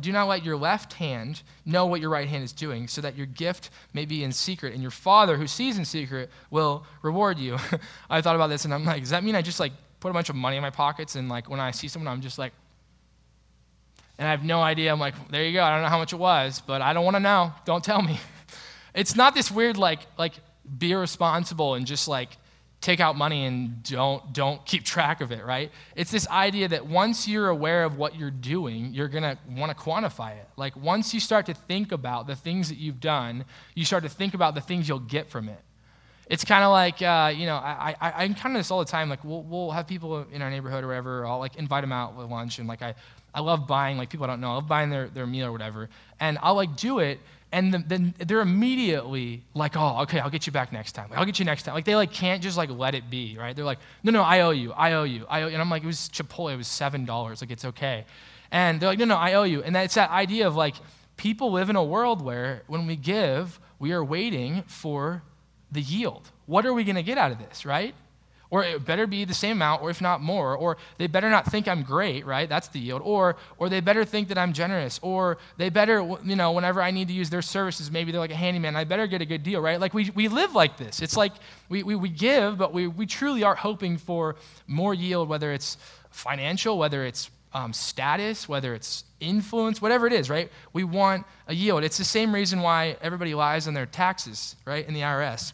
do 0.00 0.12
not 0.12 0.28
let 0.28 0.44
your 0.44 0.56
left 0.56 0.92
hand 0.92 1.42
know 1.64 1.86
what 1.86 2.00
your 2.00 2.10
right 2.10 2.28
hand 2.28 2.44
is 2.44 2.52
doing, 2.52 2.86
so 2.88 3.00
that 3.00 3.16
your 3.16 3.26
gift 3.26 3.70
may 3.94 4.04
be 4.04 4.22
in 4.22 4.30
secret, 4.30 4.72
and 4.72 4.82
your 4.82 4.92
Father 4.92 5.36
who 5.36 5.46
sees 5.46 5.76
in 5.76 5.84
secret 5.84 6.30
will 6.50 6.86
reward 7.02 7.38
you. 7.38 7.58
I 8.10 8.20
thought 8.20 8.36
about 8.36 8.46
this, 8.48 8.64
and 8.64 8.72
I'm 8.72 8.84
like, 8.84 9.00
does 9.00 9.10
that 9.10 9.24
mean 9.24 9.34
I 9.34 9.42
just 9.42 9.58
like 9.58 9.72
put 9.98 10.10
a 10.10 10.14
bunch 10.14 10.28
of 10.28 10.36
money 10.36 10.56
in 10.56 10.62
my 10.62 10.70
pockets, 10.70 11.16
and 11.16 11.28
like 11.28 11.50
when 11.50 11.58
I 11.58 11.72
see 11.72 11.88
someone, 11.88 12.12
I'm 12.12 12.20
just 12.20 12.38
like, 12.38 12.52
and 14.20 14.28
I 14.28 14.32
have 14.32 14.44
no 14.44 14.60
idea. 14.60 14.92
I'm 14.92 15.00
like, 15.00 15.14
there 15.30 15.44
you 15.44 15.54
go. 15.54 15.64
I 15.64 15.72
don't 15.72 15.82
know 15.82 15.88
how 15.88 15.98
much 15.98 16.12
it 16.12 16.18
was, 16.18 16.62
but 16.66 16.82
I 16.82 16.92
don't 16.92 17.06
want 17.06 17.16
to 17.16 17.20
know. 17.20 17.54
Don't 17.64 17.82
tell 17.82 18.02
me. 18.02 18.20
It's 18.92 19.14
not 19.14 19.36
this 19.36 19.52
weird 19.52 19.76
like 19.76 20.00
like 20.18 20.32
be 20.76 20.92
responsible 20.96 21.74
and 21.74 21.86
just 21.86 22.08
like 22.08 22.36
take 22.80 22.98
out 22.98 23.16
money 23.16 23.46
and 23.46 23.84
don't 23.84 24.32
don't 24.32 24.66
keep 24.66 24.84
track 24.84 25.20
of 25.20 25.30
it, 25.30 25.44
right? 25.44 25.70
It's 25.94 26.10
this 26.10 26.26
idea 26.28 26.66
that 26.66 26.84
once 26.84 27.28
you're 27.28 27.50
aware 27.50 27.84
of 27.84 27.98
what 27.98 28.16
you're 28.18 28.32
doing, 28.32 28.92
you're 28.92 29.06
going 29.06 29.22
to 29.22 29.38
want 29.48 29.70
to 29.70 29.80
quantify 29.80 30.32
it. 30.32 30.48
Like 30.56 30.74
once 30.74 31.14
you 31.14 31.20
start 31.20 31.46
to 31.46 31.54
think 31.54 31.92
about 31.92 32.26
the 32.26 32.34
things 32.34 32.68
that 32.68 32.78
you've 32.78 32.98
done, 32.98 33.44
you 33.76 33.84
start 33.84 34.02
to 34.02 34.08
think 34.08 34.34
about 34.34 34.56
the 34.56 34.60
things 34.60 34.88
you'll 34.88 34.98
get 34.98 35.30
from 35.30 35.48
it. 35.48 35.60
It's 36.30 36.44
kind 36.44 36.62
of 36.62 36.70
like, 36.70 37.02
uh, 37.02 37.32
you 37.36 37.44
know, 37.46 37.56
I, 37.56 37.96
I, 38.00 38.10
I 38.10 38.24
encounter 38.24 38.56
this 38.56 38.70
all 38.70 38.78
the 38.78 38.84
time. 38.84 39.08
Like, 39.08 39.24
we'll, 39.24 39.42
we'll 39.42 39.72
have 39.72 39.88
people 39.88 40.24
in 40.30 40.42
our 40.42 40.50
neighborhood 40.50 40.84
or 40.84 40.86
whatever, 40.86 41.26
I'll 41.26 41.40
like 41.40 41.56
invite 41.56 41.82
them 41.82 41.90
out 41.90 42.16
with 42.16 42.30
lunch, 42.30 42.60
and 42.60 42.68
like 42.68 42.82
I, 42.82 42.94
I 43.34 43.40
love 43.40 43.66
buying, 43.66 43.96
like 43.96 44.10
people 44.10 44.24
I 44.24 44.28
don't 44.28 44.40
know, 44.40 44.52
I 44.52 44.54
love 44.54 44.68
buying 44.68 44.90
their, 44.90 45.08
their 45.08 45.26
meal 45.26 45.46
or 45.46 45.52
whatever. 45.52 45.88
And 46.18 46.38
I'll 46.42 46.54
like 46.54 46.76
do 46.76 46.98
it, 46.98 47.20
and 47.52 47.74
then 47.74 48.14
they're 48.18 48.40
immediately 48.40 49.42
like, 49.54 49.76
oh, 49.76 50.02
okay, 50.02 50.20
I'll 50.20 50.30
get 50.30 50.46
you 50.46 50.52
back 50.52 50.72
next 50.72 50.92
time. 50.92 51.10
Like, 51.10 51.18
I'll 51.18 51.24
get 51.24 51.38
you 51.38 51.44
next 51.44 51.64
time. 51.64 51.74
Like 51.74 51.84
they 51.84 51.96
like 51.96 52.12
can't 52.12 52.42
just 52.42 52.56
like 52.56 52.70
let 52.70 52.94
it 52.94 53.10
be, 53.10 53.36
right? 53.38 53.56
They're 53.56 53.64
like, 53.64 53.80
no, 54.04 54.12
no, 54.12 54.22
I 54.22 54.40
owe 54.40 54.50
you, 54.50 54.72
I 54.72 54.92
owe 54.92 55.04
you, 55.04 55.26
I 55.28 55.42
owe 55.42 55.46
you. 55.48 55.54
And 55.54 55.62
I'm 55.62 55.70
like, 55.70 55.82
it 55.82 55.86
was 55.86 56.08
Chipotle, 56.12 56.52
it 56.52 56.56
was 56.56 56.68
seven 56.68 57.04
dollars, 57.04 57.40
like 57.40 57.50
it's 57.50 57.64
okay. 57.64 58.04
And 58.52 58.80
they're 58.80 58.88
like, 58.88 58.98
no, 58.98 59.04
no, 59.04 59.16
I 59.16 59.34
owe 59.34 59.44
you. 59.44 59.62
And 59.62 59.76
it's 59.76 59.94
that 59.94 60.10
idea 60.10 60.46
of 60.46 60.56
like 60.56 60.74
people 61.16 61.52
live 61.52 61.70
in 61.70 61.76
a 61.76 61.84
world 61.84 62.22
where 62.22 62.62
when 62.66 62.86
we 62.86 62.96
give, 62.96 63.60
we 63.78 63.92
are 63.92 64.04
waiting 64.04 64.62
for 64.66 65.22
the 65.72 65.80
yield. 65.80 66.30
What 66.46 66.66
are 66.66 66.74
we 66.74 66.84
going 66.84 66.96
to 66.96 67.02
get 67.02 67.18
out 67.18 67.30
of 67.32 67.38
this, 67.38 67.64
right? 67.64 67.94
Or 68.50 68.64
it 68.64 68.84
better 68.84 69.06
be 69.06 69.24
the 69.24 69.34
same 69.34 69.58
amount, 69.58 69.80
or 69.80 69.90
if 69.90 70.00
not 70.00 70.20
more. 70.20 70.56
Or 70.56 70.76
they 70.98 71.06
better 71.06 71.30
not 71.30 71.46
think 71.46 71.68
I'm 71.68 71.82
great, 71.84 72.26
right? 72.26 72.48
That's 72.48 72.66
the 72.68 72.80
yield. 72.80 73.00
Or, 73.04 73.36
or 73.58 73.68
they 73.68 73.80
better 73.80 74.04
think 74.04 74.28
that 74.28 74.38
I'm 74.38 74.52
generous. 74.52 74.98
Or 75.02 75.38
they 75.56 75.68
better, 75.68 76.00
you 76.24 76.34
know, 76.34 76.50
whenever 76.52 76.82
I 76.82 76.90
need 76.90 77.08
to 77.08 77.14
use 77.14 77.30
their 77.30 77.42
services, 77.42 77.90
maybe 77.92 78.10
they're 78.10 78.20
like 78.20 78.32
a 78.32 78.36
handyman, 78.36 78.74
I 78.74 78.84
better 78.84 79.06
get 79.06 79.22
a 79.22 79.24
good 79.26 79.44
deal, 79.44 79.60
right? 79.60 79.80
Like 79.80 79.94
we, 79.94 80.10
we 80.10 80.26
live 80.26 80.52
like 80.54 80.76
this. 80.76 81.00
It's 81.00 81.16
like 81.16 81.32
we, 81.68 81.84
we, 81.84 81.94
we 81.94 82.08
give, 82.08 82.58
but 82.58 82.72
we, 82.72 82.88
we 82.88 83.06
truly 83.06 83.44
are 83.44 83.54
hoping 83.54 83.98
for 83.98 84.34
more 84.66 84.94
yield, 84.94 85.28
whether 85.28 85.52
it's 85.52 85.76
financial, 86.10 86.76
whether 86.76 87.04
it's 87.04 87.30
um, 87.52 87.72
status, 87.72 88.48
whether 88.48 88.74
it's 88.74 89.04
influence, 89.20 89.82
whatever 89.82 90.06
it 90.06 90.12
is, 90.12 90.30
right? 90.30 90.50
We 90.72 90.84
want 90.84 91.26
a 91.46 91.54
yield. 91.54 91.84
It's 91.84 91.98
the 91.98 92.04
same 92.04 92.34
reason 92.34 92.60
why 92.60 92.96
everybody 93.00 93.34
lies 93.34 93.66
on 93.66 93.74
their 93.74 93.86
taxes, 93.86 94.56
right, 94.64 94.86
in 94.86 94.94
the 94.94 95.00
IRS. 95.00 95.52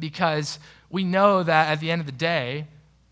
Because 0.00 0.58
we 0.90 1.04
know 1.04 1.42
that 1.42 1.68
at 1.68 1.80
the 1.80 1.90
end 1.90 2.00
of 2.00 2.06
the 2.06 2.12
day, 2.12 2.66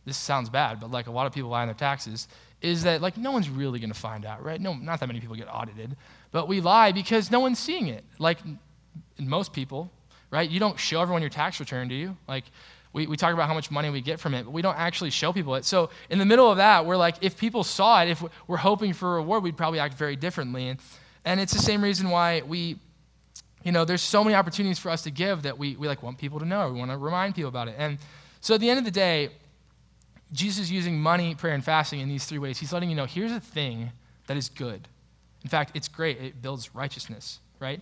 this 0.04 0.16
sounds 0.16 0.48
bad, 0.48 0.80
but 0.80 0.90
like 0.90 1.06
a 1.06 1.10
lot 1.10 1.26
of 1.26 1.32
people 1.32 1.50
lie 1.50 1.60
on 1.62 1.68
their 1.68 1.74
taxes, 1.74 2.28
is 2.60 2.82
that 2.82 3.00
like 3.00 3.16
no 3.16 3.30
one's 3.30 3.48
really 3.48 3.78
going 3.78 3.92
to 3.92 3.98
find 3.98 4.24
out, 4.24 4.42
right? 4.42 4.60
No, 4.60 4.74
not 4.74 5.00
that 5.00 5.06
many 5.06 5.20
people 5.20 5.36
get 5.36 5.48
audited, 5.52 5.96
but 6.32 6.48
we 6.48 6.60
lie 6.60 6.92
because 6.92 7.30
no 7.30 7.40
one's 7.40 7.58
seeing 7.58 7.88
it. 7.88 8.04
Like 8.18 8.38
most 9.18 9.52
people, 9.52 9.90
right? 10.30 10.48
You 10.48 10.58
don't 10.58 10.78
show 10.78 11.00
everyone 11.00 11.22
your 11.22 11.30
tax 11.30 11.60
return, 11.60 11.88
do 11.88 11.94
you? 11.94 12.16
Like 12.26 12.44
we, 12.92 13.06
we 13.06 13.16
talk 13.16 13.32
about 13.34 13.48
how 13.48 13.54
much 13.54 13.70
money 13.70 13.90
we 13.90 14.00
get 14.00 14.18
from 14.18 14.34
it, 14.34 14.44
but 14.44 14.50
we 14.52 14.62
don't 14.62 14.78
actually 14.78 15.10
show 15.10 15.32
people 15.32 15.54
it. 15.54 15.64
So 15.64 15.90
in 16.10 16.18
the 16.18 16.24
middle 16.24 16.50
of 16.50 16.56
that, 16.56 16.86
we're 16.86 16.96
like, 16.96 17.16
if 17.20 17.38
people 17.38 17.62
saw 17.62 18.02
it, 18.02 18.08
if 18.08 18.24
we're 18.46 18.56
hoping 18.56 18.92
for 18.92 19.12
a 19.12 19.14
reward, 19.16 19.42
we'd 19.42 19.56
probably 19.56 19.78
act 19.78 19.94
very 19.94 20.16
differently. 20.16 20.68
And, 20.68 20.80
and 21.24 21.38
it's 21.38 21.52
the 21.52 21.60
same 21.60 21.82
reason 21.82 22.10
why 22.10 22.42
we 22.42 22.78
you 23.64 23.72
know, 23.72 23.84
there's 23.84 24.02
so 24.02 24.22
many 24.22 24.34
opportunities 24.34 24.78
for 24.78 24.90
us 24.90 25.02
to 25.02 25.10
give 25.10 25.42
that 25.42 25.58
we, 25.58 25.76
we 25.76 25.88
like 25.88 26.02
want 26.02 26.18
people 26.18 26.38
to 26.38 26.44
know. 26.44 26.70
We 26.72 26.78
want 26.78 26.90
to 26.90 26.96
remind 26.96 27.34
people 27.34 27.48
about 27.48 27.68
it. 27.68 27.74
And 27.78 27.98
so 28.40 28.54
at 28.54 28.60
the 28.60 28.70
end 28.70 28.78
of 28.78 28.84
the 28.84 28.90
day, 28.90 29.30
Jesus 30.32 30.64
is 30.64 30.70
using 30.70 31.00
money, 31.00 31.34
prayer, 31.34 31.54
and 31.54 31.64
fasting 31.64 32.00
in 32.00 32.08
these 32.08 32.24
three 32.24 32.38
ways. 32.38 32.58
He's 32.58 32.72
letting 32.72 32.90
you 32.90 32.96
know 32.96 33.06
here's 33.06 33.32
a 33.32 33.40
thing 33.40 33.90
that 34.26 34.36
is 34.36 34.48
good. 34.48 34.86
In 35.42 35.50
fact, 35.50 35.72
it's 35.74 35.88
great. 35.88 36.20
It 36.20 36.42
builds 36.42 36.74
righteousness, 36.74 37.38
right? 37.60 37.80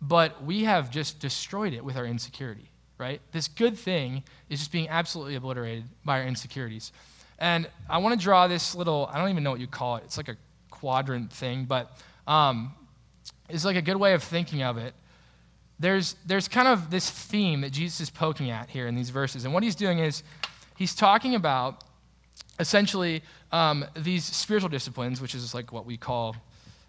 But 0.00 0.42
we 0.42 0.64
have 0.64 0.90
just 0.90 1.20
destroyed 1.20 1.72
it 1.74 1.84
with 1.84 1.96
our 1.96 2.06
insecurity, 2.06 2.68
right? 2.98 3.20
This 3.32 3.48
good 3.48 3.76
thing 3.78 4.22
is 4.48 4.58
just 4.58 4.72
being 4.72 4.88
absolutely 4.88 5.34
obliterated 5.34 5.84
by 6.04 6.20
our 6.20 6.26
insecurities. 6.26 6.92
And 7.38 7.68
I 7.88 7.98
want 7.98 8.18
to 8.18 8.22
draw 8.22 8.46
this 8.46 8.74
little, 8.74 9.08
I 9.12 9.18
don't 9.18 9.30
even 9.30 9.42
know 9.42 9.50
what 9.50 9.60
you 9.60 9.66
call 9.66 9.96
it. 9.96 10.04
It's 10.04 10.16
like 10.16 10.28
a 10.28 10.36
quadrant 10.70 11.32
thing, 11.32 11.64
but 11.64 11.98
um, 12.26 12.72
it's 13.48 13.64
like 13.64 13.76
a 13.76 13.82
good 13.82 13.96
way 13.96 14.14
of 14.14 14.22
thinking 14.22 14.62
of 14.62 14.78
it 14.78 14.94
there's, 15.78 16.16
there's 16.24 16.48
kind 16.48 16.68
of 16.68 16.90
this 16.90 17.10
theme 17.10 17.62
that 17.62 17.70
Jesus 17.70 18.00
is 18.00 18.10
poking 18.10 18.50
at 18.50 18.70
here 18.70 18.86
in 18.86 18.94
these 18.94 19.10
verses. 19.10 19.44
And 19.44 19.52
what 19.52 19.62
he's 19.62 19.74
doing 19.74 19.98
is 19.98 20.22
he's 20.76 20.94
talking 20.94 21.34
about 21.34 21.82
essentially 22.58 23.22
um, 23.52 23.84
these 23.96 24.24
spiritual 24.24 24.68
disciplines, 24.68 25.20
which 25.20 25.34
is 25.34 25.54
like 25.54 25.72
what 25.72 25.86
we 25.86 25.96
call, 25.96 26.36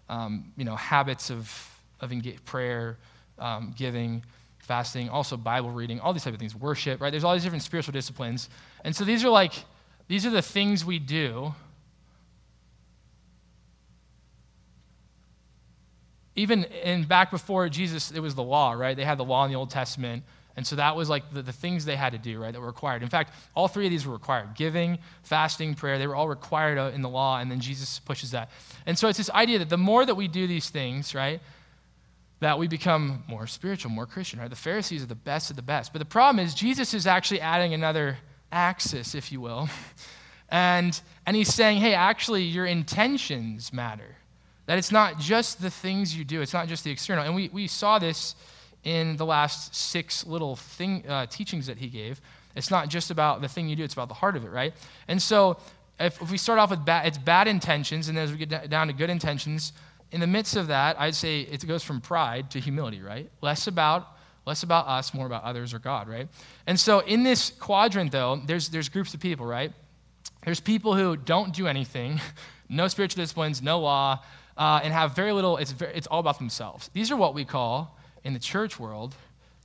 um, 0.08 0.52
you 0.56 0.64
know, 0.64 0.76
habits 0.76 1.30
of, 1.30 1.70
of 2.00 2.12
prayer, 2.44 2.96
um, 3.38 3.74
giving, 3.76 4.24
fasting, 4.58 5.08
also 5.08 5.36
Bible 5.36 5.70
reading, 5.70 6.00
all 6.00 6.12
these 6.12 6.24
type 6.24 6.34
of 6.34 6.40
things, 6.40 6.54
worship, 6.54 7.00
right? 7.00 7.10
There's 7.10 7.24
all 7.24 7.34
these 7.34 7.42
different 7.42 7.62
spiritual 7.62 7.92
disciplines. 7.92 8.48
And 8.84 8.94
so 8.94 9.04
these 9.04 9.24
are 9.24 9.30
like, 9.30 9.52
these 10.08 10.24
are 10.26 10.30
the 10.30 10.42
things 10.42 10.84
we 10.84 10.98
do. 10.98 11.54
Even 16.36 16.64
in 16.64 17.04
back 17.04 17.30
before 17.30 17.68
Jesus, 17.68 18.10
it 18.10 18.20
was 18.20 18.34
the 18.34 18.42
law, 18.42 18.72
right? 18.72 18.96
They 18.96 19.04
had 19.04 19.18
the 19.18 19.24
law 19.24 19.44
in 19.44 19.50
the 19.50 19.56
Old 19.56 19.70
Testament. 19.70 20.22
And 20.56 20.66
so 20.66 20.76
that 20.76 20.96
was 20.96 21.08
like 21.08 21.32
the, 21.32 21.42
the 21.42 21.52
things 21.52 21.84
they 21.84 21.96
had 21.96 22.12
to 22.12 22.18
do, 22.18 22.40
right, 22.40 22.52
that 22.52 22.60
were 22.60 22.66
required. 22.66 23.02
In 23.02 23.08
fact, 23.08 23.34
all 23.54 23.68
three 23.68 23.86
of 23.86 23.90
these 23.90 24.06
were 24.06 24.12
required 24.12 24.54
giving, 24.54 24.98
fasting, 25.22 25.74
prayer. 25.74 25.98
They 25.98 26.06
were 26.06 26.14
all 26.14 26.28
required 26.28 26.78
uh, 26.78 26.90
in 26.94 27.02
the 27.02 27.08
law, 27.08 27.38
and 27.38 27.50
then 27.50 27.60
Jesus 27.60 27.98
pushes 27.98 28.30
that. 28.30 28.50
And 28.86 28.98
so 28.98 29.08
it's 29.08 29.18
this 29.18 29.30
idea 29.30 29.58
that 29.58 29.68
the 29.68 29.76
more 29.76 30.04
that 30.04 30.14
we 30.14 30.28
do 30.28 30.46
these 30.46 30.70
things, 30.70 31.14
right, 31.14 31.40
that 32.40 32.58
we 32.58 32.68
become 32.68 33.24
more 33.28 33.46
spiritual, 33.46 33.90
more 33.90 34.06
Christian, 34.06 34.40
right? 34.40 34.48
The 34.48 34.56
Pharisees 34.56 35.02
are 35.02 35.06
the 35.06 35.14
best 35.14 35.50
of 35.50 35.56
the 35.56 35.62
best. 35.62 35.92
But 35.92 35.98
the 35.98 36.04
problem 36.06 36.44
is, 36.44 36.54
Jesus 36.54 36.94
is 36.94 37.06
actually 37.06 37.40
adding 37.40 37.74
another 37.74 38.18
axis, 38.52 39.14
if 39.14 39.32
you 39.32 39.40
will. 39.40 39.68
And, 40.48 41.00
and 41.26 41.36
he's 41.36 41.52
saying, 41.52 41.78
hey, 41.78 41.94
actually, 41.94 42.44
your 42.44 42.66
intentions 42.66 43.72
matter. 43.72 44.15
That 44.66 44.78
it's 44.78 44.92
not 44.92 45.18
just 45.18 45.62
the 45.62 45.70
things 45.70 46.16
you 46.16 46.24
do, 46.24 46.40
it's 46.40 46.52
not 46.52 46.68
just 46.68 46.84
the 46.84 46.90
external. 46.90 47.24
And 47.24 47.34
we, 47.34 47.48
we 47.52 47.66
saw 47.66 47.98
this 47.98 48.34
in 48.84 49.16
the 49.16 49.26
last 49.26 49.74
six 49.74 50.26
little 50.26 50.56
thing, 50.56 51.04
uh, 51.08 51.26
teachings 51.26 51.66
that 51.66 51.78
he 51.78 51.88
gave. 51.88 52.20
It's 52.54 52.70
not 52.70 52.88
just 52.88 53.10
about 53.10 53.40
the 53.40 53.48
thing 53.48 53.68
you 53.68 53.76
do, 53.76 53.84
it's 53.84 53.94
about 53.94 54.08
the 54.08 54.14
heart 54.14 54.36
of 54.36 54.44
it, 54.44 54.50
right? 54.50 54.72
And 55.08 55.20
so 55.20 55.58
if, 56.00 56.20
if 56.20 56.30
we 56.30 56.38
start 56.38 56.58
off 56.58 56.70
with 56.70 56.84
bad, 56.84 57.06
it's 57.06 57.18
bad 57.18 57.48
intentions, 57.48 58.08
and 58.08 58.18
as 58.18 58.30
we 58.30 58.38
get 58.38 58.70
down 58.70 58.86
to 58.88 58.92
good 58.92 59.10
intentions, 59.10 59.72
in 60.12 60.20
the 60.20 60.26
midst 60.26 60.56
of 60.56 60.68
that, 60.68 61.00
I'd 61.00 61.14
say 61.14 61.40
it 61.40 61.66
goes 61.66 61.82
from 61.82 62.00
pride 62.00 62.50
to 62.52 62.60
humility, 62.60 63.02
right? 63.02 63.30
Less 63.40 63.66
about 63.66 64.08
less 64.46 64.62
about 64.62 64.86
us, 64.86 65.12
more 65.12 65.26
about 65.26 65.42
others 65.42 65.74
or 65.74 65.80
God, 65.80 66.08
right? 66.08 66.28
And 66.68 66.78
so 66.78 67.00
in 67.00 67.24
this 67.24 67.50
quadrant, 67.50 68.12
though, 68.12 68.40
there's 68.46 68.68
there's 68.68 68.88
groups 68.88 69.12
of 69.14 69.20
people, 69.20 69.44
right? 69.44 69.72
There's 70.44 70.60
people 70.60 70.94
who 70.94 71.16
don't 71.16 71.52
do 71.52 71.66
anything, 71.66 72.20
no 72.68 72.86
spiritual 72.88 73.22
disciplines, 73.22 73.60
no 73.62 73.80
law, 73.80 74.22
uh, 74.56 74.80
and 74.82 74.92
have 74.92 75.14
very 75.14 75.32
little. 75.32 75.56
It's 75.56 75.72
very, 75.72 75.94
it's 75.94 76.06
all 76.06 76.20
about 76.20 76.38
themselves. 76.38 76.90
These 76.92 77.10
are 77.10 77.16
what 77.16 77.34
we 77.34 77.44
call 77.44 77.98
in 78.24 78.32
the 78.32 78.38
church 78.38 78.78
world 78.78 79.14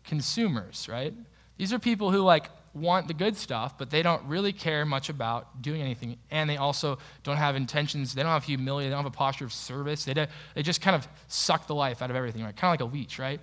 consumers, 0.04 0.88
right? 0.90 1.14
These 1.58 1.74
are 1.74 1.80
people 1.80 2.12
who 2.12 2.20
like 2.20 2.50
want 2.74 3.08
the 3.08 3.14
good 3.14 3.36
stuff, 3.36 3.78
but 3.78 3.90
they 3.90 4.02
don't 4.02 4.24
really 4.26 4.54
care 4.54 4.86
much 4.86 5.10
about 5.10 5.62
doing 5.62 5.82
anything. 5.82 6.18
And 6.30 6.50
they 6.50 6.58
also 6.58 6.98
don't 7.24 7.38
have 7.38 7.56
intentions, 7.56 8.14
they 8.14 8.24
don't 8.24 8.32
have 8.32 8.46
humility, 8.46 8.88
they 8.88 8.92
don't 8.92 9.04
have 9.04 9.14
a 9.14 9.16
posture 9.16 9.46
of 9.46 9.54
service. 9.54 10.06
They, 10.06 10.14
they 10.14 10.64
just 10.64 10.82
kind 10.82 10.96
of 10.96 11.08
suck 11.28 11.68
the 11.68 11.76
life 11.76 12.02
out 12.02 12.10
of 12.10 12.16
everything, 12.16 12.44
right? 12.44 12.56
Kind 12.56 12.74
of 12.74 12.82
like 12.82 12.92
a 12.92 12.96
leech, 12.96 13.20
right? 13.20 13.42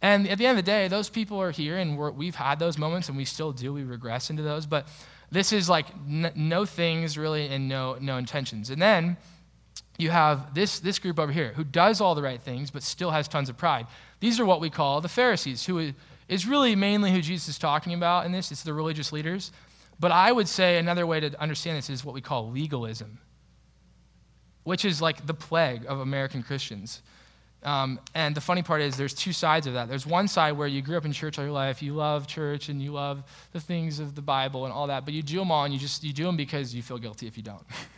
And 0.00 0.28
at 0.28 0.38
the 0.38 0.46
end 0.46 0.58
of 0.58 0.64
the 0.64 0.70
day, 0.70 0.86
those 0.86 1.08
people 1.08 1.40
are 1.42 1.50
here, 1.50 1.76
and 1.76 1.98
we 2.16 2.26
have 2.26 2.36
had 2.36 2.58
those 2.60 2.78
moments, 2.78 3.08
and 3.08 3.16
we 3.16 3.24
still 3.24 3.50
do. 3.50 3.72
We 3.72 3.82
regress 3.82 4.30
into 4.30 4.44
those. 4.44 4.64
But 4.64 4.86
this 5.30 5.52
is 5.52 5.68
like 5.68 5.86
n- 6.08 6.32
no 6.36 6.64
things 6.64 7.18
really 7.18 7.48
and 7.48 7.68
no, 7.68 7.96
no 8.00 8.16
intentions. 8.16 8.70
And 8.70 8.80
then 8.80 9.16
you 9.98 10.10
have 10.10 10.54
this, 10.54 10.78
this 10.78 10.98
group 10.98 11.18
over 11.18 11.32
here 11.32 11.52
who 11.56 11.64
does 11.64 12.00
all 12.00 12.14
the 12.14 12.22
right 12.22 12.40
things, 12.40 12.70
but 12.70 12.82
still 12.82 13.10
has 13.10 13.26
tons 13.26 13.48
of 13.48 13.56
pride. 13.56 13.86
These 14.20 14.38
are 14.40 14.46
what 14.46 14.60
we 14.60 14.70
call 14.70 15.00
the 15.00 15.08
Pharisees, 15.08 15.66
who 15.66 15.92
is 16.28 16.46
really 16.46 16.76
mainly 16.76 17.10
who 17.10 17.20
Jesus 17.20 17.48
is 17.48 17.58
talking 17.58 17.94
about 17.94 18.24
in 18.24 18.32
this. 18.32 18.52
It's 18.52 18.62
the 18.62 18.72
religious 18.72 19.12
leaders. 19.12 19.50
But 20.00 20.12
I 20.12 20.30
would 20.30 20.46
say 20.46 20.78
another 20.78 21.06
way 21.06 21.18
to 21.20 21.40
understand 21.40 21.76
this 21.76 21.90
is 21.90 22.04
what 22.04 22.14
we 22.14 22.20
call 22.20 22.50
legalism, 22.50 23.18
which 24.62 24.84
is 24.84 25.02
like 25.02 25.26
the 25.26 25.34
plague 25.34 25.84
of 25.88 25.98
American 25.98 26.44
Christians. 26.44 27.02
Um, 27.64 27.98
and 28.14 28.36
the 28.36 28.40
funny 28.40 28.62
part 28.62 28.80
is, 28.80 28.96
there's 28.96 29.14
two 29.14 29.32
sides 29.32 29.66
of 29.66 29.74
that. 29.74 29.88
There's 29.88 30.06
one 30.06 30.28
side 30.28 30.52
where 30.52 30.68
you 30.68 30.80
grew 30.80 30.96
up 30.96 31.04
in 31.04 31.12
church 31.12 31.40
all 31.40 31.44
your 31.44 31.52
life, 31.52 31.82
you 31.82 31.92
love 31.92 32.28
church 32.28 32.68
and 32.68 32.80
you 32.80 32.92
love 32.92 33.24
the 33.52 33.58
things 33.58 33.98
of 33.98 34.14
the 34.14 34.22
Bible 34.22 34.64
and 34.64 34.72
all 34.72 34.86
that, 34.86 35.04
but 35.04 35.12
you 35.12 35.22
do 35.24 35.38
them 35.38 35.50
all 35.50 35.64
and 35.64 35.74
you 35.74 35.80
just 35.80 36.04
you 36.04 36.12
do 36.12 36.24
them 36.24 36.36
because 36.36 36.72
you 36.72 36.82
feel 36.82 36.98
guilty 36.98 37.26
if 37.26 37.36
you 37.36 37.42
don't. 37.42 37.64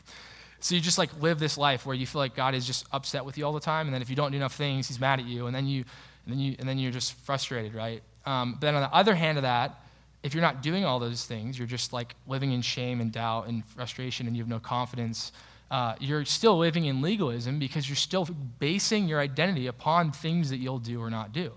so 0.61 0.75
you 0.75 0.81
just 0.81 0.99
like 0.99 1.11
live 1.20 1.38
this 1.38 1.57
life 1.59 1.87
where 1.87 1.94
you 1.94 2.07
feel 2.07 2.20
like 2.20 2.35
God 2.35 2.55
is 2.55 2.66
just 2.66 2.87
upset 2.92 3.25
with 3.25 3.38
you 3.38 3.44
all 3.44 3.53
the 3.53 3.61
time, 3.61 3.87
and 3.87 3.94
then 3.94 4.03
if 4.03 4.11
you 4.11 4.16
don't 4.16 4.31
do 4.31 4.37
enough 4.37 4.55
things, 4.55 4.88
He's 4.88 5.01
mad 5.01 5.20
at 5.20 5.27
you, 5.27 5.46
and 5.46 5.55
then 5.55 5.66
you 5.66 5.85
and 6.27 6.35
then 6.35 6.38
you 6.38 6.57
and 6.59 6.68
then 6.68 6.79
you're 6.79 6.92
just 6.92 7.14
frustrated, 7.14 7.75
right? 7.75 8.03
Um, 8.27 8.53
but 8.53 8.61
then 8.61 8.75
on 8.75 8.83
the 8.83 8.94
other 8.94 9.14
hand 9.14 9.38
of 9.38 9.42
that, 9.42 9.81
if 10.23 10.35
you're 10.35 10.42
not 10.42 10.62
doing 10.62 10.85
all 10.85 10.99
those 10.99 11.25
things, 11.25 11.59
you're 11.59 11.68
just 11.68 11.92
like 11.92 12.14
living 12.27 12.53
in 12.53 12.62
shame 12.62 13.01
and 13.01 13.11
doubt 13.11 13.49
and 13.49 13.64
frustration, 13.64 14.27
and 14.27 14.37
you 14.37 14.42
have 14.42 14.49
no 14.49 14.61
confidence. 14.61 15.33
Uh, 15.70 15.94
you're 16.01 16.25
still 16.25 16.59
living 16.59 16.87
in 16.87 17.01
legalism 17.01 17.59
because 17.59 17.88
you're 17.88 17.96
still 17.96 18.29
basing 18.59 19.09
your 19.09 19.20
identity 19.20 19.68
upon 19.68 20.11
things 20.11 20.51
that 20.51 20.57
you'll 20.57 20.81
do 20.81 21.01
or 21.01 21.11
not 21.11 21.33
do. 21.33 21.53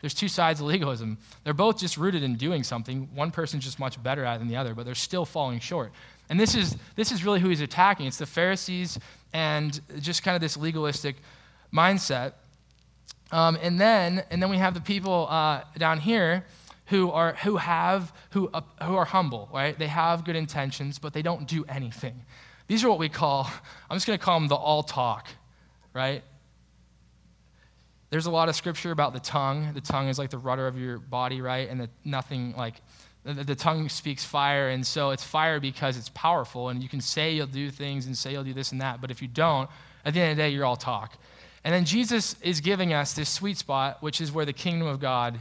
There's 0.00 0.14
two 0.14 0.28
sides 0.28 0.60
of 0.60 0.66
legalism. 0.66 1.18
They're 1.42 1.54
both 1.54 1.78
just 1.78 1.96
rooted 1.96 2.22
in 2.22 2.36
doing 2.36 2.62
something. 2.62 3.08
One 3.14 3.30
person's 3.30 3.64
just 3.64 3.80
much 3.80 4.00
better 4.00 4.24
at 4.24 4.36
it 4.36 4.38
than 4.38 4.48
the 4.48 4.56
other, 4.56 4.74
but 4.74 4.86
they're 4.86 4.94
still 4.94 5.24
falling 5.24 5.58
short. 5.58 5.90
And 6.28 6.40
this 6.40 6.54
is, 6.54 6.76
this 6.96 7.12
is 7.12 7.24
really 7.24 7.40
who 7.40 7.48
he's 7.48 7.60
attacking. 7.60 8.06
It's 8.06 8.18
the 8.18 8.26
Pharisees 8.26 8.98
and 9.32 9.80
just 10.00 10.22
kind 10.22 10.34
of 10.34 10.40
this 10.40 10.56
legalistic 10.56 11.16
mindset. 11.72 12.32
Um, 13.32 13.58
and 13.60 13.80
then 13.80 14.24
and 14.30 14.40
then 14.40 14.50
we 14.50 14.56
have 14.56 14.74
the 14.74 14.80
people 14.80 15.26
uh, 15.28 15.62
down 15.78 15.98
here 15.98 16.44
who 16.86 17.10
are 17.10 17.34
who 17.34 17.56
have 17.56 18.12
who 18.30 18.48
uh, 18.54 18.60
who 18.84 18.94
are 18.94 19.04
humble, 19.04 19.48
right? 19.52 19.76
They 19.76 19.88
have 19.88 20.24
good 20.24 20.36
intentions, 20.36 20.98
but 20.98 21.12
they 21.12 21.22
don't 21.22 21.48
do 21.48 21.64
anything. 21.68 22.22
These 22.68 22.84
are 22.84 22.88
what 22.88 22.98
we 22.98 23.08
call. 23.08 23.50
I'm 23.90 23.96
just 23.96 24.06
going 24.06 24.18
to 24.18 24.24
call 24.24 24.38
them 24.38 24.48
the 24.48 24.54
all 24.54 24.82
talk, 24.82 25.28
right? 25.92 26.22
There's 28.10 28.26
a 28.26 28.30
lot 28.30 28.48
of 28.48 28.54
scripture 28.54 28.92
about 28.92 29.12
the 29.12 29.20
tongue. 29.20 29.72
The 29.74 29.80
tongue 29.80 30.08
is 30.08 30.18
like 30.18 30.30
the 30.30 30.38
rudder 30.38 30.68
of 30.68 30.78
your 30.78 30.98
body, 30.98 31.40
right? 31.40 31.68
And 31.68 31.88
nothing 32.04 32.54
like 32.56 32.76
the, 33.26 33.44
the 33.44 33.54
tongue 33.54 33.88
speaks 33.88 34.24
fire, 34.24 34.68
and 34.68 34.86
so 34.86 35.10
it's 35.10 35.24
fire 35.24 35.60
because 35.60 35.96
it's 35.96 36.08
powerful, 36.10 36.68
and 36.68 36.82
you 36.82 36.88
can 36.88 37.00
say 37.00 37.32
you'll 37.32 37.46
do 37.46 37.70
things 37.70 38.06
and 38.06 38.16
say 38.16 38.32
you'll 38.32 38.44
do 38.44 38.54
this 38.54 38.72
and 38.72 38.80
that, 38.80 39.00
but 39.00 39.10
if 39.10 39.20
you 39.20 39.28
don't, 39.28 39.68
at 40.04 40.14
the 40.14 40.20
end 40.20 40.32
of 40.32 40.36
the 40.36 40.42
day, 40.44 40.50
you're 40.50 40.64
all 40.64 40.76
talk. 40.76 41.18
And 41.64 41.74
then 41.74 41.84
Jesus 41.84 42.36
is 42.42 42.60
giving 42.60 42.92
us 42.92 43.12
this 43.12 43.28
sweet 43.28 43.58
spot, 43.58 44.00
which 44.00 44.20
is 44.20 44.30
where 44.30 44.44
the 44.44 44.52
kingdom 44.52 44.86
of 44.86 45.00
God 45.00 45.40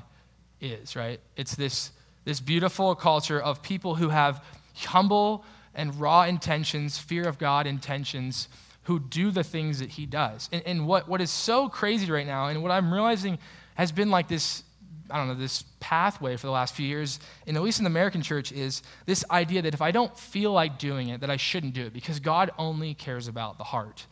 is, 0.60 0.96
right? 0.96 1.20
It's 1.38 1.56
this, 1.56 1.92
this 2.24 2.40
beautiful 2.40 2.96
culture 2.96 3.40
of 3.40 3.62
people 3.62 3.94
who 3.94 4.10
have 4.10 4.44
humble 4.76 5.46
and 5.76 5.94
raw 6.00 6.24
intentions, 6.24 6.98
fear 6.98 7.28
of 7.28 7.38
God 7.38 7.68
intentions, 7.68 8.48
who 8.84 9.00
do 9.00 9.30
the 9.30 9.44
things 9.44 9.80
that 9.80 9.90
he 9.90 10.06
does. 10.06 10.50
And, 10.52 10.64
and 10.66 10.88
what, 10.88 11.08
what 11.08 11.22
is 11.22 11.30
so 11.30 11.70
crazy 11.70 12.12
right 12.12 12.26
now, 12.26 12.48
and 12.48 12.64
what 12.64 12.72
I'm 12.72 12.92
realizing 12.92 13.38
has 13.76 13.92
been 13.92 14.10
like 14.10 14.28
this, 14.28 14.64
I 15.10 15.18
don't 15.18 15.28
know, 15.28 15.36
this 15.36 15.64
pathway 15.80 16.36
for 16.36 16.48
the 16.48 16.52
last 16.52 16.74
few 16.74 16.88
years, 16.88 17.20
and 17.46 17.56
at 17.56 17.64
least 17.64 17.80
in 17.80 17.84
the 17.84 17.90
American 17.90 18.22
church, 18.22 18.52
is 18.52 18.82
this 19.06 19.24
idea 19.30 19.62
that 19.62 19.74
if 19.74 19.82
I 19.82 19.92
don't 19.92 20.18
feel 20.18 20.52
like 20.52 20.80
doing 20.80 21.10
it, 21.10 21.22
that 21.22 21.30
I 21.30 21.38
shouldn't 21.38 21.74
do 21.74 21.86
it, 21.86 21.94
because 21.94 22.20
God 22.20 22.52
only 22.58 22.94
cares 22.94 23.28
about 23.28 23.58
the 23.58 23.64
heart. 23.64 24.06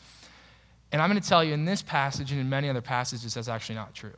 And 0.92 1.02
I'm 1.02 1.10
going 1.10 1.22
to 1.22 1.28
tell 1.28 1.44
you 1.44 1.54
in 1.54 1.66
this 1.66 1.82
passage 1.82 2.32
and 2.32 2.40
in 2.40 2.50
many 2.50 2.70
other 2.70 2.82
passages, 2.82 3.34
that's 3.34 3.48
actually 3.48 3.76
not 3.76 3.96
true. 3.96 4.14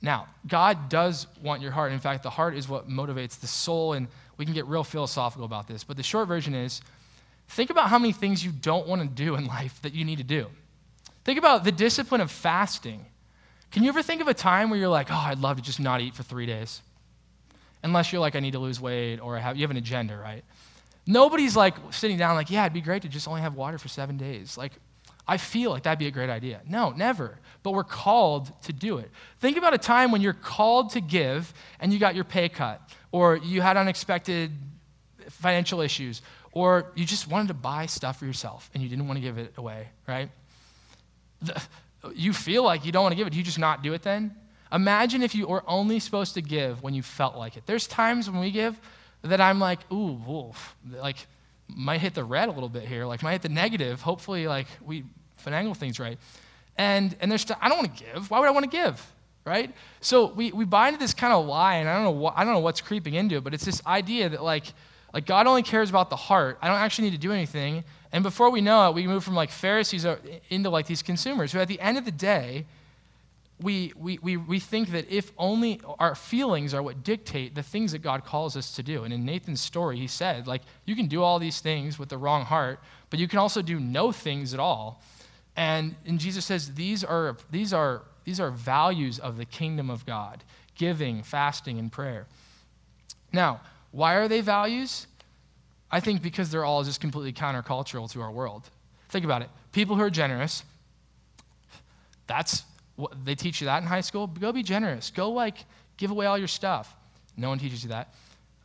Now, 0.00 0.28
God 0.46 0.88
does 0.88 1.26
want 1.42 1.62
your 1.62 1.72
heart. 1.72 1.90
In 1.90 1.98
fact, 1.98 2.22
the 2.22 2.30
heart 2.30 2.54
is 2.54 2.68
what 2.68 2.88
motivates 2.88 3.40
the 3.40 3.46
soul, 3.46 3.94
and 3.94 4.06
we 4.36 4.44
can 4.44 4.54
get 4.54 4.66
real 4.66 4.84
philosophical 4.84 5.44
about 5.44 5.66
this. 5.66 5.82
But 5.82 5.96
the 5.96 6.02
short 6.02 6.28
version 6.28 6.54
is 6.54 6.82
think 7.48 7.70
about 7.70 7.88
how 7.88 7.98
many 7.98 8.12
things 8.12 8.44
you 8.44 8.52
don't 8.52 8.86
want 8.86 9.02
to 9.02 9.08
do 9.08 9.34
in 9.34 9.46
life 9.46 9.80
that 9.82 9.94
you 9.94 10.04
need 10.04 10.18
to 10.18 10.24
do. 10.24 10.46
Think 11.24 11.38
about 11.38 11.64
the 11.64 11.72
discipline 11.72 12.20
of 12.20 12.30
fasting. 12.30 13.06
Can 13.74 13.82
you 13.82 13.88
ever 13.88 14.04
think 14.04 14.20
of 14.20 14.28
a 14.28 14.34
time 14.34 14.70
where 14.70 14.78
you're 14.78 14.88
like, 14.88 15.08
oh, 15.10 15.24
I'd 15.26 15.40
love 15.40 15.56
to 15.56 15.62
just 15.62 15.80
not 15.80 16.00
eat 16.00 16.14
for 16.14 16.22
three 16.22 16.46
days? 16.46 16.80
Unless 17.82 18.12
you're 18.12 18.20
like, 18.20 18.36
I 18.36 18.38
need 18.38 18.52
to 18.52 18.60
lose 18.60 18.80
weight 18.80 19.18
or 19.18 19.36
I 19.36 19.40
have, 19.40 19.56
you 19.56 19.62
have 19.62 19.72
an 19.72 19.76
agenda, 19.76 20.16
right? 20.16 20.44
Nobody's 21.08 21.56
like 21.56 21.74
sitting 21.90 22.16
down 22.16 22.36
like, 22.36 22.52
yeah, 22.52 22.62
it'd 22.62 22.72
be 22.72 22.80
great 22.80 23.02
to 23.02 23.08
just 23.08 23.26
only 23.26 23.40
have 23.40 23.56
water 23.56 23.76
for 23.76 23.88
seven 23.88 24.16
days. 24.16 24.56
Like, 24.56 24.74
I 25.26 25.38
feel 25.38 25.72
like 25.72 25.82
that'd 25.82 25.98
be 25.98 26.06
a 26.06 26.12
great 26.12 26.30
idea. 26.30 26.60
No, 26.68 26.90
never. 26.90 27.36
But 27.64 27.72
we're 27.72 27.82
called 27.82 28.52
to 28.62 28.72
do 28.72 28.98
it. 28.98 29.10
Think 29.40 29.56
about 29.56 29.74
a 29.74 29.78
time 29.78 30.12
when 30.12 30.20
you're 30.20 30.34
called 30.34 30.90
to 30.90 31.00
give 31.00 31.52
and 31.80 31.92
you 31.92 31.98
got 31.98 32.14
your 32.14 32.22
pay 32.22 32.48
cut, 32.48 32.80
or 33.10 33.38
you 33.38 33.60
had 33.60 33.76
unexpected 33.76 34.52
financial 35.30 35.80
issues, 35.80 36.22
or 36.52 36.92
you 36.94 37.04
just 37.04 37.26
wanted 37.26 37.48
to 37.48 37.54
buy 37.54 37.86
stuff 37.86 38.20
for 38.20 38.24
yourself 38.24 38.70
and 38.72 38.84
you 38.84 38.88
didn't 38.88 39.08
want 39.08 39.16
to 39.16 39.20
give 39.20 39.36
it 39.36 39.52
away, 39.56 39.88
right? 40.06 40.30
The, 41.42 41.60
you 42.14 42.32
feel 42.32 42.62
like 42.62 42.84
you 42.84 42.92
don't 42.92 43.02
want 43.02 43.12
to 43.12 43.16
give 43.16 43.26
it. 43.26 43.34
You 43.34 43.42
just 43.42 43.58
not 43.58 43.82
do 43.82 43.92
it 43.92 44.02
then? 44.02 44.34
Imagine 44.72 45.22
if 45.22 45.34
you 45.34 45.46
were 45.46 45.62
only 45.68 46.00
supposed 46.00 46.34
to 46.34 46.42
give 46.42 46.82
when 46.82 46.94
you 46.94 47.02
felt 47.02 47.36
like 47.36 47.56
it. 47.56 47.64
There's 47.66 47.86
times 47.86 48.28
when 48.28 48.40
we 48.40 48.50
give 48.50 48.78
that 49.22 49.40
I'm 49.40 49.60
like, 49.60 49.80
ooh, 49.92 50.20
wolf. 50.26 50.76
Like, 50.90 51.26
might 51.68 52.00
hit 52.00 52.14
the 52.14 52.24
red 52.24 52.48
a 52.48 52.52
little 52.52 52.68
bit 52.68 52.84
here, 52.84 53.06
like 53.06 53.22
might 53.22 53.32
hit 53.32 53.42
the 53.42 53.48
negative. 53.48 54.00
Hopefully, 54.00 54.46
like 54.46 54.66
we 54.84 55.04
finagle 55.44 55.76
things 55.76 55.98
right. 55.98 56.18
And 56.76 57.16
and 57.20 57.30
there's 57.30 57.46
I 57.60 57.68
don't 57.68 57.78
want 57.78 57.96
to 57.96 58.04
give. 58.04 58.30
Why 58.30 58.40
would 58.40 58.48
I 58.48 58.52
want 58.52 58.70
to 58.70 58.76
give? 58.76 59.04
Right? 59.44 59.74
So 60.00 60.32
we, 60.32 60.52
we 60.52 60.64
buy 60.64 60.88
into 60.88 60.98
this 60.98 61.12
kind 61.12 61.32
of 61.32 61.44
lie, 61.46 61.76
and 61.76 61.88
I 61.88 61.94
don't 61.94 62.04
know 62.04 62.10
what 62.10 62.34
I 62.36 62.44
don't 62.44 62.54
know 62.54 62.60
what's 62.60 62.80
creeping 62.80 63.14
into 63.14 63.36
it, 63.36 63.44
but 63.44 63.54
it's 63.54 63.64
this 63.64 63.84
idea 63.86 64.28
that 64.28 64.42
like 64.42 64.66
like 65.12 65.26
God 65.26 65.46
only 65.46 65.62
cares 65.62 65.90
about 65.90 66.10
the 66.10 66.16
heart. 66.16 66.58
I 66.60 66.68
don't 66.68 66.78
actually 66.78 67.10
need 67.10 67.16
to 67.16 67.22
do 67.22 67.32
anything. 67.32 67.84
And 68.14 68.22
before 68.22 68.48
we 68.48 68.60
know 68.60 68.88
it, 68.88 68.94
we 68.94 69.08
move 69.08 69.24
from 69.24 69.34
like 69.34 69.50
Pharisees 69.50 70.06
into 70.48 70.70
like 70.70 70.86
these 70.86 71.02
consumers 71.02 71.50
who 71.50 71.58
at 71.58 71.66
the 71.66 71.80
end 71.80 71.98
of 71.98 72.04
the 72.04 72.12
day, 72.12 72.64
we, 73.60 73.92
we, 73.96 74.18
we, 74.22 74.36
we 74.36 74.60
think 74.60 74.92
that 74.92 75.10
if 75.10 75.32
only 75.36 75.80
our 75.98 76.14
feelings 76.14 76.74
are 76.74 76.82
what 76.82 77.02
dictate 77.02 77.56
the 77.56 77.62
things 77.64 77.90
that 77.90 78.02
God 78.02 78.24
calls 78.24 78.56
us 78.56 78.70
to 78.76 78.84
do. 78.84 79.02
And 79.02 79.12
in 79.12 79.24
Nathan's 79.24 79.60
story, 79.60 79.96
he 79.96 80.06
said, 80.06 80.46
like, 80.46 80.62
you 80.84 80.94
can 80.94 81.08
do 81.08 81.24
all 81.24 81.40
these 81.40 81.58
things 81.58 81.98
with 81.98 82.08
the 82.08 82.16
wrong 82.16 82.44
heart, 82.44 82.78
but 83.10 83.18
you 83.18 83.26
can 83.26 83.40
also 83.40 83.62
do 83.62 83.80
no 83.80 84.12
things 84.12 84.54
at 84.54 84.60
all. 84.60 85.02
And, 85.56 85.96
and 86.06 86.20
Jesus 86.20 86.44
says 86.44 86.72
these 86.74 87.02
are, 87.02 87.36
these, 87.50 87.72
are, 87.72 88.02
these 88.22 88.38
are 88.38 88.52
values 88.52 89.18
of 89.18 89.38
the 89.38 89.44
kingdom 89.44 89.90
of 89.90 90.06
God 90.06 90.44
giving, 90.76 91.24
fasting, 91.24 91.80
and 91.80 91.90
prayer. 91.90 92.26
Now, 93.32 93.60
why 93.90 94.14
are 94.14 94.28
they 94.28 94.40
values? 94.40 95.08
I 95.90 96.00
think 96.00 96.22
because 96.22 96.50
they're 96.50 96.64
all 96.64 96.82
just 96.82 97.00
completely 97.00 97.32
countercultural 97.32 98.10
to 98.12 98.20
our 98.20 98.30
world. 98.30 98.68
Think 99.08 99.24
about 99.24 99.42
it. 99.42 99.50
People 99.72 99.96
who 99.96 100.02
are 100.02 100.10
generous, 100.10 100.64
that's 102.26 102.64
they 103.24 103.34
teach 103.34 103.60
you 103.60 103.66
that 103.66 103.82
in 103.82 103.88
high 103.88 104.00
school. 104.00 104.26
Go 104.26 104.52
be 104.52 104.62
generous. 104.62 105.10
Go 105.10 105.30
like 105.30 105.56
give 105.96 106.10
away 106.10 106.26
all 106.26 106.38
your 106.38 106.48
stuff. 106.48 106.94
No 107.36 107.48
one 107.48 107.58
teaches 107.58 107.82
you 107.82 107.90
that. 107.90 108.14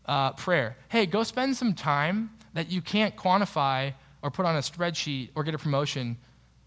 Uh, 0.06 0.32
prayer. 0.34 0.76
Hey, 0.90 1.06
go 1.06 1.24
spend 1.24 1.56
some 1.56 1.74
time 1.74 2.32
that 2.54 2.72
you 2.72 2.82
can't 2.82 3.16
quantify 3.16 3.94
or 4.22 4.32
put 4.32 4.46
on 4.46 4.56
a 4.56 4.60
spreadsheet 4.60 5.30
or 5.36 5.44
get 5.44 5.54
a 5.54 5.58
promotion, 5.58 6.18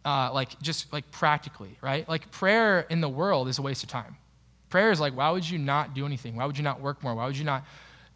uh, 0.04 0.32
like 0.32 0.60
just 0.60 0.92
like 0.92 1.10
practically, 1.10 1.76
right? 1.80 2.08
Like 2.08 2.30
prayer 2.30 2.80
in 2.88 3.00
the 3.00 3.08
world 3.08 3.48
is 3.48 3.58
a 3.58 3.62
waste 3.62 3.82
of 3.82 3.88
time. 3.88 4.16
Prayer 4.70 4.90
is 4.90 5.00
like, 5.00 5.14
why 5.14 5.30
would 5.30 5.48
you 5.48 5.58
not 5.58 5.94
do 5.94 6.06
anything? 6.06 6.36
Why 6.36 6.46
would 6.46 6.56
you 6.56 6.64
not 6.64 6.80
work 6.80 7.02
more? 7.02 7.14
Why 7.14 7.26
would 7.26 7.36
you 7.36 7.44
not, 7.44 7.64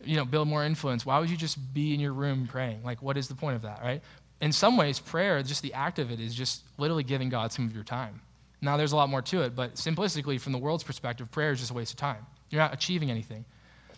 you 0.04 0.16
know, 0.16 0.24
build 0.24 0.48
more 0.48 0.64
influence? 0.64 1.04
Why 1.04 1.18
would 1.18 1.30
you 1.30 1.36
just 1.36 1.58
be 1.74 1.94
in 1.94 2.00
your 2.00 2.12
room 2.12 2.46
praying? 2.46 2.82
Like, 2.84 3.02
what 3.02 3.16
is 3.16 3.28
the 3.28 3.34
point 3.34 3.56
of 3.56 3.62
that, 3.62 3.82
right? 3.82 4.02
In 4.40 4.52
some 4.52 4.76
ways, 4.76 4.98
prayer, 4.98 5.42
just 5.42 5.62
the 5.62 5.72
act 5.72 5.98
of 5.98 6.10
it, 6.10 6.20
is 6.20 6.34
just 6.34 6.62
literally 6.78 7.02
giving 7.02 7.28
God 7.28 7.52
some 7.52 7.66
of 7.66 7.74
your 7.74 7.84
time. 7.84 8.20
Now, 8.60 8.76
there's 8.76 8.92
a 8.92 8.96
lot 8.96 9.08
more 9.08 9.22
to 9.22 9.42
it, 9.42 9.54
but 9.54 9.74
simplistically, 9.74 10.40
from 10.40 10.52
the 10.52 10.58
world's 10.58 10.84
perspective, 10.84 11.30
prayer 11.30 11.52
is 11.52 11.60
just 11.60 11.70
a 11.70 11.74
waste 11.74 11.92
of 11.92 11.98
time. 11.98 12.26
You're 12.50 12.60
not 12.60 12.74
achieving 12.74 13.10
anything. 13.10 13.44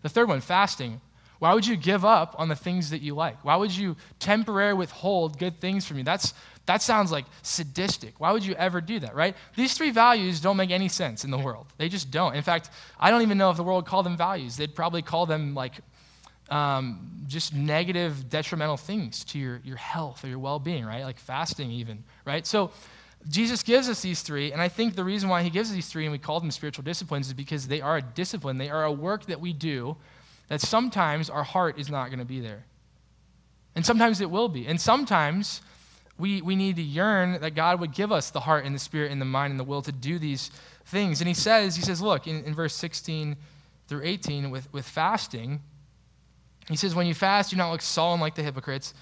The 0.03 0.09
third 0.09 0.29
one, 0.29 0.41
fasting. 0.41 1.01
Why 1.39 1.55
would 1.55 1.67
you 1.67 1.77
give 1.77 2.05
up 2.05 2.35
on 2.39 2.49
the 2.49 2.57
things 2.57 2.91
that 2.91 3.01
you 3.01 3.15
like? 3.15 3.45
Why 3.45 3.57
would 3.57 3.71
you 3.71 3.97
temporarily 4.19 4.79
withhold 4.79 5.39
good 5.39 5.61
things 5.61 5.87
from 5.87 5.99
you? 5.99 6.05
That's, 6.05 6.35
that 6.69 6.83
sounds 6.83 7.11
like 7.11 7.25
sadistic. 7.41 8.21
Why 8.21 8.31
would 8.31 8.45
you 8.45 8.55
ever 8.57 8.83
do 8.83 8.99
that, 9.01 9.15
right? 9.15 9.35
These 9.57 9.73
three 9.73 9.91
values 9.91 10.39
don't 10.39 10.59
make 10.59 10.71
any 10.71 10.89
sense 10.89 11.25
in 11.25 11.31
the 11.31 11.39
world. 11.39 11.67
They 11.79 11.89
just 11.89 12.11
don't. 12.11 12.37
In 12.37 12.43
fact, 12.43 12.69
I 13.01 13.11
don't 13.11 13.23
even 13.23 13.39
know 13.39 13.49
if 13.51 13.57
the 13.57 13.65
world 13.65 13.87
called 13.87 14.05
them 14.05 14.19
values. 14.19 14.59
They'd 14.59 14.75
probably 14.75 15.01
call 15.01 15.25
them 15.25 15.55
like 15.55 15.73
um, 16.51 17.11
just 17.27 17.55
negative, 17.55 18.29
detrimental 18.29 18.77
things 18.77 19.25
to 19.25 19.39
your, 19.39 19.63
your 19.65 19.79
health 19.79 20.23
or 20.23 20.29
your 20.29 20.41
well 20.41 20.59
being, 20.59 20.85
right? 20.85 21.05
Like 21.05 21.19
fasting, 21.19 21.71
even, 21.71 22.05
right? 22.27 22.47
So, 22.47 22.71
Jesus 23.31 23.63
gives 23.63 23.89
us 23.89 24.01
these 24.01 24.21
three, 24.23 24.53
and 24.53 24.61
I 24.63 24.69
think 24.69 24.95
the 24.95 25.03
reason 25.03 25.29
why 25.29 25.43
he 25.43 25.51
gives 25.51 25.71
us 25.71 25.75
these 25.75 25.89
three 25.89 26.05
and 26.05 26.13
we 26.13 26.19
call 26.19 26.39
them 26.39 26.51
spiritual 26.51 26.85
disciplines 26.85 27.27
is 27.27 27.35
because 27.35 27.67
they 27.67 27.81
are 27.81 27.97
a 27.97 28.03
discipline. 28.03 28.59
They 28.59 28.71
are 28.71 28.85
a 28.85 28.93
work 28.93 29.25
that 29.27 29.41
we 29.41 29.53
do 29.53 29.97
that 30.49 30.61
sometimes 30.61 31.29
our 31.29 31.43
heart 31.43 31.79
is 31.79 31.91
not 31.91 32.09
going 32.09 32.21
to 32.21 32.25
be 32.25 32.41
there. 32.41 32.65
And 33.75 33.85
sometimes 33.85 34.21
it 34.21 34.31
will 34.31 34.49
be. 34.49 34.67
And 34.67 34.81
sometimes 34.81 35.63
we, 36.19 36.43
we 36.43 36.57
need 36.57 36.77
to 36.77 36.83
yearn 36.83 37.41
that 37.41 37.55
God 37.55 37.81
would 37.81 37.95
give 37.95 38.11
us 38.11 38.31
the 38.31 38.41
heart 38.41 38.65
and 38.65 38.75
the 38.75 38.81
spirit 38.81 39.13
and 39.13 39.21
the 39.21 39.27
mind 39.27 39.53
and 39.53 39.61
the 39.61 39.65
will 39.65 39.83
to 39.83 39.93
do 39.93 40.19
these 40.19 40.51
things. 40.87 41.21
And 41.21 41.29
he 41.29 41.35
says, 41.35 41.77
he 41.77 41.83
says, 41.83 42.03
look, 42.03 42.27
in, 42.27 42.45
in 42.45 42.55
verse 42.55 42.75
16 42.75 43.37
through 43.87 44.03
18 44.05 44.51
with, 44.51 44.73
with 44.73 44.87
fasting, 44.87 45.61
he 46.69 46.77
says, 46.77 46.95
when 46.95 47.07
you 47.07 47.15
fast, 47.15 47.51
do 47.51 47.57
not 47.57 47.71
look 47.71 47.81
sullen 47.81 48.21
like 48.21 48.35
the 48.35 48.43
hypocrites 48.43 48.95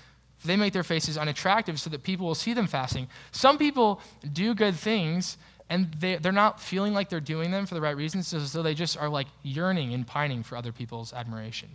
they 0.44 0.56
make 0.56 0.72
their 0.72 0.84
faces 0.84 1.16
unattractive 1.16 1.80
so 1.80 1.90
that 1.90 2.02
people 2.02 2.26
will 2.26 2.34
see 2.34 2.52
them 2.52 2.66
fasting. 2.66 3.08
Some 3.32 3.58
people 3.58 4.00
do 4.32 4.54
good 4.54 4.74
things 4.74 5.38
and 5.68 5.92
they, 5.94 6.16
they're 6.16 6.30
not 6.30 6.60
feeling 6.60 6.94
like 6.94 7.08
they're 7.08 7.20
doing 7.20 7.50
them 7.50 7.66
for 7.66 7.74
the 7.74 7.80
right 7.80 7.96
reasons, 7.96 8.28
so, 8.28 8.38
so 8.38 8.62
they 8.62 8.74
just 8.74 8.96
are 8.96 9.08
like 9.08 9.26
yearning 9.42 9.94
and 9.94 10.06
pining 10.06 10.44
for 10.44 10.56
other 10.56 10.70
people's 10.70 11.12
admiration. 11.12 11.68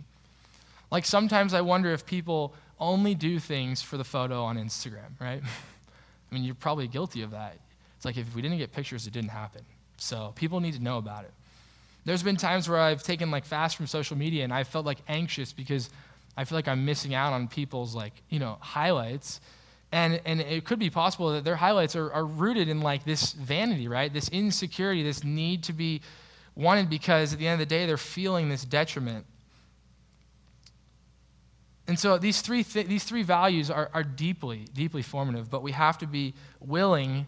Like 0.90 1.04
sometimes 1.04 1.52
I 1.52 1.60
wonder 1.60 1.92
if 1.92 2.06
people 2.06 2.54
only 2.82 3.14
do 3.14 3.38
things 3.38 3.80
for 3.80 3.96
the 3.96 4.04
photo 4.04 4.42
on 4.42 4.58
Instagram, 4.58 5.18
right? 5.20 5.40
I 6.30 6.34
mean, 6.34 6.44
you're 6.44 6.54
probably 6.54 6.88
guilty 6.88 7.22
of 7.22 7.30
that. 7.30 7.56
It's 7.96 8.04
like 8.04 8.16
if 8.16 8.34
we 8.34 8.42
didn't 8.42 8.58
get 8.58 8.72
pictures, 8.72 9.06
it 9.06 9.12
didn't 9.12 9.30
happen. 9.30 9.62
So 9.96 10.32
people 10.34 10.60
need 10.60 10.74
to 10.74 10.82
know 10.82 10.98
about 10.98 11.24
it. 11.24 11.30
There's 12.04 12.22
been 12.22 12.36
times 12.36 12.68
where 12.68 12.80
I've 12.80 13.02
taken 13.02 13.30
like 13.30 13.44
fast 13.44 13.76
from 13.76 13.86
social 13.86 14.16
media 14.16 14.42
and 14.42 14.52
I 14.52 14.64
felt 14.64 14.84
like 14.84 14.98
anxious 15.06 15.52
because 15.52 15.88
I 16.36 16.44
feel 16.44 16.58
like 16.58 16.66
I'm 16.66 16.84
missing 16.84 17.14
out 17.14 17.32
on 17.32 17.46
people's 17.46 17.94
like, 17.94 18.12
you 18.28 18.40
know, 18.40 18.58
highlights. 18.60 19.40
And, 19.92 20.20
and 20.24 20.40
it 20.40 20.64
could 20.64 20.80
be 20.80 20.90
possible 20.90 21.32
that 21.32 21.44
their 21.44 21.54
highlights 21.54 21.94
are, 21.94 22.12
are 22.12 22.24
rooted 22.24 22.68
in 22.68 22.80
like 22.80 23.04
this 23.04 23.32
vanity, 23.34 23.86
right? 23.86 24.12
This 24.12 24.28
insecurity, 24.30 25.04
this 25.04 25.22
need 25.22 25.62
to 25.64 25.72
be 25.72 26.00
wanted 26.56 26.90
because 26.90 27.32
at 27.32 27.38
the 27.38 27.46
end 27.46 27.60
of 27.60 27.68
the 27.68 27.72
day, 27.72 27.86
they're 27.86 27.96
feeling 27.96 28.48
this 28.48 28.64
detriment. 28.64 29.26
And 31.92 31.98
so 31.98 32.16
these 32.16 32.40
three, 32.40 32.64
th- 32.64 32.86
these 32.86 33.04
three 33.04 33.22
values 33.22 33.70
are, 33.70 33.90
are 33.92 34.02
deeply, 34.02 34.66
deeply 34.72 35.02
formative, 35.02 35.50
but 35.50 35.62
we 35.62 35.72
have 35.72 35.98
to 35.98 36.06
be 36.06 36.32
willing 36.58 37.26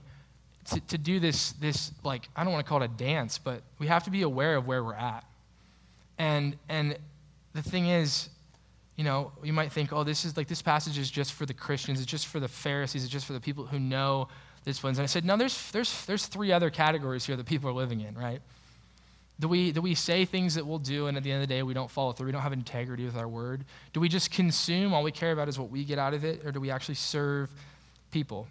to, 0.70 0.81
to 0.81 0.96
do 0.96 1.20
this, 1.20 1.53
this, 1.53 1.92
like, 2.03 2.31
I 2.35 2.44
don't 2.44 2.53
want 2.55 2.64
to 2.64 2.68
call 2.70 2.81
it 2.81 2.87
a 2.87 2.88
dance, 2.88 3.37
but 3.37 3.61
we 3.79 3.88
have 3.88 4.05
to 4.05 4.11
be 4.11 4.22
aware 4.22 4.57
of 4.57 4.66
where 4.66 4.83
we're 4.83 4.94
at. 4.94 5.22
And, 6.16 6.57
and 6.70 6.96
the 7.53 7.61
thing 7.61 7.88
is, 7.88 8.31
you 8.96 9.05
know, 9.05 9.33
you 9.42 9.53
might 9.53 9.70
think, 9.70 9.92
oh, 9.92 10.03
this 10.03 10.24
is 10.24 10.35
like 10.35 10.48
this 10.48 10.62
passage 10.62 10.96
is 10.96 11.11
just 11.11 11.35
for 11.35 11.44
the 11.44 11.53
Christians, 11.53 12.00
it's 12.00 12.11
just 12.11 12.27
for 12.27 12.40
the 12.40 12.48
Pharisees, 12.48 13.05
it's 13.05 13.12
just 13.12 13.27
for 13.27 13.35
the 13.35 13.40
people 13.40 13.66
who 13.66 13.79
know 13.79 14.29
this 14.64 14.83
ones. 14.83 14.96
And 14.96 15.03
I 15.03 15.09
said, 15.09 15.27
no, 15.27 15.37
there's 15.37 15.70
there's 15.72 16.07
there's 16.07 16.24
three 16.24 16.53
other 16.53 16.70
categories 16.70 17.27
here 17.27 17.37
that 17.37 17.44
people 17.44 17.68
are 17.68 17.74
living 17.74 18.00
in, 18.00 18.14
right? 18.14 18.40
Do 19.40 19.48
we, 19.48 19.72
do 19.72 19.80
we 19.80 19.94
say 19.94 20.24
things 20.24 20.54
that 20.54 20.66
we'll 20.66 20.78
do 20.78 21.08
and 21.08 21.16
at 21.16 21.24
the 21.24 21.32
end 21.32 21.42
of 21.42 21.48
the 21.48 21.54
day 21.54 21.62
we 21.62 21.74
don't 21.74 21.90
follow 21.90 22.12
through? 22.12 22.26
We 22.26 22.32
don't 22.32 22.42
have 22.42 22.52
integrity 22.52 23.04
with 23.04 23.16
our 23.16 23.26
word? 23.26 23.64
Do 23.92 24.00
we 24.00 24.08
just 24.08 24.30
consume? 24.30 24.94
All 24.94 25.02
we 25.02 25.10
care 25.10 25.32
about 25.32 25.48
is 25.48 25.58
what 25.58 25.70
we 25.70 25.84
get 25.84 25.98
out 25.98 26.14
of 26.14 26.24
it? 26.24 26.46
Or 26.46 26.52
do 26.52 26.60
we 26.60 26.70
actually 26.70 26.94
serve 26.94 27.50
people? 28.12 28.46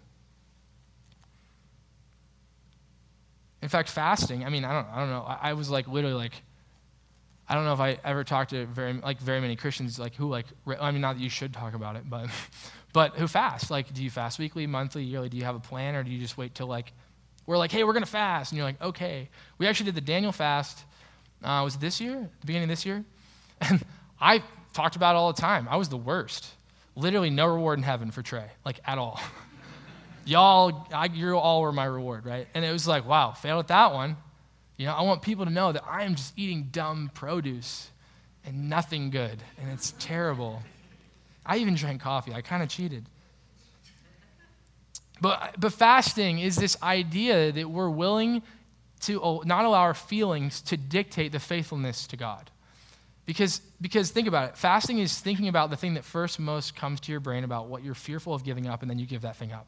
In 3.62 3.70
fact, 3.70 3.88
fasting, 3.88 4.44
I 4.44 4.50
mean, 4.50 4.62
I 4.62 4.74
don't, 4.74 4.88
I 4.92 5.00
don't 5.00 5.08
know. 5.08 5.22
I, 5.22 5.38
I 5.42 5.52
was 5.54 5.70
like 5.70 5.88
literally 5.88 6.14
like, 6.14 6.34
I 7.48 7.54
don't 7.54 7.64
know 7.64 7.72
if 7.72 7.80
I 7.80 7.98
ever 8.04 8.22
talked 8.22 8.50
to 8.50 8.66
very 8.66 8.92
like 8.92 9.18
very 9.20 9.40
many 9.40 9.56
Christians 9.56 9.98
like 9.98 10.14
who 10.14 10.28
like 10.28 10.46
I 10.80 10.90
mean 10.90 11.00
not 11.00 11.16
that 11.16 11.22
you 11.22 11.30
should 11.30 11.52
talk 11.52 11.74
about 11.74 11.96
it, 11.96 12.08
but 12.08 12.28
but 12.92 13.16
who 13.16 13.26
fast? 13.26 13.70
Like, 13.70 13.92
do 13.92 14.02
you 14.02 14.10
fast 14.10 14.38
weekly, 14.38 14.66
monthly, 14.66 15.02
yearly? 15.02 15.30
Do 15.30 15.36
you 15.36 15.44
have 15.44 15.54
a 15.54 15.60
plan, 15.60 15.94
or 15.94 16.02
do 16.02 16.10
you 16.10 16.18
just 16.18 16.36
wait 16.36 16.54
till 16.54 16.66
like 16.66 16.92
we're 17.46 17.58
like, 17.58 17.70
hey, 17.72 17.84
we're 17.84 17.92
gonna 17.92 18.06
fast, 18.06 18.52
and 18.52 18.56
you're 18.56 18.66
like, 18.66 18.80
okay. 18.80 19.28
We 19.58 19.66
actually 19.66 19.86
did 19.86 19.94
the 19.94 20.00
Daniel 20.00 20.32
fast. 20.32 20.84
Uh, 21.42 21.60
was 21.62 21.74
it 21.74 21.80
this 21.80 22.00
year? 22.00 22.28
The 22.40 22.46
beginning 22.46 22.64
of 22.64 22.70
this 22.70 22.86
year, 22.86 23.04
and 23.60 23.84
I 24.20 24.42
talked 24.72 24.96
about 24.96 25.14
it 25.14 25.18
all 25.18 25.32
the 25.32 25.40
time. 25.40 25.68
I 25.70 25.76
was 25.76 25.88
the 25.88 25.96
worst. 25.96 26.50
Literally 26.96 27.30
no 27.30 27.46
reward 27.46 27.78
in 27.78 27.82
heaven 27.82 28.10
for 28.10 28.22
Trey, 28.22 28.46
like 28.64 28.80
at 28.84 28.98
all. 28.98 29.20
Y'all, 30.26 30.86
I, 30.92 31.06
you 31.06 31.36
all 31.36 31.60
were 31.60 31.72
my 31.72 31.84
reward, 31.84 32.24
right? 32.24 32.46
And 32.54 32.64
it 32.64 32.72
was 32.72 32.88
like, 32.88 33.06
wow, 33.06 33.32
failed 33.32 33.60
at 33.60 33.68
that 33.68 33.92
one. 33.92 34.16
You 34.76 34.86
know, 34.86 34.94
I 34.94 35.02
want 35.02 35.22
people 35.22 35.44
to 35.44 35.50
know 35.50 35.70
that 35.72 35.84
I 35.86 36.04
am 36.04 36.14
just 36.14 36.32
eating 36.36 36.68
dumb 36.72 37.10
produce 37.14 37.90
and 38.44 38.68
nothing 38.68 39.10
good, 39.10 39.42
and 39.58 39.70
it's 39.70 39.94
terrible. 39.98 40.62
I 41.44 41.58
even 41.58 41.74
drank 41.74 42.00
coffee. 42.00 42.32
I 42.32 42.40
kind 42.40 42.62
of 42.62 42.68
cheated. 42.68 43.06
But, 45.24 45.54
but 45.58 45.72
fasting 45.72 46.40
is 46.40 46.54
this 46.54 46.76
idea 46.82 47.50
that 47.50 47.70
we're 47.70 47.88
willing 47.88 48.42
to 49.00 49.40
not 49.46 49.64
allow 49.64 49.80
our 49.80 49.94
feelings 49.94 50.60
to 50.60 50.76
dictate 50.76 51.32
the 51.32 51.38
faithfulness 51.40 52.06
to 52.08 52.18
God. 52.18 52.50
Because, 53.24 53.62
because 53.80 54.10
think 54.10 54.28
about 54.28 54.50
it 54.50 54.58
fasting 54.58 54.98
is 54.98 55.18
thinking 55.18 55.48
about 55.48 55.70
the 55.70 55.76
thing 55.76 55.94
that 55.94 56.04
first 56.04 56.38
most 56.38 56.76
comes 56.76 57.00
to 57.00 57.10
your 57.10 57.20
brain 57.20 57.42
about 57.42 57.68
what 57.68 57.82
you're 57.82 57.94
fearful 57.94 58.34
of 58.34 58.44
giving 58.44 58.66
up, 58.66 58.82
and 58.82 58.90
then 58.90 58.98
you 58.98 59.06
give 59.06 59.22
that 59.22 59.36
thing 59.36 59.50
up. 59.50 59.66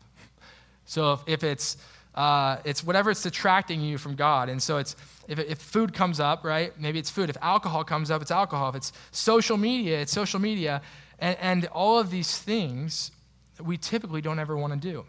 So 0.84 1.14
if, 1.14 1.20
if 1.26 1.42
it's 1.42 1.78
uh, 2.14 2.58
it's 2.64 2.84
whatever 2.84 3.10
it's 3.10 3.24
attracting 3.24 3.80
you 3.80 3.96
from 3.96 4.14
God. 4.14 4.50
And 4.50 4.62
so 4.62 4.76
it's 4.76 4.94
if, 5.26 5.38
if 5.38 5.56
food 5.56 5.94
comes 5.94 6.20
up, 6.20 6.44
right? 6.44 6.78
Maybe 6.78 6.98
it's 6.98 7.08
food. 7.08 7.30
If 7.30 7.38
alcohol 7.40 7.82
comes 7.82 8.10
up, 8.10 8.20
it's 8.20 8.30
alcohol. 8.30 8.68
If 8.68 8.74
it's 8.74 8.92
social 9.10 9.56
media, 9.56 10.02
it's 10.02 10.12
social 10.12 10.38
media. 10.38 10.82
And, 11.18 11.38
and 11.40 11.66
all 11.68 11.98
of 11.98 12.10
these 12.10 12.36
things 12.36 13.10
we 13.58 13.78
typically 13.78 14.20
don't 14.20 14.38
ever 14.38 14.54
want 14.54 14.74
to 14.74 14.78
do. 14.78 15.06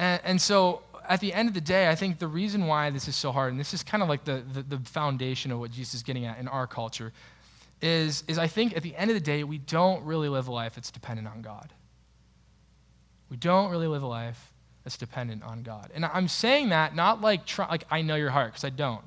And, 0.00 0.20
and, 0.24 0.40
so 0.40 0.80
at 1.06 1.20
the 1.20 1.34
end 1.34 1.48
of 1.48 1.54
the 1.54 1.60
day, 1.60 1.90
I 1.90 1.94
think 1.94 2.18
the 2.18 2.26
reason 2.26 2.66
why 2.66 2.88
this 2.88 3.06
is 3.06 3.14
so 3.14 3.32
hard, 3.32 3.52
and 3.52 3.60
this 3.60 3.74
is 3.74 3.82
kind 3.82 4.02
of 4.02 4.08
like 4.08 4.24
the, 4.24 4.42
the, 4.54 4.62
the 4.62 4.78
foundation 4.78 5.52
of 5.52 5.58
what 5.58 5.72
Jesus 5.72 5.92
is 5.92 6.02
getting 6.02 6.24
at 6.24 6.38
in 6.38 6.48
our 6.48 6.66
culture, 6.66 7.12
is, 7.82 8.24
is 8.26 8.38
I 8.38 8.46
think 8.46 8.74
at 8.74 8.82
the 8.82 8.96
end 8.96 9.10
of 9.10 9.14
the 9.14 9.20
day, 9.20 9.44
we 9.44 9.58
don't 9.58 10.02
really 10.06 10.30
live 10.30 10.48
a 10.48 10.52
life 10.52 10.74
that's 10.74 10.90
dependent 10.90 11.28
on 11.28 11.42
God. 11.42 11.74
We 13.28 13.36
don't 13.36 13.70
really 13.70 13.88
live 13.88 14.02
a 14.02 14.06
life 14.06 14.52
that's 14.84 14.96
dependent 14.96 15.42
on 15.42 15.64
God. 15.64 15.90
And 15.94 16.06
I'm 16.06 16.28
saying 16.28 16.70
that 16.70 16.96
not 16.96 17.20
like, 17.20 17.42
like 17.58 17.84
I 17.90 18.00
know 18.00 18.16
your 18.16 18.30
heart, 18.30 18.52
because 18.52 18.64
I 18.64 18.70
don't. 18.70 19.04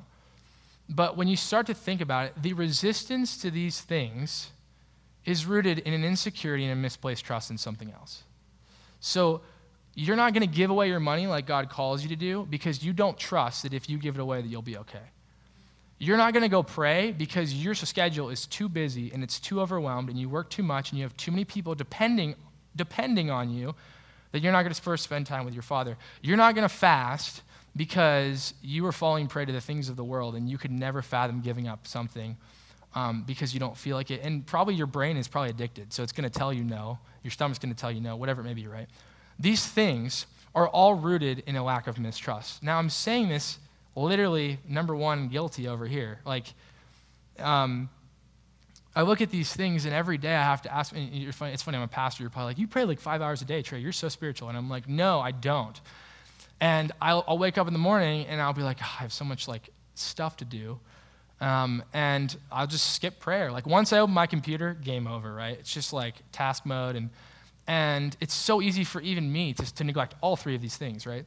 But 0.87 1.17
when 1.17 1.27
you 1.27 1.35
start 1.35 1.65
to 1.67 1.73
think 1.73 2.01
about 2.01 2.27
it, 2.27 2.33
the 2.39 2.53
resistance 2.53 3.35
to 3.37 3.49
these 3.49 3.81
things 3.81 4.51
is 5.25 5.47
rooted 5.47 5.79
in 5.79 5.93
an 5.95 6.03
insecurity 6.03 6.65
and 6.65 6.73
a 6.73 6.75
misplaced 6.75 7.25
trust 7.25 7.49
in 7.49 7.57
something 7.57 7.91
else. 7.91 8.21
So 8.99 9.41
you're 9.95 10.15
not 10.15 10.33
going 10.33 10.47
to 10.47 10.53
give 10.53 10.69
away 10.69 10.87
your 10.87 10.99
money 10.99 11.27
like 11.27 11.45
God 11.45 11.69
calls 11.69 12.01
you 12.01 12.09
to 12.09 12.15
do 12.15 12.47
because 12.49 12.83
you 12.83 12.93
don't 12.93 13.17
trust 13.17 13.63
that 13.63 13.73
if 13.73 13.89
you 13.89 13.97
give 13.97 14.15
it 14.15 14.21
away 14.21 14.41
that 14.41 14.47
you'll 14.47 14.61
be 14.61 14.77
okay. 14.77 14.99
You're 15.99 16.17
not 16.17 16.33
going 16.33 16.41
to 16.43 16.49
go 16.49 16.63
pray 16.63 17.11
because 17.11 17.53
your 17.53 17.75
schedule 17.75 18.29
is 18.29 18.45
too 18.47 18.67
busy 18.67 19.11
and 19.13 19.23
it's 19.23 19.39
too 19.39 19.61
overwhelmed 19.61 20.09
and 20.09 20.17
you 20.17 20.27
work 20.27 20.49
too 20.49 20.63
much 20.63 20.91
and 20.91 20.99
you 20.99 21.05
have 21.05 21.15
too 21.15 21.31
many 21.31 21.45
people 21.45 21.75
depending 21.75 22.35
depending 22.75 23.29
on 23.29 23.51
you 23.51 23.75
that 24.31 24.41
you're 24.41 24.51
not 24.51 24.63
going 24.63 24.73
to 24.73 24.81
first 24.81 25.03
spend 25.03 25.27
time 25.27 25.45
with 25.45 25.53
your 25.53 25.63
father. 25.63 25.95
You're 26.23 26.37
not 26.37 26.55
going 26.55 26.67
to 26.67 26.75
fast 26.75 27.43
because 27.75 28.55
you 28.63 28.85
are 28.87 28.91
falling 28.91 29.27
prey 29.27 29.45
to 29.45 29.51
the 29.51 29.61
things 29.61 29.89
of 29.89 29.95
the 29.95 30.03
world 30.03 30.35
and 30.35 30.49
you 30.49 30.57
could 30.57 30.71
never 30.71 31.03
fathom 31.03 31.41
giving 31.41 31.67
up 31.67 31.85
something 31.85 32.35
um, 32.95 33.23
because 33.25 33.53
you 33.53 33.59
don't 33.59 33.77
feel 33.77 33.95
like 33.95 34.11
it. 34.11 34.21
And 34.23 34.45
probably 34.45 34.75
your 34.75 34.87
brain 34.87 35.17
is 35.17 35.27
probably 35.27 35.51
addicted, 35.51 35.93
so 35.93 36.03
it's 36.03 36.11
going 36.11 36.29
to 36.29 36.35
tell 36.35 36.51
you 36.51 36.63
no. 36.63 36.99
Your 37.23 37.31
stomach's 37.31 37.59
going 37.59 37.73
to 37.73 37.79
tell 37.79 37.91
you 37.91 38.01
no, 38.01 38.15
whatever 38.15 38.41
it 38.41 38.45
may 38.45 38.53
be, 38.53 38.67
right? 38.67 38.87
These 39.39 39.65
things 39.65 40.25
are 40.55 40.67
all 40.67 40.95
rooted 40.95 41.43
in 41.47 41.55
a 41.55 41.63
lack 41.63 41.87
of 41.87 41.99
mistrust. 41.99 42.61
Now, 42.61 42.77
I'm 42.77 42.89
saying 42.89 43.29
this 43.29 43.59
literally, 43.95 44.59
number 44.67 44.95
one, 44.95 45.27
guilty 45.27 45.67
over 45.67 45.85
here. 45.85 46.19
Like, 46.25 46.45
um, 47.39 47.89
I 48.95 49.01
look 49.01 49.21
at 49.21 49.31
these 49.31 49.51
things, 49.51 49.85
and 49.85 49.93
every 49.93 50.17
day 50.17 50.35
I 50.35 50.43
have 50.43 50.61
to 50.63 50.73
ask. 50.73 50.93
Funny, 50.93 51.25
it's 51.53 51.63
funny, 51.63 51.77
I'm 51.77 51.83
a 51.83 51.87
pastor. 51.87 52.23
You're 52.23 52.29
probably 52.29 52.51
like, 52.51 52.59
you 52.59 52.67
pray 52.67 52.85
like 52.85 52.99
five 52.99 53.21
hours 53.21 53.41
a 53.41 53.45
day, 53.45 53.63
Trey. 53.63 53.79
You're 53.79 53.91
so 53.91 54.07
spiritual. 54.07 54.49
And 54.49 54.57
I'm 54.57 54.69
like, 54.69 54.87
no, 54.87 55.19
I 55.19 55.31
don't. 55.31 55.79
And 56.61 56.91
I'll, 57.01 57.23
I'll 57.27 57.39
wake 57.39 57.57
up 57.57 57.67
in 57.67 57.73
the 57.73 57.79
morning, 57.79 58.27
and 58.27 58.39
I'll 58.39 58.53
be 58.53 58.61
like, 58.61 58.77
oh, 58.81 58.95
I 58.99 59.01
have 59.01 59.13
so 59.13 59.25
much 59.25 59.47
like 59.47 59.69
stuff 59.95 60.37
to 60.37 60.45
do. 60.45 60.79
Um, 61.41 61.83
and 61.93 62.35
I'll 62.51 62.67
just 62.67 62.93
skip 62.93 63.19
prayer. 63.19 63.51
Like 63.51 63.65
once 63.65 63.91
I 63.91 63.99
open 63.99 64.13
my 64.13 64.27
computer, 64.27 64.75
game 64.75 65.07
over, 65.07 65.33
right? 65.33 65.57
It's 65.59 65.73
just 65.73 65.91
like 65.91 66.15
task 66.31 66.65
mode, 66.65 66.95
and 66.95 67.09
and 67.67 68.15
it's 68.19 68.33
so 68.33 68.61
easy 68.61 68.83
for 68.83 69.01
even 69.01 69.31
me 69.31 69.53
to, 69.53 69.75
to 69.75 69.83
neglect 69.83 70.15
all 70.21 70.35
three 70.35 70.55
of 70.55 70.61
these 70.61 70.75
things, 70.75 71.07
right? 71.07 71.25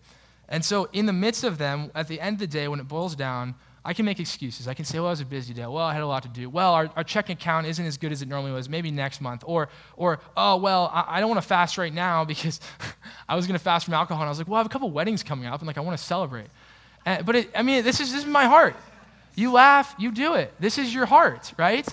And 0.49 0.65
so 0.65 0.89
in 0.93 1.07
the 1.07 1.13
midst 1.13 1.45
of 1.45 1.59
them, 1.59 1.91
at 1.95 2.09
the 2.09 2.21
end 2.21 2.35
of 2.35 2.41
the 2.41 2.47
day, 2.47 2.69
when 2.69 2.79
it 2.79 2.89
boils 2.89 3.17
down, 3.17 3.55
I 3.85 3.95
can 3.95 4.05
make 4.05 4.19
excuses. 4.19 4.67
I 4.67 4.75
can 4.75 4.85
say, 4.85 4.99
well, 4.99 5.09
it 5.09 5.13
was 5.13 5.21
a 5.21 5.25
busy 5.25 5.55
day. 5.55 5.65
Well, 5.65 5.79
I 5.79 5.93
had 5.93 6.03
a 6.03 6.07
lot 6.07 6.25
to 6.25 6.29
do. 6.29 6.51
Well, 6.51 6.73
our, 6.73 6.91
our 6.97 7.05
checking 7.05 7.35
account 7.35 7.69
isn't 7.69 7.85
as 7.85 7.97
good 7.97 8.11
as 8.11 8.21
it 8.21 8.27
normally 8.27 8.51
was. 8.51 8.69
Maybe 8.69 8.91
next 8.91 9.21
month. 9.21 9.45
Or, 9.47 9.69
or 9.97 10.19
oh, 10.37 10.57
well, 10.57 10.91
I, 10.93 11.05
I 11.07 11.21
don't 11.21 11.31
want 11.31 11.41
to 11.41 11.47
fast 11.47 11.79
right 11.79 11.95
now 11.95 12.25
because 12.33 12.61
I 13.29 13.37
was 13.37 13.47
going 13.47 13.57
to 13.57 13.63
fast 13.63 13.85
from 13.85 13.95
alcohol. 13.95 14.23
And 14.23 14.29
I 14.29 14.31
was 14.31 14.39
like, 14.39 14.49
well, 14.49 14.57
I 14.57 14.61
have 14.61 14.67
a 14.67 14.71
couple 14.71 14.91
weddings 14.91 15.23
coming 15.23 15.47
up, 15.47 15.61
and 15.61 15.69
like 15.69 15.79
I 15.79 15.83
want 15.83 15.97
to 15.97 16.05
celebrate. 16.05 16.49
And, 17.05 17.25
but 17.25 17.37
it, 17.37 17.51
I 17.55 17.63
mean, 17.63 17.85
this 17.85 18.01
is, 18.01 18.13
this 18.13 18.23
is 18.23 18.27
my 18.27 18.47
heart. 18.47 18.75
You 19.37 19.53
laugh, 19.53 19.95
you 19.99 20.11
do 20.11 20.35
it. 20.35 20.53
This 20.59 20.79
is 20.79 20.93
your 20.93 21.07
heart, 21.07 21.53
right? 21.57 21.87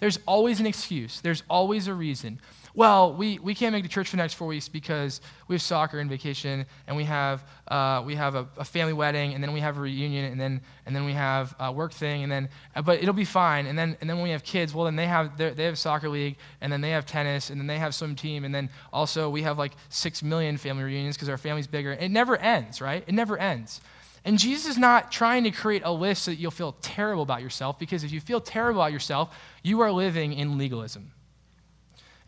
There's 0.00 0.18
always 0.26 0.58
an 0.58 0.66
excuse, 0.66 1.20
there's 1.20 1.42
always 1.48 1.86
a 1.86 1.94
reason. 1.94 2.40
Well, 2.74 3.14
we, 3.14 3.38
we 3.38 3.54
can't 3.54 3.72
make 3.72 3.82
the 3.82 3.88
church 3.88 4.08
for 4.08 4.16
the 4.16 4.22
next 4.22 4.34
four 4.34 4.48
weeks 4.48 4.68
because 4.68 5.20
we 5.48 5.54
have 5.54 5.62
soccer 5.62 5.98
and 5.98 6.08
vacation, 6.08 6.66
and 6.86 6.96
we 6.96 7.04
have, 7.04 7.44
uh, 7.68 8.02
we 8.04 8.14
have 8.14 8.34
a, 8.34 8.46
a, 8.56 8.64
family 8.64 8.92
wedding, 8.92 9.34
and 9.34 9.42
then 9.42 9.52
we 9.52 9.60
have 9.60 9.78
a 9.78 9.80
reunion, 9.80 10.26
and 10.26 10.40
then, 10.40 10.60
and 10.86 10.94
then 10.94 11.04
we 11.04 11.12
have 11.12 11.54
a 11.58 11.72
work 11.72 11.92
thing, 11.92 12.22
and 12.22 12.30
then, 12.30 12.48
but 12.84 13.02
it'll 13.02 13.14
be 13.14 13.24
fine. 13.24 13.66
And 13.66 13.78
then, 13.78 13.96
and 14.00 14.08
then 14.08 14.16
when 14.16 14.24
we 14.24 14.30
have 14.30 14.44
kids, 14.44 14.74
well, 14.74 14.84
then 14.84 14.96
they 14.96 15.06
have, 15.06 15.36
they 15.36 15.64
have 15.64 15.78
soccer 15.78 16.08
league, 16.08 16.36
and 16.60 16.72
then 16.72 16.80
they 16.80 16.90
have 16.90 17.06
tennis, 17.06 17.50
and 17.50 17.60
then 17.60 17.66
they 17.66 17.78
have 17.78 17.94
swim 17.94 18.14
team, 18.14 18.44
and 18.44 18.54
then 18.54 18.68
also 18.92 19.30
we 19.30 19.42
have 19.42 19.58
like 19.58 19.72
six 19.88 20.22
million 20.22 20.56
family 20.56 20.84
reunions 20.84 21.16
because 21.16 21.28
our 21.28 21.38
family's 21.38 21.66
bigger. 21.66 21.92
It 21.92 22.10
never 22.10 22.36
ends, 22.36 22.80
right? 22.80 23.02
It 23.06 23.14
never 23.14 23.38
ends. 23.38 23.80
And 24.24 24.38
Jesus 24.38 24.72
is 24.72 24.78
not 24.78 25.10
trying 25.10 25.44
to 25.44 25.50
create 25.50 25.82
a 25.84 25.92
list 25.92 26.24
so 26.24 26.30
that 26.30 26.38
you'll 26.38 26.50
feel 26.50 26.72
terrible 26.82 27.22
about 27.22 27.40
yourself, 27.40 27.78
because 27.78 28.04
if 28.04 28.12
you 28.12 28.20
feel 28.20 28.40
terrible 28.40 28.82
about 28.82 28.92
yourself, 28.92 29.34
you 29.62 29.80
are 29.80 29.90
living 29.90 30.32
in 30.32 30.58
legalism. 30.58 31.12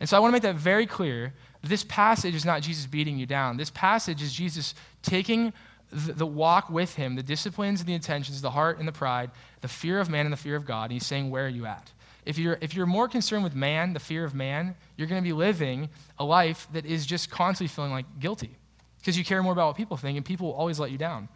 And 0.01 0.09
so 0.09 0.17
I 0.17 0.19
want 0.19 0.31
to 0.31 0.33
make 0.33 0.41
that 0.41 0.55
very 0.55 0.87
clear. 0.87 1.31
This 1.61 1.83
passage 1.83 2.33
is 2.33 2.43
not 2.43 2.63
Jesus 2.63 2.87
beating 2.87 3.19
you 3.19 3.27
down. 3.27 3.55
This 3.55 3.69
passage 3.69 4.23
is 4.23 4.33
Jesus 4.33 4.73
taking 5.03 5.53
the 5.91 6.25
walk 6.25 6.71
with 6.71 6.95
him, 6.95 7.15
the 7.15 7.21
disciplines 7.21 7.81
and 7.81 7.87
the 7.87 7.93
intentions, 7.93 8.41
the 8.41 8.49
heart 8.49 8.79
and 8.79 8.87
the 8.87 8.91
pride, 8.91 9.29
the 9.61 9.67
fear 9.67 9.99
of 9.99 10.09
man 10.09 10.25
and 10.25 10.33
the 10.33 10.37
fear 10.37 10.55
of 10.55 10.65
God. 10.65 10.85
And 10.85 10.93
he's 10.93 11.05
saying, 11.05 11.29
Where 11.29 11.45
are 11.45 11.49
you 11.49 11.67
at? 11.67 11.91
If 12.25 12.39
you're, 12.39 12.57
if 12.61 12.73
you're 12.73 12.87
more 12.87 13.07
concerned 13.07 13.43
with 13.43 13.53
man, 13.53 13.93
the 13.93 13.99
fear 13.99 14.25
of 14.25 14.33
man, 14.33 14.75
you're 14.97 15.07
going 15.07 15.21
to 15.21 15.27
be 15.27 15.33
living 15.33 15.89
a 16.17 16.25
life 16.25 16.67
that 16.73 16.85
is 16.85 17.05
just 17.05 17.29
constantly 17.29 17.67
feeling 17.67 17.91
like 17.91 18.05
guilty 18.19 18.57
because 18.97 19.17
you 19.17 19.23
care 19.23 19.43
more 19.43 19.53
about 19.53 19.67
what 19.67 19.77
people 19.77 19.97
think, 19.97 20.17
and 20.17 20.25
people 20.25 20.47
will 20.47 20.55
always 20.55 20.79
let 20.79 20.89
you 20.89 20.97
down. 20.97 21.29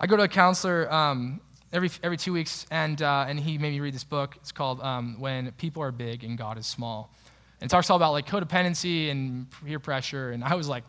I 0.00 0.06
go 0.06 0.16
to 0.16 0.22
a 0.22 0.28
counselor 0.28 0.90
um, 0.90 1.40
every, 1.72 1.90
every 2.02 2.16
two 2.16 2.32
weeks, 2.32 2.66
and, 2.70 3.00
uh, 3.00 3.26
and 3.28 3.38
he 3.38 3.58
made 3.58 3.70
me 3.70 3.80
read 3.80 3.94
this 3.94 4.04
book. 4.04 4.36
It's 4.36 4.52
called 4.52 4.80
um, 4.80 5.20
When 5.20 5.50
People 5.52 5.82
Are 5.82 5.92
Big 5.92 6.24
and 6.24 6.36
God 6.36 6.58
is 6.58 6.66
Small. 6.66 7.10
And 7.60 7.68
it 7.68 7.70
talks 7.70 7.90
all 7.90 7.96
about 7.96 8.12
like 8.12 8.26
codependency 8.26 9.10
and 9.10 9.46
peer 9.64 9.78
pressure. 9.78 10.30
And 10.30 10.44
I 10.44 10.54
was 10.54 10.68
like, 10.68 10.84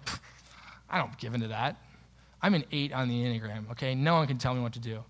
I 0.89 0.97
don't 0.97 1.17
give 1.17 1.33
into 1.33 1.47
that. 1.49 1.77
I'm 2.41 2.53
an 2.53 2.65
eight 2.71 2.93
on 2.93 3.09
the 3.09 3.15
Enneagram, 3.15 3.71
okay? 3.71 3.95
No 3.95 4.15
one 4.15 4.27
can 4.27 4.37
tell 4.37 4.53
me 4.53 4.61
what 4.61 4.73
to 4.73 4.79
do. 4.79 5.03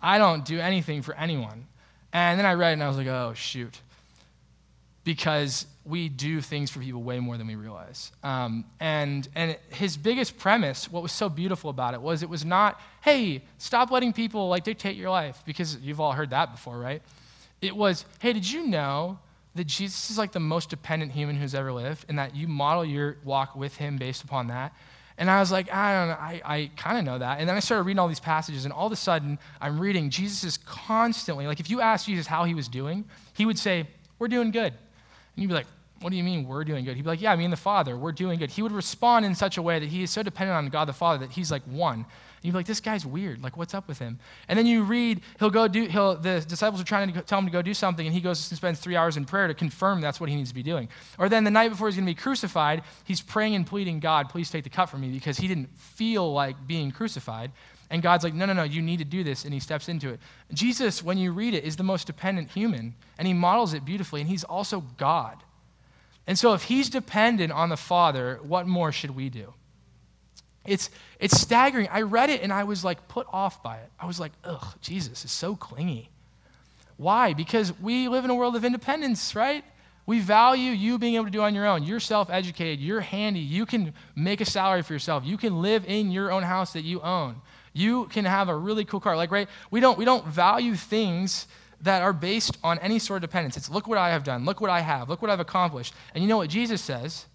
I 0.00 0.18
don't 0.18 0.44
do 0.44 0.60
anything 0.60 1.02
for 1.02 1.14
anyone. 1.14 1.66
And 2.12 2.38
then 2.38 2.46
I 2.46 2.54
read 2.54 2.70
it 2.70 2.72
and 2.74 2.82
I 2.82 2.88
was 2.88 2.96
like, 2.96 3.08
oh, 3.08 3.32
shoot 3.34 3.80
because 5.08 5.64
we 5.88 6.08
do 6.08 6.40
things 6.40 6.70
for 6.70 6.80
people 6.80 7.02
way 7.02 7.18
more 7.18 7.38
than 7.38 7.46
we 7.46 7.54
realize. 7.54 8.12
Um, 8.22 8.64
and, 8.78 9.26
and 9.34 9.56
his 9.70 9.96
biggest 9.96 10.38
premise, 10.38 10.90
what 10.90 11.02
was 11.02 11.12
so 11.12 11.28
beautiful 11.28 11.70
about 11.70 11.94
it, 11.94 12.02
was 12.02 12.22
it 12.22 12.28
was 12.28 12.44
not, 12.44 12.80
hey, 13.02 13.42
stop 13.56 13.90
letting 13.90 14.12
people 14.12 14.48
like 14.48 14.64
dictate 14.64 14.96
your 14.96 15.10
life, 15.10 15.42
because 15.46 15.78
you've 15.78 16.00
all 16.00 16.12
heard 16.12 16.30
that 16.30 16.52
before, 16.52 16.78
right? 16.78 17.02
It 17.62 17.74
was, 17.74 18.04
hey, 18.20 18.32
did 18.34 18.48
you 18.48 18.66
know 18.66 19.18
that 19.54 19.66
Jesus 19.66 20.10
is 20.10 20.18
like 20.18 20.32
the 20.32 20.40
most 20.40 20.68
dependent 20.70 21.12
human 21.12 21.36
who's 21.36 21.54
ever 21.54 21.72
lived, 21.72 22.04
and 22.08 22.18
that 22.18 22.36
you 22.36 22.46
model 22.46 22.84
your 22.84 23.16
walk 23.24 23.56
with 23.56 23.76
him 23.76 23.96
based 23.96 24.22
upon 24.22 24.48
that? 24.48 24.74
And 25.16 25.28
I 25.28 25.40
was 25.40 25.50
like, 25.50 25.72
I 25.72 25.94
don't 25.94 26.08
know, 26.08 26.14
I, 26.14 26.40
I 26.44 26.70
kind 26.76 26.98
of 26.98 27.04
know 27.04 27.18
that. 27.18 27.40
And 27.40 27.48
then 27.48 27.56
I 27.56 27.60
started 27.60 27.82
reading 27.82 27.98
all 27.98 28.06
these 28.06 28.20
passages, 28.20 28.64
and 28.64 28.72
all 28.72 28.86
of 28.86 28.92
a 28.92 28.96
sudden, 28.96 29.38
I'm 29.60 29.80
reading 29.80 30.10
Jesus 30.10 30.44
is 30.44 30.58
constantly, 30.58 31.46
like, 31.46 31.60
if 31.60 31.70
you 31.70 31.80
ask 31.80 32.06
Jesus 32.06 32.26
how 32.26 32.44
he 32.44 32.54
was 32.54 32.68
doing, 32.68 33.04
he 33.34 33.46
would 33.46 33.58
say, 33.58 33.86
We're 34.18 34.28
doing 34.28 34.50
good. 34.50 34.72
And 34.72 35.42
you'd 35.42 35.48
be 35.48 35.54
like, 35.54 35.66
what 36.00 36.10
do 36.10 36.16
you 36.16 36.22
mean 36.22 36.46
we're 36.46 36.64
doing 36.64 36.84
good? 36.84 36.96
He'd 36.96 37.02
be 37.02 37.08
like, 37.08 37.20
yeah, 37.20 37.34
me 37.34 37.44
and 37.44 37.52
the 37.52 37.56
Father, 37.56 37.96
we're 37.96 38.12
doing 38.12 38.38
good. 38.38 38.50
He 38.50 38.62
would 38.62 38.72
respond 38.72 39.26
in 39.26 39.34
such 39.34 39.56
a 39.56 39.62
way 39.62 39.78
that 39.78 39.88
he 39.88 40.02
is 40.02 40.10
so 40.10 40.22
dependent 40.22 40.56
on 40.56 40.68
God 40.68 40.86
the 40.86 40.92
Father 40.92 41.26
that 41.26 41.32
he's 41.32 41.50
like 41.50 41.62
one. 41.64 41.94
And 42.38 42.44
you'd 42.44 42.52
be 42.52 42.58
like, 42.58 42.66
this 42.66 42.80
guy's 42.80 43.04
weird. 43.04 43.42
Like, 43.42 43.56
what's 43.56 43.74
up 43.74 43.88
with 43.88 43.98
him? 43.98 44.20
And 44.46 44.56
then 44.56 44.64
you 44.64 44.84
read, 44.84 45.22
he'll 45.40 45.50
go 45.50 45.66
do, 45.66 45.86
he'll, 45.86 46.14
the 46.14 46.40
disciples 46.46 46.80
are 46.80 46.84
trying 46.84 47.12
to 47.12 47.22
tell 47.22 47.40
him 47.40 47.46
to 47.46 47.50
go 47.50 47.62
do 47.62 47.74
something, 47.74 48.06
and 48.06 48.14
he 48.14 48.20
goes 48.20 48.48
and 48.50 48.56
spends 48.56 48.78
three 48.78 48.94
hours 48.94 49.16
in 49.16 49.24
prayer 49.24 49.48
to 49.48 49.54
confirm 49.54 50.00
that's 50.00 50.20
what 50.20 50.28
he 50.30 50.36
needs 50.36 50.50
to 50.50 50.54
be 50.54 50.62
doing. 50.62 50.88
Or 51.18 51.28
then 51.28 51.42
the 51.42 51.50
night 51.50 51.70
before 51.70 51.88
he's 51.88 51.96
going 51.96 52.06
to 52.06 52.10
be 52.10 52.20
crucified, 52.20 52.82
he's 53.04 53.20
praying 53.20 53.56
and 53.56 53.66
pleading, 53.66 53.98
God, 53.98 54.28
please 54.28 54.50
take 54.50 54.62
the 54.62 54.70
cup 54.70 54.88
from 54.88 55.00
me, 55.00 55.10
because 55.10 55.36
he 55.36 55.48
didn't 55.48 55.76
feel 55.76 56.32
like 56.32 56.66
being 56.66 56.92
crucified. 56.92 57.50
And 57.90 58.02
God's 58.02 58.22
like, 58.22 58.34
no, 58.34 58.44
no, 58.44 58.52
no, 58.52 58.64
you 58.64 58.82
need 58.82 58.98
to 58.98 59.04
do 59.04 59.24
this. 59.24 59.44
And 59.44 59.54
he 59.54 59.60
steps 59.60 59.88
into 59.88 60.10
it. 60.10 60.20
Jesus, 60.52 61.02
when 61.02 61.16
you 61.16 61.32
read 61.32 61.54
it, 61.54 61.64
is 61.64 61.76
the 61.76 61.82
most 61.82 62.06
dependent 62.06 62.50
human. 62.50 62.94
And 63.18 63.26
he 63.26 63.32
models 63.32 63.72
it 63.72 63.84
beautifully. 63.84 64.20
And 64.20 64.28
he's 64.28 64.44
also 64.44 64.84
God. 64.98 65.38
And 66.28 66.38
so 66.38 66.52
if 66.52 66.64
he's 66.64 66.90
dependent 66.90 67.52
on 67.52 67.70
the 67.70 67.76
Father, 67.76 68.38
what 68.42 68.68
more 68.68 68.92
should 68.92 69.16
we 69.16 69.30
do? 69.30 69.54
It's, 70.66 70.90
it's 71.18 71.40
staggering. 71.40 71.88
I 71.90 72.02
read 72.02 72.28
it 72.28 72.42
and 72.42 72.52
I 72.52 72.64
was 72.64 72.84
like 72.84 73.08
put 73.08 73.26
off 73.32 73.62
by 73.62 73.78
it. 73.78 73.90
I 73.98 74.04
was 74.04 74.20
like, 74.20 74.32
ugh, 74.44 74.74
Jesus 74.82 75.24
is 75.24 75.32
so 75.32 75.56
clingy. 75.56 76.10
Why? 76.98 77.32
Because 77.32 77.72
we 77.80 78.08
live 78.08 78.26
in 78.26 78.30
a 78.30 78.34
world 78.34 78.56
of 78.56 78.64
independence, 78.66 79.34
right? 79.34 79.64
We 80.04 80.20
value 80.20 80.70
you 80.70 80.98
being 80.98 81.14
able 81.14 81.24
to 81.24 81.30
do 81.30 81.40
on 81.40 81.54
your 81.54 81.66
own. 81.66 81.82
You're 81.84 81.98
self 81.98 82.28
educated, 82.28 82.78
you're 82.78 83.00
handy, 83.00 83.40
you 83.40 83.64
can 83.64 83.94
make 84.14 84.42
a 84.42 84.44
salary 84.44 84.82
for 84.82 84.92
yourself, 84.92 85.24
you 85.24 85.38
can 85.38 85.62
live 85.62 85.86
in 85.86 86.10
your 86.10 86.30
own 86.30 86.42
house 86.42 86.74
that 86.74 86.82
you 86.82 87.00
own. 87.00 87.36
You 87.72 88.04
can 88.06 88.26
have 88.26 88.50
a 88.50 88.56
really 88.56 88.84
cool 88.84 89.00
car. 89.00 89.16
Like, 89.16 89.30
right? 89.30 89.48
We 89.70 89.80
don't, 89.80 89.96
we 89.96 90.04
don't 90.04 90.26
value 90.26 90.74
things 90.74 91.46
that 91.82 92.02
are 92.02 92.12
based 92.12 92.58
on 92.64 92.78
any 92.80 92.98
sort 92.98 93.22
of 93.22 93.30
dependence. 93.30 93.56
It's 93.56 93.70
look 93.70 93.86
what 93.86 93.98
I 93.98 94.10
have 94.10 94.24
done, 94.24 94.44
look 94.44 94.60
what 94.60 94.70
I 94.70 94.80
have, 94.80 95.08
look 95.08 95.22
what 95.22 95.30
I've 95.30 95.40
accomplished. 95.40 95.94
And 96.14 96.22
you 96.22 96.28
know 96.28 96.38
what 96.38 96.50
Jesus 96.50 96.82
says? 96.82 97.26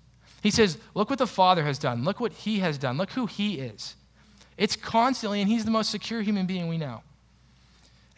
He 0.41 0.51
says, 0.51 0.77
Look 0.93 1.09
what 1.09 1.19
the 1.19 1.27
Father 1.27 1.63
has 1.63 1.79
done, 1.79 2.03
look 2.03 2.19
what 2.19 2.33
He 2.33 2.59
has 2.59 2.77
done, 2.77 2.97
look 2.97 3.11
who 3.11 3.25
He 3.25 3.59
is. 3.59 3.95
It's 4.57 4.75
constantly, 4.75 5.41
and 5.41 5.49
He's 5.49 5.65
the 5.65 5.71
most 5.71 5.89
secure 5.89 6.21
human 6.21 6.45
being 6.45 6.67
we 6.67 6.77
know. 6.77 7.01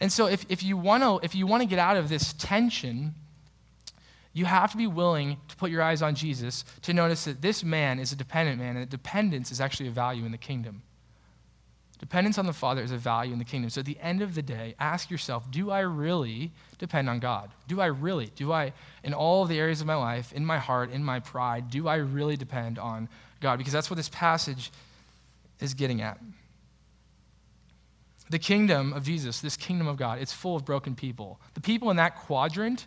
And 0.00 0.12
so 0.12 0.26
if, 0.26 0.44
if 0.48 0.62
you 0.62 0.76
want 0.76 1.02
to 1.02 1.24
if 1.24 1.34
you 1.34 1.46
want 1.46 1.62
to 1.62 1.68
get 1.68 1.78
out 1.78 1.96
of 1.96 2.08
this 2.08 2.32
tension, 2.34 3.14
you 4.32 4.44
have 4.44 4.70
to 4.72 4.76
be 4.76 4.86
willing 4.86 5.38
to 5.48 5.56
put 5.56 5.70
your 5.70 5.82
eyes 5.82 6.02
on 6.02 6.14
Jesus 6.14 6.64
to 6.82 6.92
notice 6.92 7.24
that 7.24 7.40
this 7.40 7.64
man 7.64 7.98
is 7.98 8.12
a 8.12 8.16
dependent 8.16 8.58
man, 8.58 8.76
and 8.76 8.82
that 8.82 8.90
dependence 8.90 9.50
is 9.50 9.60
actually 9.60 9.88
a 9.88 9.92
value 9.92 10.26
in 10.26 10.32
the 10.32 10.38
kingdom. 10.38 10.82
Dependence 11.98 12.36
on 12.36 12.46
the 12.46 12.52
Father 12.52 12.82
is 12.82 12.92
a 12.92 12.98
value 12.98 13.32
in 13.32 13.38
the 13.38 13.44
kingdom. 13.44 13.70
So 13.70 13.80
at 13.80 13.86
the 13.86 13.98
end 14.00 14.20
of 14.20 14.34
the 14.34 14.42
day, 14.42 14.74
ask 14.78 15.10
yourself 15.10 15.50
do 15.50 15.70
I 15.70 15.80
really 15.80 16.52
depend 16.78 17.08
on 17.08 17.20
God? 17.20 17.50
Do 17.68 17.80
I 17.80 17.86
really? 17.86 18.26
Do 18.36 18.52
I, 18.52 18.72
in 19.02 19.14
all 19.14 19.42
of 19.42 19.48
the 19.48 19.58
areas 19.58 19.80
of 19.80 19.86
my 19.86 19.94
life, 19.94 20.32
in 20.32 20.44
my 20.44 20.58
heart, 20.58 20.90
in 20.90 21.02
my 21.02 21.20
pride, 21.20 21.70
do 21.70 21.88
I 21.88 21.96
really 21.96 22.36
depend 22.36 22.78
on 22.78 23.08
God? 23.40 23.56
Because 23.56 23.72
that's 23.72 23.88
what 23.88 23.96
this 23.96 24.10
passage 24.10 24.70
is 25.60 25.72
getting 25.72 26.02
at. 26.02 26.18
The 28.28 28.38
kingdom 28.38 28.92
of 28.92 29.04
Jesus, 29.04 29.40
this 29.40 29.56
kingdom 29.56 29.86
of 29.86 29.96
God, 29.96 30.18
it's 30.20 30.32
full 30.32 30.56
of 30.56 30.64
broken 30.64 30.96
people. 30.96 31.40
The 31.54 31.60
people 31.60 31.90
in 31.90 31.96
that 31.96 32.16
quadrant 32.16 32.86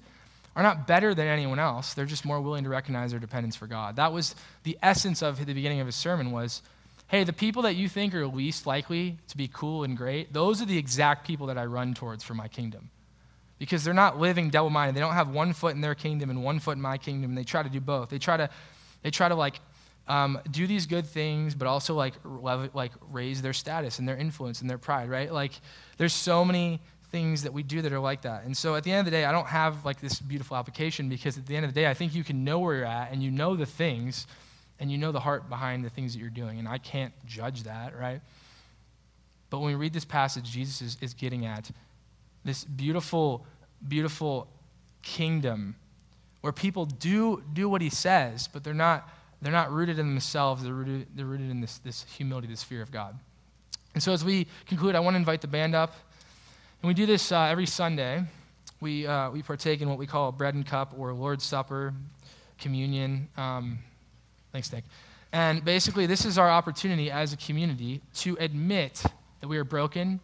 are 0.55 0.63
not 0.63 0.85
better 0.85 1.15
than 1.15 1.27
anyone 1.27 1.59
else. 1.59 1.93
They're 1.93 2.05
just 2.05 2.25
more 2.25 2.41
willing 2.41 2.65
to 2.65 2.69
recognize 2.69 3.11
their 3.11 3.19
dependence 3.19 3.55
for 3.55 3.65
God. 3.65 3.95
That 3.95 4.11
was 4.11 4.35
the 4.63 4.77
essence 4.83 5.23
of 5.23 5.43
the 5.43 5.53
beginning 5.53 5.79
of 5.79 5.85
his 5.85 5.95
sermon 5.95 6.31
was, 6.31 6.61
hey, 7.09 7.23
the 7.23 7.33
people 7.33 7.63
that 7.63 7.75
you 7.75 7.89
think 7.89 8.13
are 8.13 8.25
least 8.25 8.65
likely 8.65 9.17
to 9.27 9.37
be 9.37 9.49
cool 9.51 9.83
and 9.83 9.97
great, 9.97 10.31
those 10.31 10.61
are 10.61 10.65
the 10.65 10.77
exact 10.77 11.25
people 11.25 11.47
that 11.47 11.57
I 11.57 11.65
run 11.65 11.93
towards 11.93 12.23
for 12.23 12.35
my 12.35 12.47
kingdom. 12.47 12.91
Because 13.57 13.83
they're 13.83 13.93
not 13.93 14.19
living 14.19 14.49
double-minded. 14.49 14.95
They 14.95 15.01
don't 15.01 15.13
have 15.13 15.29
one 15.29 15.53
foot 15.53 15.75
in 15.75 15.81
their 15.81 15.95
kingdom 15.95 16.29
and 16.29 16.43
one 16.43 16.59
foot 16.59 16.77
in 16.77 16.81
my 16.81 16.97
kingdom, 16.97 17.31
and 17.31 17.37
they 17.37 17.43
try 17.43 17.63
to 17.63 17.69
do 17.69 17.81
both. 17.81 18.09
They 18.09 18.19
try 18.19 18.37
to, 18.37 18.49
they 19.01 19.11
try 19.11 19.27
to 19.27 19.35
like 19.35 19.59
um, 20.07 20.39
do 20.51 20.67
these 20.67 20.85
good 20.85 21.05
things, 21.05 21.55
but 21.55 21.67
also 21.67 21.95
like, 21.95 22.13
like 22.23 22.91
raise 23.11 23.41
their 23.41 23.53
status 23.53 23.99
and 23.99 24.07
their 24.07 24.15
influence 24.15 24.61
and 24.61 24.69
their 24.69 24.77
pride, 24.77 25.09
right? 25.09 25.33
Like, 25.33 25.53
there's 25.97 26.13
so 26.13 26.45
many 26.45 26.79
things 27.11 27.41
that 27.41 27.53
we 27.53 27.63
do 27.63 27.81
that 27.81 27.91
are 27.91 27.99
like 27.99 28.21
that. 28.21 28.43
And 28.43 28.55
so 28.55 28.75
at 28.75 28.83
the 28.83 28.91
end 28.91 28.99
of 28.99 29.05
the 29.05 29.11
day, 29.11 29.25
I 29.25 29.31
don't 29.31 29.47
have 29.47 29.83
like 29.83 29.99
this 29.99 30.19
beautiful 30.19 30.55
application 30.55 31.09
because 31.09 31.39
at 31.39 31.47
the 31.47 31.55
end 31.55 31.65
of 31.65 31.73
the 31.73 31.81
day, 31.81 31.87
I 31.87 31.95
think 31.95 32.13
you 32.13 32.23
can 32.23 32.43
know 32.43 32.59
where 32.59 32.75
you're 32.75 32.85
at 32.85 33.11
and 33.11 33.23
you 33.23 33.31
know 33.31 33.55
the 33.55 33.65
things 33.65 34.27
and 34.79 34.91
you 34.91 34.97
know 34.97 35.11
the 35.11 35.19
heart 35.19 35.49
behind 35.49 35.83
the 35.83 35.89
things 35.89 36.13
that 36.13 36.19
you're 36.19 36.29
doing. 36.29 36.59
And 36.59 36.67
I 36.67 36.77
can't 36.77 37.13
judge 37.25 37.63
that, 37.63 37.97
right? 37.97 38.21
But 39.49 39.59
when 39.59 39.67
we 39.67 39.75
read 39.75 39.93
this 39.93 40.05
passage, 40.05 40.49
Jesus 40.49 40.81
is, 40.81 40.97
is 41.01 41.13
getting 41.13 41.45
at 41.45 41.69
this 42.45 42.63
beautiful, 42.63 43.45
beautiful 43.87 44.47
kingdom 45.01 45.75
where 46.41 46.53
people 46.53 46.85
do 46.85 47.43
do 47.53 47.67
what 47.67 47.81
he 47.81 47.89
says, 47.89 48.47
but 48.47 48.63
they're 48.63 48.73
not 48.73 49.09
they're 49.41 49.53
not 49.53 49.71
rooted 49.71 49.99
in 49.99 50.07
themselves. 50.07 50.63
They're 50.63 50.73
rooted, 50.73 51.07
they're 51.15 51.25
rooted 51.25 51.49
in 51.49 51.61
this, 51.61 51.77
this 51.79 52.03
humility, 52.03 52.47
this 52.47 52.63
fear 52.63 52.81
of 52.81 52.91
God. 52.91 53.17
And 53.93 54.03
so 54.03 54.11
as 54.11 54.23
we 54.23 54.47
conclude, 54.67 54.95
I 54.95 54.99
want 54.99 55.13
to 55.13 55.17
invite 55.17 55.41
the 55.41 55.47
band 55.47 55.75
up. 55.75 55.95
And 56.81 56.87
we 56.87 56.93
do 56.93 57.05
this 57.05 57.31
uh, 57.31 57.43
every 57.43 57.65
Sunday. 57.65 58.23
We, 58.81 59.07
uh, 59.07 59.29
we 59.31 59.41
partake 59.41 59.81
in 59.81 59.89
what 59.89 59.97
we 59.97 60.07
call 60.07 60.31
bread 60.31 60.55
and 60.55 60.65
cup 60.65 60.93
or 60.97 61.13
Lord's 61.13 61.43
Supper, 61.43 61.93
communion. 62.57 63.29
Um, 63.37 63.79
thanks, 64.51 64.71
Nick. 64.71 64.83
And 65.31 65.63
basically, 65.63 66.05
this 66.05 66.25
is 66.25 66.37
our 66.37 66.49
opportunity 66.49 67.11
as 67.11 67.33
a 67.33 67.37
community 67.37 68.01
to 68.15 68.35
admit 68.39 69.03
that 69.41 69.47
we 69.47 69.57
are 69.57 69.63
broken. 69.63 70.19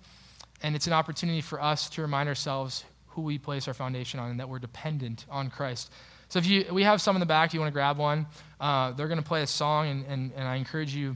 And 0.63 0.75
it's 0.75 0.87
an 0.87 0.93
opportunity 0.93 1.41
for 1.41 1.61
us 1.61 1.89
to 1.89 2.01
remind 2.01 2.27
ourselves 2.27 2.85
who 3.09 3.21
we 3.21 3.37
place 3.37 3.67
our 3.67 3.73
foundation 3.73 4.19
on 4.19 4.31
and 4.31 4.39
that 4.39 4.49
we're 4.49 4.59
dependent 4.59 5.25
on 5.29 5.49
Christ. 5.49 5.91
So 6.27 6.39
if 6.39 6.47
you, 6.47 6.65
we 6.71 6.83
have 6.83 7.01
some 7.01 7.15
in 7.15 7.19
the 7.19 7.25
back, 7.25 7.53
you 7.53 7.59
want 7.59 7.69
to 7.69 7.73
grab 7.73 7.97
one. 7.97 8.25
Uh, 8.59 8.91
they're 8.91 9.07
going 9.07 9.21
to 9.21 9.25
play 9.25 9.43
a 9.43 9.47
song, 9.47 9.87
and, 9.87 10.05
and, 10.07 10.31
and 10.35 10.47
I 10.47 10.55
encourage 10.55 10.93
you 10.93 11.15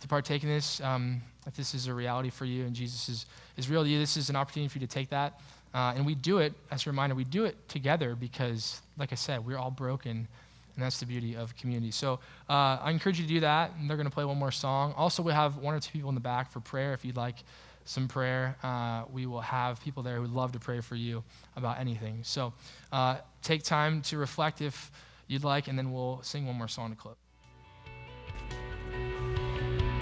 to 0.00 0.08
partake 0.08 0.42
in 0.42 0.48
this. 0.48 0.80
Um, 0.80 1.20
if 1.46 1.54
this 1.54 1.74
is 1.74 1.86
a 1.86 1.94
reality 1.94 2.30
for 2.30 2.44
you 2.44 2.64
and 2.64 2.74
Jesus 2.74 3.08
is, 3.08 3.26
is 3.56 3.70
real 3.70 3.84
to 3.84 3.88
you, 3.88 3.98
this 3.98 4.16
is 4.16 4.30
an 4.30 4.36
opportunity 4.36 4.68
for 4.68 4.78
you 4.78 4.86
to 4.86 4.92
take 4.92 5.10
that. 5.10 5.40
Uh, 5.74 5.92
and 5.94 6.06
we 6.06 6.14
do 6.14 6.38
it, 6.38 6.54
as 6.70 6.86
a 6.86 6.90
reminder, 6.90 7.14
we 7.14 7.24
do 7.24 7.44
it 7.44 7.68
together 7.68 8.16
because, 8.16 8.80
like 8.98 9.12
I 9.12 9.14
said, 9.14 9.44
we're 9.46 9.58
all 9.58 9.70
broken, 9.70 10.26
and 10.76 10.84
that's 10.84 11.00
the 11.00 11.06
beauty 11.06 11.34
of 11.34 11.56
community. 11.56 11.90
So 11.90 12.20
uh, 12.48 12.78
I 12.80 12.90
encourage 12.90 13.18
you 13.18 13.26
to 13.26 13.34
do 13.34 13.40
that, 13.40 13.72
and 13.78 13.88
they're 13.88 13.96
going 13.96 14.08
to 14.08 14.14
play 14.14 14.24
one 14.24 14.36
more 14.36 14.52
song. 14.52 14.92
Also, 14.96 15.22
we 15.22 15.32
have 15.32 15.56
one 15.56 15.74
or 15.74 15.80
two 15.80 15.90
people 15.90 16.10
in 16.10 16.14
the 16.14 16.20
back 16.20 16.52
for 16.52 16.60
prayer 16.60 16.92
if 16.92 17.04
you'd 17.04 17.16
like 17.16 17.36
some 17.84 18.08
prayer. 18.08 18.56
Uh, 18.62 19.04
we 19.10 19.26
will 19.26 19.40
have 19.40 19.80
people 19.82 20.02
there 20.02 20.16
who 20.16 20.22
would 20.22 20.32
love 20.32 20.52
to 20.52 20.58
pray 20.58 20.80
for 20.80 20.94
you 20.94 21.24
about 21.56 21.80
anything. 21.80 22.20
So 22.22 22.52
uh, 22.92 23.16
take 23.42 23.62
time 23.62 24.02
to 24.02 24.18
reflect 24.18 24.60
if 24.60 24.90
you'd 25.28 25.44
like, 25.44 25.68
and 25.68 25.78
then 25.78 25.92
we'll 25.92 26.20
sing 26.22 26.46
one 26.46 26.56
more 26.56 26.68
song 26.68 26.90
to 26.90 26.96
close. 26.96 27.16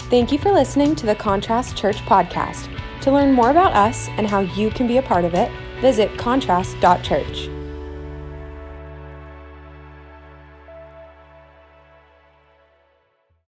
Thank 0.09 0.31
you 0.31 0.37
for 0.37 0.51
listening 0.51 0.95
to 0.97 1.05
the 1.05 1.15
Contrast 1.15 1.75
Church 1.75 1.97
podcast. 2.01 2.69
To 3.01 3.11
learn 3.11 3.31
more 3.31 3.49
about 3.49 3.73
us 3.73 4.07
and 4.17 4.27
how 4.27 4.41
you 4.41 4.69
can 4.69 4.87
be 4.87 4.97
a 4.97 5.01
part 5.01 5.25
of 5.25 5.33
it, 5.33 5.51
visit 5.81 6.15
contrast.church. 6.17 7.54